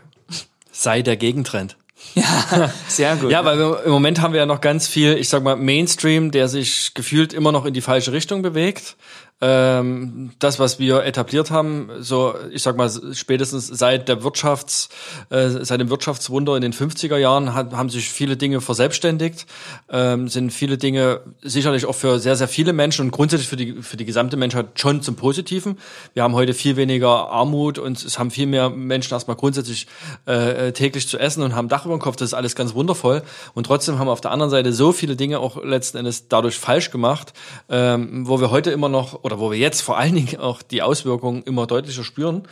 Sei 0.70 1.02
der 1.02 1.16
Gegentrend. 1.16 1.76
Ja, 2.14 2.72
sehr 2.86 3.16
gut. 3.16 3.32
ja, 3.32 3.44
weil 3.44 3.58
wir, 3.58 3.82
im 3.82 3.90
Moment 3.90 4.20
haben 4.20 4.32
wir 4.32 4.38
ja 4.38 4.46
noch 4.46 4.60
ganz 4.60 4.86
viel, 4.86 5.16
ich 5.16 5.28
sag 5.28 5.42
mal, 5.42 5.56
Mainstream, 5.56 6.30
der 6.30 6.46
sich 6.46 6.94
gefühlt 6.94 7.32
immer 7.32 7.50
noch 7.50 7.64
in 7.64 7.74
die 7.74 7.80
falsche 7.80 8.12
Richtung 8.12 8.40
bewegt 8.40 8.96
ähm, 9.40 10.30
das, 10.40 10.58
was 10.58 10.80
wir 10.80 11.04
etabliert 11.04 11.52
haben, 11.52 11.90
so 12.00 12.34
ich 12.50 12.62
sag 12.62 12.76
mal 12.76 12.90
spätestens 13.12 13.68
seit 13.68 14.08
der 14.08 14.24
Wirtschafts, 14.24 14.88
äh, 15.30 15.48
seit 15.48 15.80
dem 15.80 15.90
Wirtschaftswunder 15.90 16.56
in 16.56 16.62
den 16.62 16.72
50er 16.72 17.16
Jahren 17.18 17.54
hat, 17.54 17.72
haben 17.72 17.88
sich 17.88 18.10
viele 18.10 18.36
Dinge 18.36 18.60
verselbstständigt, 18.60 19.46
ähm, 19.90 20.26
sind 20.26 20.52
viele 20.52 20.76
Dinge 20.76 21.20
sicherlich 21.40 21.86
auch 21.86 21.94
für 21.94 22.18
sehr 22.18 22.34
sehr 22.34 22.48
viele 22.48 22.72
Menschen 22.72 23.06
und 23.06 23.10
grundsätzlich 23.12 23.48
für 23.48 23.56
die 23.56 23.80
für 23.80 23.96
die 23.96 24.04
gesamte 24.04 24.36
Menschheit 24.36 24.80
schon 24.80 25.02
zum 25.02 25.14
Positiven. 25.14 25.78
Wir 26.14 26.24
haben 26.24 26.34
heute 26.34 26.52
viel 26.52 26.76
weniger 26.76 27.30
Armut 27.30 27.78
und 27.78 28.02
es 28.02 28.18
haben 28.18 28.32
viel 28.32 28.46
mehr 28.46 28.70
Menschen 28.70 29.14
erstmal 29.14 29.36
grundsätzlich 29.36 29.86
äh, 30.26 30.72
täglich 30.72 31.06
zu 31.06 31.16
essen 31.16 31.44
und 31.44 31.54
haben 31.54 31.68
Dach 31.68 31.84
über 31.84 31.94
dem 31.94 32.00
Kopf. 32.00 32.16
Das 32.16 32.30
ist 32.30 32.34
alles 32.34 32.56
ganz 32.56 32.74
wundervoll 32.74 33.22
und 33.54 33.66
trotzdem 33.66 34.00
haben 34.00 34.08
wir 34.08 34.12
auf 34.12 34.20
der 34.20 34.32
anderen 34.32 34.50
Seite 34.50 34.72
so 34.72 34.90
viele 34.90 35.14
Dinge 35.14 35.38
auch 35.38 35.62
letzten 35.62 35.98
Endes 35.98 36.26
dadurch 36.26 36.58
falsch 36.58 36.90
gemacht, 36.90 37.34
ähm, 37.68 38.26
wo 38.26 38.40
wir 38.40 38.50
heute 38.50 38.72
immer 38.72 38.88
noch 38.88 39.27
oder 39.28 39.38
wo 39.38 39.50
wir 39.50 39.58
jetzt 39.58 39.82
vor 39.82 39.98
allen 39.98 40.14
Dingen 40.14 40.40
auch 40.40 40.62
die 40.62 40.80
Auswirkungen 40.80 41.42
immer 41.42 41.66
deutlicher 41.66 42.02
spüren. 42.02 42.44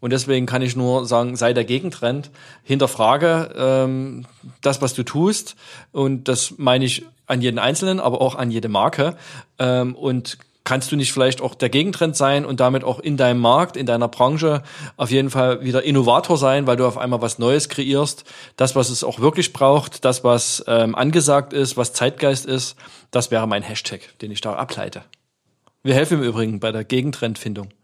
Und 0.00 0.12
deswegen 0.12 0.46
kann 0.46 0.62
ich 0.62 0.74
nur 0.74 1.06
sagen, 1.06 1.36
sei 1.36 1.52
der 1.52 1.64
Gegentrend, 1.64 2.30
hinterfrage 2.64 3.54
ähm, 3.56 4.24
das, 4.62 4.80
was 4.80 4.94
du 4.94 5.02
tust. 5.02 5.56
Und 5.92 6.26
das 6.26 6.54
meine 6.56 6.86
ich 6.86 7.04
an 7.26 7.42
jeden 7.42 7.58
Einzelnen, 7.58 8.00
aber 8.00 8.20
auch 8.20 8.34
an 8.34 8.50
jede 8.50 8.68
Marke. 8.68 9.16
Ähm, 9.58 9.94
und 9.94 10.38
kannst 10.64 10.90
du 10.90 10.96
nicht 10.96 11.12
vielleicht 11.12 11.40
auch 11.40 11.54
der 11.54 11.68
Gegentrend 11.68 12.16
sein 12.16 12.44
und 12.44 12.60
damit 12.60 12.82
auch 12.82 12.98
in 12.98 13.16
deinem 13.16 13.40
Markt, 13.40 13.76
in 13.76 13.86
deiner 13.86 14.08
Branche 14.08 14.62
auf 14.96 15.10
jeden 15.10 15.30
Fall 15.30 15.62
wieder 15.62 15.82
Innovator 15.82 16.38
sein, 16.38 16.66
weil 16.66 16.76
du 16.76 16.86
auf 16.86 16.98
einmal 16.98 17.20
was 17.20 17.38
Neues 17.38 17.68
kreierst, 17.68 18.24
das, 18.56 18.74
was 18.74 18.88
es 18.88 19.04
auch 19.04 19.20
wirklich 19.20 19.52
braucht, 19.52 20.04
das, 20.04 20.24
was 20.24 20.64
ähm, 20.66 20.94
angesagt 20.94 21.52
ist, 21.52 21.76
was 21.76 21.92
Zeitgeist 21.92 22.46
ist, 22.46 22.76
das 23.10 23.30
wäre 23.30 23.46
mein 23.46 23.62
Hashtag, 23.62 24.00
den 24.20 24.30
ich 24.30 24.40
da 24.40 24.54
ableite. 24.54 25.02
Wir 25.82 25.94
helfen 25.94 26.18
im 26.18 26.24
Übrigen 26.24 26.60
bei 26.60 26.72
der 26.72 26.84
Gegentrendfindung. 26.84 27.68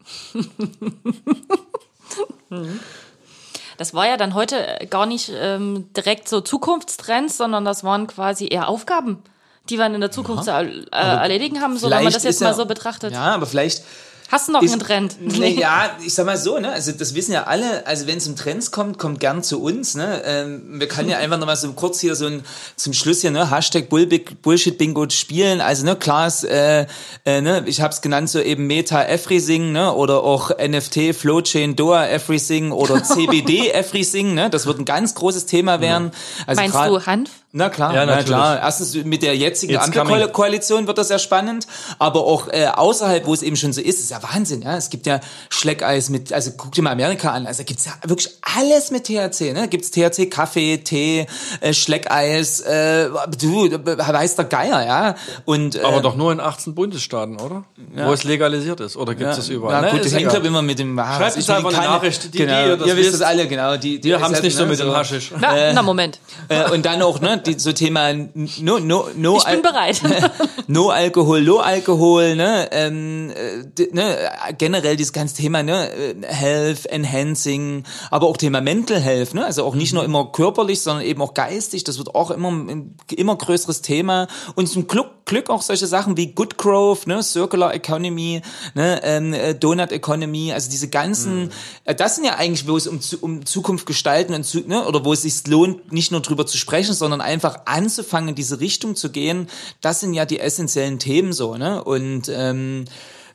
Das 3.77 3.93
war 3.93 4.05
ja 4.05 4.17
dann 4.17 4.33
heute 4.33 4.77
gar 4.89 5.05
nicht 5.05 5.31
ähm, 5.33 5.87
direkt 5.95 6.27
so 6.27 6.41
Zukunftstrends, 6.41 7.37
sondern 7.37 7.63
das 7.63 7.85
waren 7.85 8.07
quasi 8.07 8.49
eher 8.49 8.67
Aufgaben, 8.67 9.23
die 9.69 9.77
wir 9.77 9.85
in 9.85 10.01
der 10.01 10.11
Zukunft 10.11 10.47
ja, 10.47 10.63
zu 10.63 10.67
äh, 10.91 10.97
erledigen 10.97 11.61
haben, 11.61 11.77
so 11.77 11.89
wenn 11.89 12.03
man 12.03 12.11
das 12.11 12.23
jetzt 12.23 12.41
mal 12.41 12.53
so 12.53 12.65
betrachtet. 12.65 13.13
Ja, 13.13 13.33
aber 13.35 13.45
vielleicht 13.45 13.85
Hast 14.31 14.47
du 14.47 14.51
noch 14.51 14.61
Ich- 14.61 14.71
einen 14.71 14.79
Trend? 14.79 15.15
Nee, 15.19 15.59
ja, 15.59 15.89
ich 16.05 16.13
sag 16.13 16.25
mal 16.27 16.37
so, 16.37 16.59
ne? 16.59 16.71
Also 16.71 16.91
das 16.91 17.15
wissen 17.15 17.31
ja 17.31 17.45
alle, 17.45 17.87
also 17.87 18.05
wenn 18.05 18.17
es 18.19 18.27
um 18.27 18.35
Trends 18.35 18.69
kommt, 18.69 18.99
kommt 18.99 19.19
gern 19.19 19.41
zu 19.41 19.59
uns, 19.61 19.95
ne? 19.95 20.21
Ähm, 20.23 20.79
wir 20.79 20.87
können 20.87 21.09
ja 21.09 21.17
einfach 21.19 21.39
noch 21.39 21.47
mal 21.47 21.55
so 21.55 21.71
kurz 21.73 21.99
hier 21.99 22.13
so 22.13 22.27
ein 22.27 22.43
zum 22.75 22.93
Schluss 22.93 23.21
hier, 23.21 23.31
ne, 23.31 23.49
Hashtag 23.49 23.89
Bullshit 23.89 24.77
Bingo 24.77 25.09
spielen. 25.09 25.61
Also 25.61 25.83
ne, 25.83 25.95
klar 25.95 26.27
ist, 26.27 26.43
äh, 26.43 26.85
äh, 27.25 27.41
ne, 27.41 27.63
ich 27.65 27.81
hab's 27.81 28.01
genannt, 28.01 28.29
so 28.29 28.39
eben 28.39 28.67
Meta 28.67 29.03
Everything, 29.03 29.71
ne? 29.71 29.93
Oder 29.93 30.23
auch 30.23 30.51
NFT, 30.59 31.13
Flowchain, 31.15 31.75
Doa 31.75 32.05
Everything 32.07 32.71
oder 32.71 33.03
CBD 33.03 33.71
Everything, 33.71 34.35
ne? 34.35 34.51
Das 34.51 34.67
wird 34.67 34.77
ein 34.77 34.85
ganz 34.85 35.15
großes 35.15 35.47
Thema 35.47 35.81
werden. 35.81 36.11
Also 36.45 36.61
Meinst 36.61 36.75
du 36.75 37.05
Hanf? 37.07 37.29
Na 37.51 37.69
klar, 37.69 37.95
Ja, 37.95 38.01
na 38.05 38.11
natürlich. 38.11 38.27
klar. 38.27 38.59
Erstens 38.61 38.93
mit 39.05 39.23
der 39.23 39.35
jetzigen 39.35 39.73
It's 39.73 39.83
Ampelkoalition 39.97 40.85
wird 40.85 40.99
das 40.99 41.07
sehr 41.07 41.17
spannend, 41.17 41.65
aber 41.97 42.23
auch 42.25 42.47
äh, 42.49 42.67
außerhalb, 42.67 43.25
wo 43.25 43.33
es 43.33 43.41
eben 43.41 43.55
schon 43.55 43.73
so 43.73 43.81
ist, 43.81 43.99
ist 43.99 44.11
ja 44.11 44.21
Wahnsinn. 44.21 44.61
Ja, 44.61 44.77
es 44.77 44.91
gibt 44.91 45.07
ja 45.07 45.19
Schleckeis 45.49 46.09
mit, 46.09 46.31
also 46.31 46.51
guck 46.55 46.73
dir 46.73 46.83
mal 46.83 46.91
Amerika 46.91 47.31
an, 47.31 47.47
also 47.47 47.59
da 47.59 47.63
gibt's 47.63 47.85
ja 47.85 47.93
wirklich 48.05 48.29
alles 48.55 48.91
mit 48.91 49.05
THC. 49.05 49.53
Ne, 49.53 49.67
gibt's 49.67 49.89
THC, 49.89 50.27
Kaffee, 50.29 50.77
Tee, 50.77 51.25
äh, 51.61 51.73
Schleckeis, 51.73 52.59
äh, 52.61 53.09
du 53.39 53.65
äh, 53.65 53.79
weiß 53.97 54.35
der 54.35 54.45
Geier, 54.45 54.85
ja. 54.85 55.15
Und 55.45 55.75
äh, 55.75 55.81
Aber 55.81 56.01
doch 56.01 56.15
nur 56.15 56.31
in 56.31 56.39
18 56.39 56.75
Bundesstaaten, 56.75 57.39
oder? 57.39 57.63
Wo 57.95 58.13
es 58.13 58.23
legalisiert 58.25 58.79
ist. 58.79 58.95
Oder 58.95 59.15
gibt 59.15 59.29
es 59.31 59.37
das 59.37 59.49
überall? 59.49 59.81
Na 59.81 59.87
Ne, 59.87 59.91
gut, 59.97 60.05
das 60.05 60.13
hängt 60.13 60.31
ja 60.31 60.39
immer 60.39 60.61
mit 60.61 60.77
dem. 60.77 60.97
Ah, 60.99 61.17
Schreibt 61.17 61.35
uns 61.37 61.49
einfach 61.49 61.69
eine 61.69 61.77
keine- 61.79 61.89
Nachricht, 61.93 62.31
die- 62.33 62.37
genau, 62.37 62.53
die 62.63 62.69
ihr 62.69 62.77
das 62.77 62.87
ihr 62.87 62.95
wisst 62.97 63.05
wisst. 63.07 63.15
es 63.15 63.21
alle, 63.23 63.47
genau. 63.47 63.75
Die, 63.77 63.99
die 63.99 64.09
Wir 64.09 64.21
haben 64.21 64.33
es 64.35 64.43
nicht 64.43 64.55
so 64.55 64.63
ne, 64.65 64.69
mit 64.69 64.79
dem 64.79 64.91
Haschisch. 64.91 65.31
Na, 65.39 65.73
na 65.73 65.81
Moment. 65.81 66.19
Äh, 66.47 66.69
und 66.69 66.85
dann 66.85 67.01
auch, 67.01 67.19
ne, 67.21 67.38
die, 67.47 67.59
so 67.59 67.73
Thema 67.73 68.13
No, 68.13 68.79
no, 68.79 69.07
no, 69.15 69.37
Ich 69.37 69.45
bin 69.45 69.61
bereit. 69.61 70.01
no 70.67 70.89
Alkohol, 70.89 71.41
Low 71.41 71.59
Alkohol, 71.59 72.35
ne, 72.35 72.69
ähm, 72.71 73.31
äh, 73.31 73.87
ne, 73.91 74.31
generell 74.57 74.95
dieses 74.97 75.13
ganze 75.13 75.35
Thema, 75.35 75.63
ne, 75.63 75.89
äh, 75.89 76.15
Health, 76.25 76.85
Enhancing, 76.85 77.83
aber 78.11 78.27
auch 78.27 78.37
Thema 78.37 78.61
Mental 78.61 78.99
Health, 78.99 79.33
ne, 79.33 79.45
also 79.45 79.63
auch 79.63 79.75
nicht 79.75 79.93
nur 79.93 80.03
immer 80.03 80.31
körperlich, 80.31 80.81
sondern 80.81 81.05
eben 81.05 81.21
auch 81.21 81.33
geistig, 81.33 81.83
das 81.83 81.97
wird 81.97 82.15
auch 82.15 82.31
immer 82.31 82.49
ein 82.51 82.95
immer 83.15 83.35
größeres 83.35 83.81
Thema. 83.81 84.27
Und 84.55 84.67
zum 84.67 84.87
Glück, 84.87 85.07
Glück 85.29 85.51
auch 85.51 85.61
solche 85.61 85.85
Sachen 85.85 86.17
wie 86.17 86.33
Good 86.33 86.57
Growth, 86.57 87.05
ne, 87.05 87.21
Circular 87.21 87.71
Economy, 87.75 88.41
ne, 88.73 88.99
ähm, 89.03 89.31
äh, 89.31 89.53
Donut 89.53 89.91
Economy, 89.91 90.51
also 90.51 90.71
diese 90.71 90.89
ganzen, 90.89 91.51
äh, 91.85 91.93
das 91.93 92.15
sind 92.15 92.25
ja 92.25 92.37
eigentlich, 92.37 92.67
wo 92.67 92.75
es 92.75 92.87
um, 92.87 92.99
um 93.21 93.45
Zukunft 93.45 93.85
gestalten 93.85 94.33
und 94.33 94.43
zu, 94.43 94.61
ne, 94.61 94.87
oder 94.87 95.05
wo 95.05 95.13
es 95.13 95.21
sich 95.21 95.45
lohnt, 95.45 95.91
nicht 95.91 96.11
nur 96.11 96.21
drüber 96.21 96.47
zu 96.47 96.57
sprechen, 96.57 96.95
sondern 96.95 97.21
einfach 97.21 97.59
anzufangen, 97.65 98.29
in 98.29 98.35
diese 98.35 98.59
Richtung 98.59 98.95
zu 98.95 99.11
gehen. 99.11 99.47
Das 99.81 99.99
sind 99.99 100.15
ja 100.15 100.25
die 100.25 100.39
essentiellen 100.39 100.97
Themen 100.97 101.31
so, 101.31 101.57
ne, 101.57 101.83
und 101.83 102.27
ähm, 102.33 102.85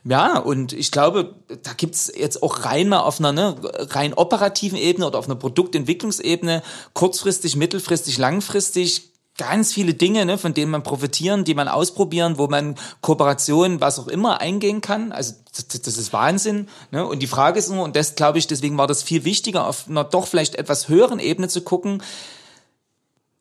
ja, 0.03 0.37
und 0.37 0.73
ich 0.73 0.91
glaube, 0.91 1.33
da 1.63 1.71
gibt's 1.77 2.11
jetzt 2.13 2.43
auch 2.43 2.65
rein 2.65 2.89
mal 2.89 2.99
auf 2.99 3.19
einer 3.19 3.31
ne, 3.31 3.55
rein 3.91 4.13
operativen 4.13 4.77
Ebene 4.77 5.07
oder 5.07 5.17
auf 5.17 5.25
einer 5.27 5.35
Produktentwicklungsebene, 5.35 6.61
kurzfristig, 6.93 7.55
mittelfristig, 7.55 8.17
langfristig, 8.17 9.14
ganz 9.37 9.73
viele 9.73 9.93
Dinge, 9.93 10.25
ne, 10.25 10.37
von 10.37 10.53
denen 10.53 10.71
man 10.71 10.83
profitieren, 10.83 11.43
die 11.43 11.55
man 11.55 11.67
ausprobieren, 11.67 12.37
wo 12.37 12.47
man 12.47 12.75
Kooperationen, 13.01 13.81
was 13.81 13.99
auch 13.99 14.07
immer 14.07 14.39
eingehen 14.39 14.81
kann. 14.81 15.11
Also 15.11 15.33
das, 15.55 15.81
das 15.81 15.97
ist 15.97 16.13
Wahnsinn. 16.13 16.69
Ne? 16.91 17.05
Und 17.05 17.19
die 17.19 17.27
Frage 17.27 17.59
ist 17.59 17.69
nur, 17.69 17.83
und 17.83 17.95
das 17.95 18.15
glaube 18.15 18.37
ich, 18.37 18.47
deswegen 18.47 18.77
war 18.77 18.87
das 18.87 19.03
viel 19.03 19.25
wichtiger, 19.25 19.67
auf 19.67 19.89
einer 19.89 20.05
doch 20.05 20.27
vielleicht 20.27 20.55
etwas 20.55 20.87
höheren 20.87 21.19
Ebene 21.19 21.49
zu 21.49 21.61
gucken, 21.61 22.01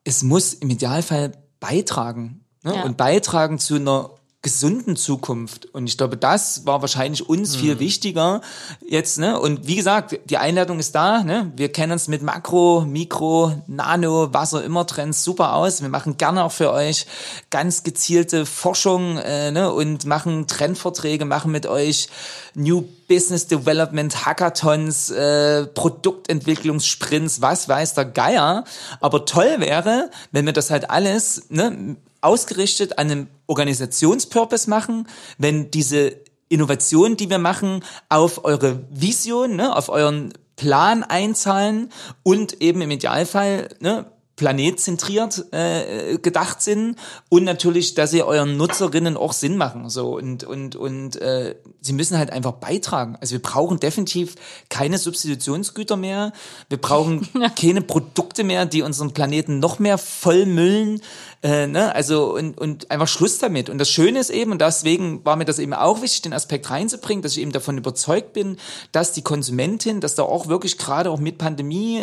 es 0.03 0.23
muss 0.23 0.53
im 0.53 0.69
Idealfall 0.69 1.33
beitragen. 1.61 2.45
Ne? 2.63 2.75
Ja. 2.75 2.83
Und 2.83 2.97
beitragen 2.97 3.59
zu 3.59 3.77
einer 3.77 4.11
gesunden 4.45 4.95
Zukunft. 4.95 5.67
Und 5.73 5.89
ich 5.89 5.97
glaube, 5.97 6.19
das 6.19 6.67
war 6.67 6.83
wahrscheinlich 6.83 7.29
uns 7.29 7.57
viel 7.57 7.81
wichtiger 7.81 8.43
jetzt, 8.87 9.19
ne? 9.19 9.41
Und 9.41 9.67
wie 9.67 9.75
gesagt, 9.75 10.21
die 10.27 10.37
Einladung 10.37 10.79
ist 10.79 10.95
da, 10.95 11.25
ne? 11.25 11.51
Wir 11.57 11.73
kennen 11.73 11.93
uns 11.93 12.09
mit 12.09 12.23
Makro, 12.23 12.85
Mikro, 12.87 13.63
Nano, 13.67 14.33
was 14.33 14.53
auch 14.53 14.61
immer 14.61 14.87
Trends 14.87 15.25
super 15.25 15.55
aus. 15.55 15.81
Wir 15.81 15.89
machen 15.89 16.19
gerne 16.19 16.45
auch 16.45 16.53
für 16.53 16.71
euch 16.71 17.07
ganz 17.49 17.85
gezielte 17.85 18.45
Forschung, 18.45 19.17
äh, 19.17 19.51
ne? 19.51 19.73
Und 19.73 20.05
machen 20.05 20.47
Trendvorträge, 20.47 21.25
machen 21.25 21.51
mit 21.51 21.67
euch 21.67 22.09
New 22.55 22.85
Business 23.09 23.47
Development 23.47 24.27
Hackathons, 24.27 25.11
äh, 25.11 25.67
Produktentwicklungssprints, 25.69 27.41
was 27.41 27.67
weiß 27.67 27.95
der 27.95 28.05
Geier. 28.05 28.65
Aber 29.01 29.25
toll 29.25 29.57
wäre, 29.59 30.11
wenn 30.33 30.45
wir 30.45 30.53
das 30.53 30.71
halt 30.71 30.91
alles, 30.91 31.45
ne? 31.49 31.97
ausgerichtet 32.25 32.99
an 32.99 33.11
einem 33.11 33.27
Organisationspurpose 33.47 34.69
machen, 34.69 35.09
wenn 35.39 35.71
diese 35.71 36.17
Innovationen, 36.49 37.17
die 37.17 37.31
wir 37.31 37.39
machen, 37.39 37.85
auf 38.09 38.45
eure 38.45 38.85
Vision, 38.91 39.57
ne, 39.57 39.75
auf 39.75 39.89
euren 39.89 40.33
Plan 40.57 41.03
einzahlen 41.03 41.91
und 42.23 42.63
eben 42.63 42.81
im 42.81 42.91
Idealfall 42.91 43.69
ne, 43.81 44.07
planetzentriert 44.37 45.53
äh, 45.53 46.19
gedacht 46.19 46.61
sind 46.61 46.97
und 47.29 47.45
natürlich, 47.45 47.95
dass 47.95 48.13
ihr 48.13 48.27
euren 48.27 48.57
Nutzerinnen 48.57 49.17
auch 49.17 49.33
Sinn 49.33 49.57
machen 49.57 49.89
so 49.89 50.17
und 50.17 50.43
und 50.43 50.75
und 50.75 51.17
äh, 51.23 51.55
sie 51.81 51.93
müssen 51.93 52.19
halt 52.19 52.31
einfach 52.31 52.53
beitragen. 52.53 53.17
Also 53.21 53.33
wir 53.33 53.43
brauchen 53.43 53.79
definitiv 53.79 54.35
keine 54.71 54.99
Substitutionsgüter 54.99 55.97
mehr. 55.97 56.33
Wir 56.69 56.79
brauchen 56.79 57.29
keine 57.59 57.81
Produkte 57.81 58.43
mehr, 58.43 58.67
die 58.67 58.83
unseren 58.83 59.13
Planeten 59.13 59.61
noch 59.61 59.79
mehr 59.79 59.99
vollmüllen. 59.99 61.01
Äh, 61.43 61.69
ne? 61.69 61.95
Also 61.95 62.35
und 62.35 62.59
und 62.59 62.91
einfach 62.91 63.09
Schluss 63.09 63.39
damit. 63.39 63.71
Und 63.71 63.79
das 63.79 63.89
Schöne 63.89 64.19
ist 64.19 64.31
eben 64.31 64.51
und 64.51 64.61
deswegen 64.61 65.25
war 65.25 65.37
mir 65.37 65.45
das 65.45 65.61
eben 65.61 65.75
auch 65.75 66.03
wichtig, 66.03 66.23
den 66.23 66.33
Aspekt 66.33 66.71
reinzubringen, 66.71 67.23
dass 67.23 67.33
ich 67.33 67.43
eben 67.43 67.53
davon 67.53 67.79
überzeugt 67.79 68.33
bin, 68.33 68.57
dass 68.91 69.13
die 69.13 69.23
Konsumentin, 69.23 70.01
dass 70.01 70.17
da 70.17 70.25
auch 70.25 70.49
wirklich 70.49 70.77
gerade 70.77 71.11
auch 71.11 71.21
mit 71.21 71.39
Pandemie 71.39 72.03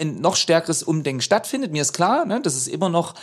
ein 0.00 0.20
noch 0.20 0.36
stärkeres 0.36 0.82
Umdenken 0.82 1.22
stattfindet. 1.22 1.72
Mir 1.72 1.82
ist 1.82 1.92
klar, 1.92 2.24
ne, 2.24 2.40
das 2.40 2.56
ist 2.56 2.68
immer 2.68 2.88
noch 2.88 3.14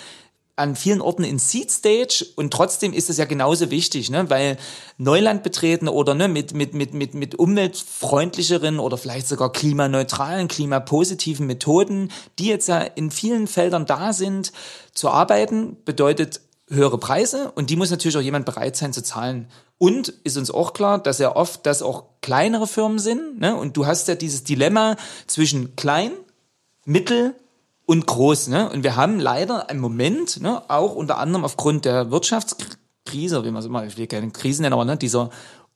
an 0.58 0.76
vielen 0.76 1.02
Orten 1.02 1.26
in 1.26 1.38
Seed 1.38 1.70
Stage 1.70 2.26
und 2.36 2.54
trotzdem 2.54 2.94
ist 2.94 3.10
es 3.10 3.18
ja 3.18 3.26
genauso 3.26 3.72
wichtig, 3.72 4.10
ne, 4.10 4.30
weil 4.30 4.58
Neuland 4.98 5.44
betreten 5.44 5.90
oder 5.90 6.14
ne, 6.14 6.30
mit, 6.30 6.54
mit, 6.54 6.74
mit, 6.74 6.94
mit, 6.94 7.14
mit 7.14 7.36
umweltfreundlicheren 7.36 8.80
oder 8.80 8.98
vielleicht 8.98 9.28
sogar 9.28 9.52
klimaneutralen, 9.52 10.48
klimapositiven 10.48 11.46
Methoden, 11.46 12.10
die 12.40 12.48
jetzt 12.48 12.68
ja 12.68 12.80
in 12.80 13.12
vielen 13.12 13.48
Feldern 13.48 13.86
da 13.86 14.14
sind, 14.14 14.54
zu 14.94 15.10
arbeiten, 15.10 15.78
bedeutet 15.84 16.40
höhere 16.70 16.98
Preise 16.98 17.52
und 17.52 17.70
die 17.70 17.76
muss 17.76 17.92
natürlich 17.92 18.18
auch 18.18 18.22
jemand 18.22 18.46
bereit 18.46 18.78
sein 18.78 18.94
zu 18.94 19.04
zahlen. 19.04 19.50
Und 19.78 20.08
ist 20.24 20.38
uns 20.38 20.52
auch 20.52 20.72
klar, 20.72 21.00
dass 21.00 21.20
ja 21.20 21.36
oft 21.36 21.66
das 21.66 21.82
auch 21.82 22.06
kleinere 22.22 22.66
Firmen 22.66 22.98
sind, 22.98 23.42
ne? 23.42 23.58
Und 23.58 23.76
du 23.76 23.86
hast 23.86 24.08
ja 24.08 24.16
dieses 24.16 24.46
Dilemma 24.46 24.96
zwischen 25.28 25.76
klein, 25.76 26.14
mittel 26.86 27.36
und 27.86 28.08
groß, 28.08 28.48
ne? 28.48 28.70
Und 28.70 28.84
wir 28.84 28.96
haben 28.96 29.20
leider 29.20 29.70
im 29.70 29.80
Moment, 29.80 30.42
ne, 30.42 30.62
auch 30.70 30.96
unter 30.96 31.18
anderem 31.18 31.44
aufgrund 31.44 31.86
der 31.86 32.12
Wirtschaftskrise, 32.12 33.44
wie 33.44 33.52
man 33.52 33.60
es 33.60 33.66
immer, 33.66 33.86
ich 33.86 33.98
will 33.98 34.08
keine 34.08 34.32
Krisen 34.32 34.64
nennen, 34.64 34.74
aber 34.74 34.86
ne, 34.86 34.98
dieser, 34.98 35.30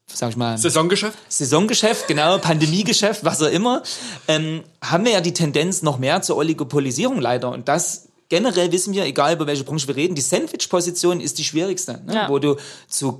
sag 0.07 0.29
ich 0.29 0.37
mal, 0.37 0.57
Saisongeschäft? 0.57 1.17
Saisongeschäft, 1.27 2.07
genau, 2.07 2.37
Pandemiegeschäft, 2.37 3.25
was 3.25 3.41
auch 3.41 3.51
immer, 3.51 3.83
ähm, 4.27 4.63
haben 4.83 5.05
wir 5.05 5.11
ja 5.11 5.21
die 5.21 5.33
Tendenz 5.33 5.81
noch 5.81 5.99
mehr 5.99 6.21
zur 6.21 6.37
Oligopolisierung 6.37 7.19
leider. 7.19 7.51
Und 7.51 7.67
das 7.67 8.07
generell 8.29 8.71
wissen 8.71 8.93
wir, 8.93 9.05
egal 9.05 9.33
über 9.33 9.47
welche 9.47 9.63
Branche 9.63 9.87
wir 9.87 9.95
reden, 9.95 10.15
die 10.15 10.21
Sandwich-Position 10.21 11.19
ist 11.19 11.37
die 11.37 11.43
schwierigste, 11.43 12.01
ne? 12.05 12.15
Ja. 12.15 12.29
wo 12.29 12.39
du 12.39 12.55
zu 12.87 13.19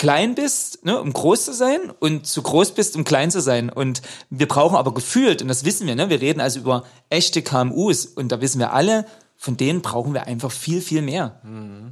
klein 0.00 0.34
bist, 0.34 0.82
ne, 0.86 0.98
um 0.98 1.12
groß 1.12 1.44
zu 1.44 1.52
sein 1.52 1.92
und 2.00 2.26
zu 2.26 2.40
groß 2.40 2.72
bist, 2.72 2.96
um 2.96 3.04
klein 3.04 3.30
zu 3.30 3.42
sein. 3.42 3.68
Und 3.68 4.00
wir 4.30 4.48
brauchen 4.48 4.76
aber 4.76 4.94
gefühlt, 4.94 5.42
und 5.42 5.48
das 5.48 5.66
wissen 5.66 5.86
wir, 5.86 5.94
ne, 5.94 6.08
wir 6.08 6.22
reden 6.22 6.40
also 6.40 6.58
über 6.58 6.84
echte 7.10 7.42
KMUs 7.42 8.06
und 8.06 8.32
da 8.32 8.40
wissen 8.40 8.60
wir 8.60 8.72
alle, 8.72 9.04
von 9.36 9.58
denen 9.58 9.82
brauchen 9.82 10.14
wir 10.14 10.26
einfach 10.26 10.50
viel, 10.50 10.80
viel 10.80 11.02
mehr. 11.02 11.42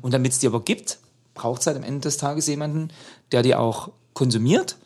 Und 0.00 0.14
damit 0.14 0.32
es 0.32 0.38
die 0.38 0.46
aber 0.46 0.62
gibt, 0.62 1.00
braucht 1.34 1.60
es 1.60 1.66
halt 1.66 1.76
am 1.76 1.82
Ende 1.82 2.00
des 2.00 2.16
Tages 2.16 2.46
jemanden, 2.46 2.88
der 3.30 3.42
die 3.42 3.54
auch 3.54 3.90
konsumiert. 4.14 4.78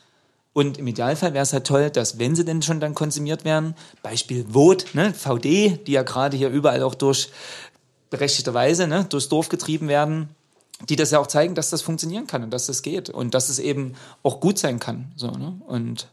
Und 0.52 0.78
im 0.78 0.88
Idealfall 0.88 1.32
wäre 1.32 1.44
es 1.44 1.52
halt 1.52 1.68
toll, 1.68 1.90
dass 1.90 2.18
wenn 2.18 2.34
sie 2.34 2.44
denn 2.44 2.60
schon 2.60 2.80
dann 2.80 2.96
konsumiert 2.96 3.44
werden, 3.44 3.76
Beispiel 4.02 4.46
Vote, 4.50 4.84
ne, 4.94 5.14
VD, 5.14 5.78
die 5.86 5.92
ja 5.92 6.02
gerade 6.02 6.36
hier 6.36 6.48
überall 6.48 6.82
auch 6.82 6.96
durch 6.96 7.30
berechtigterweise 8.10 8.88
ne, 8.88 9.06
durchs 9.08 9.28
Dorf 9.28 9.48
getrieben 9.48 9.86
werden, 9.86 10.30
die 10.88 10.96
das 10.96 11.10
ja 11.10 11.18
auch 11.18 11.26
zeigen, 11.26 11.54
dass 11.54 11.70
das 11.70 11.82
funktionieren 11.82 12.26
kann 12.26 12.42
und 12.42 12.50
dass 12.50 12.66
das 12.66 12.82
geht 12.82 13.10
und 13.10 13.34
dass 13.34 13.48
es 13.48 13.58
eben 13.58 13.94
auch 14.22 14.40
gut 14.40 14.58
sein 14.58 14.78
kann. 14.78 15.12
So, 15.16 15.30
ne? 15.30 15.60
Und 15.66 16.08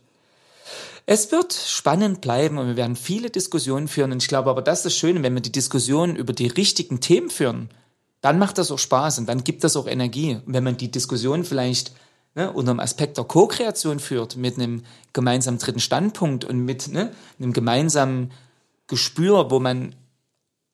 es 1.05 1.31
wird 1.31 1.53
spannend 1.53 2.21
bleiben 2.21 2.59
und 2.59 2.67
wir 2.67 2.75
werden 2.75 2.95
viele 2.95 3.31
Diskussionen 3.31 3.87
führen. 3.87 4.11
Und 4.11 4.21
ich 4.21 4.27
glaube 4.27 4.49
aber, 4.49 4.61
das 4.61 4.79
ist 4.79 4.85
das 4.85 4.95
Schöne, 4.95 5.23
wenn 5.23 5.33
wir 5.33 5.41
die 5.41 5.51
Diskussionen 5.51 6.15
über 6.15 6.33
die 6.33 6.47
richtigen 6.47 6.99
Themen 6.99 7.31
führen, 7.31 7.69
dann 8.21 8.37
macht 8.37 8.57
das 8.57 8.69
auch 8.69 8.77
Spaß 8.77 9.17
und 9.19 9.27
dann 9.27 9.43
gibt 9.43 9.63
das 9.63 9.75
auch 9.75 9.87
Energie. 9.87 10.39
Und 10.45 10.53
wenn 10.53 10.63
man 10.63 10.77
die 10.77 10.91
Diskussion 10.91 11.45
vielleicht 11.45 11.93
ne, 12.35 12.51
unter 12.51 12.73
dem 12.73 12.79
Aspekt 12.79 13.17
der 13.17 13.23
Co-Kreation 13.23 13.99
führt, 13.99 14.35
mit 14.35 14.57
einem 14.57 14.83
gemeinsamen 15.13 15.57
dritten 15.57 15.79
Standpunkt 15.79 16.45
und 16.45 16.59
mit 16.59 16.89
ne, 16.89 17.11
einem 17.39 17.53
gemeinsamen 17.53 18.31
Gespür, 18.87 19.49
wo 19.49 19.59
man 19.59 19.95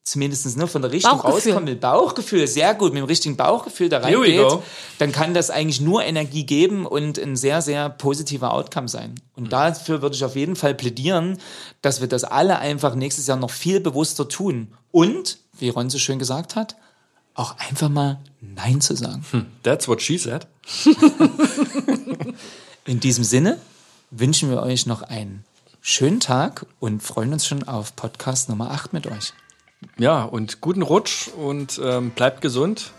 zumindest 0.06 0.56
ne, 0.56 0.68
von 0.68 0.82
der 0.82 0.92
Richtung 0.92 1.20
rauskommt, 1.20 1.64
mit 1.64 1.80
Bauchgefühl, 1.80 2.46
sehr 2.46 2.74
gut, 2.74 2.94
mit 2.94 3.02
dem 3.02 3.06
richtigen 3.06 3.36
Bauchgefühl 3.36 3.88
da 3.88 3.98
reingeht, 3.98 4.58
dann 4.98 5.10
kann 5.10 5.34
das 5.34 5.50
eigentlich 5.50 5.80
nur 5.80 6.04
Energie 6.04 6.46
geben 6.46 6.86
und 6.86 7.18
ein 7.18 7.34
sehr, 7.34 7.60
sehr 7.60 7.90
positiver 7.90 8.52
Outcome 8.54 8.88
sein. 8.88 9.16
Und 9.34 9.52
dafür 9.52 10.02
würde 10.02 10.14
ich 10.14 10.24
auf 10.24 10.36
jeden 10.36 10.54
Fall 10.54 10.74
plädieren, 10.74 11.38
dass 11.82 12.00
wir 12.00 12.06
das 12.06 12.22
alle 12.22 12.60
einfach 12.60 12.94
nächstes 12.94 13.26
Jahr 13.26 13.36
noch 13.36 13.50
viel 13.50 13.80
bewusster 13.80 14.28
tun. 14.28 14.68
Und, 14.92 15.38
wie 15.58 15.70
Ron 15.70 15.90
so 15.90 15.98
schön 15.98 16.20
gesagt 16.20 16.54
hat, 16.54 16.76
auch 17.34 17.58
einfach 17.58 17.88
mal 17.88 18.20
Nein 18.40 18.80
zu 18.80 18.94
sagen. 18.94 19.24
That's 19.64 19.88
what 19.88 20.00
she 20.00 20.18
said. 20.18 20.46
In 22.84 23.00
diesem 23.00 23.24
Sinne 23.24 23.58
wünschen 24.12 24.50
wir 24.50 24.62
euch 24.62 24.86
noch 24.86 25.02
einen 25.02 25.44
schönen 25.80 26.20
Tag 26.20 26.64
und 26.78 27.02
freuen 27.02 27.32
uns 27.32 27.44
schon 27.44 27.64
auf 27.64 27.96
Podcast 27.96 28.48
Nummer 28.48 28.70
8 28.70 28.92
mit 28.92 29.08
euch. 29.08 29.32
Ja, 29.98 30.24
und 30.24 30.60
guten 30.60 30.82
Rutsch 30.82 31.28
und 31.28 31.80
ähm, 31.82 32.10
bleibt 32.10 32.40
gesund. 32.40 32.92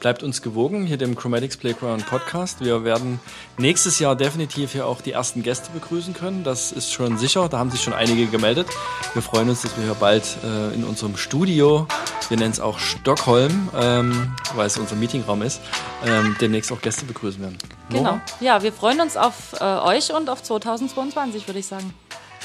Bleibt 0.00 0.22
uns 0.22 0.42
gewogen, 0.42 0.84
hier 0.84 0.98
dem 0.98 1.16
Chromatics 1.16 1.56
Playground 1.56 2.04
Podcast. 2.06 2.60
Wir 2.62 2.84
werden 2.84 3.20
nächstes 3.56 3.98
Jahr 4.00 4.14
definitiv 4.14 4.72
hier 4.72 4.86
auch 4.86 5.00
die 5.00 5.12
ersten 5.12 5.42
Gäste 5.42 5.70
begrüßen 5.72 6.12
können. 6.12 6.44
Das 6.44 6.72
ist 6.72 6.92
schon 6.92 7.16
sicher. 7.16 7.48
Da 7.48 7.56
haben 7.58 7.70
sich 7.70 7.80
schon 7.82 7.94
einige 7.94 8.26
gemeldet. 8.26 8.66
Wir 9.14 9.22
freuen 9.22 9.48
uns, 9.48 9.62
dass 9.62 9.74
wir 9.78 9.84
hier 9.84 9.94
bald 9.94 10.24
äh, 10.44 10.74
in 10.74 10.84
unserem 10.84 11.16
Studio, 11.16 11.86
wir 12.28 12.36
nennen 12.36 12.50
es 12.50 12.60
auch 12.60 12.80
Stockholm, 12.80 13.70
ähm, 13.74 14.34
weil 14.54 14.66
es 14.66 14.76
unser 14.76 14.94
Meetingraum 14.94 15.40
ist, 15.40 15.62
ähm, 16.04 16.36
demnächst 16.38 16.70
auch 16.70 16.82
Gäste 16.82 17.06
begrüßen 17.06 17.40
werden. 17.40 17.56
Genau. 17.88 18.02
Nora? 18.02 18.20
Ja, 18.40 18.62
wir 18.62 18.74
freuen 18.74 19.00
uns 19.00 19.16
auf 19.16 19.54
äh, 19.58 19.64
euch 19.64 20.12
und 20.12 20.28
auf 20.28 20.42
2022, 20.42 21.46
würde 21.48 21.60
ich 21.60 21.66
sagen. 21.66 21.94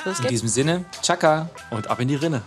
Los 0.06 0.20
In 0.20 0.22
geht's. 0.22 0.30
diesem 0.30 0.48
Sinne, 0.48 0.86
Chaka! 1.02 1.50
Und 1.72 1.90
ab 1.90 2.00
in 2.00 2.08
die 2.08 2.16
Rinne. 2.16 2.42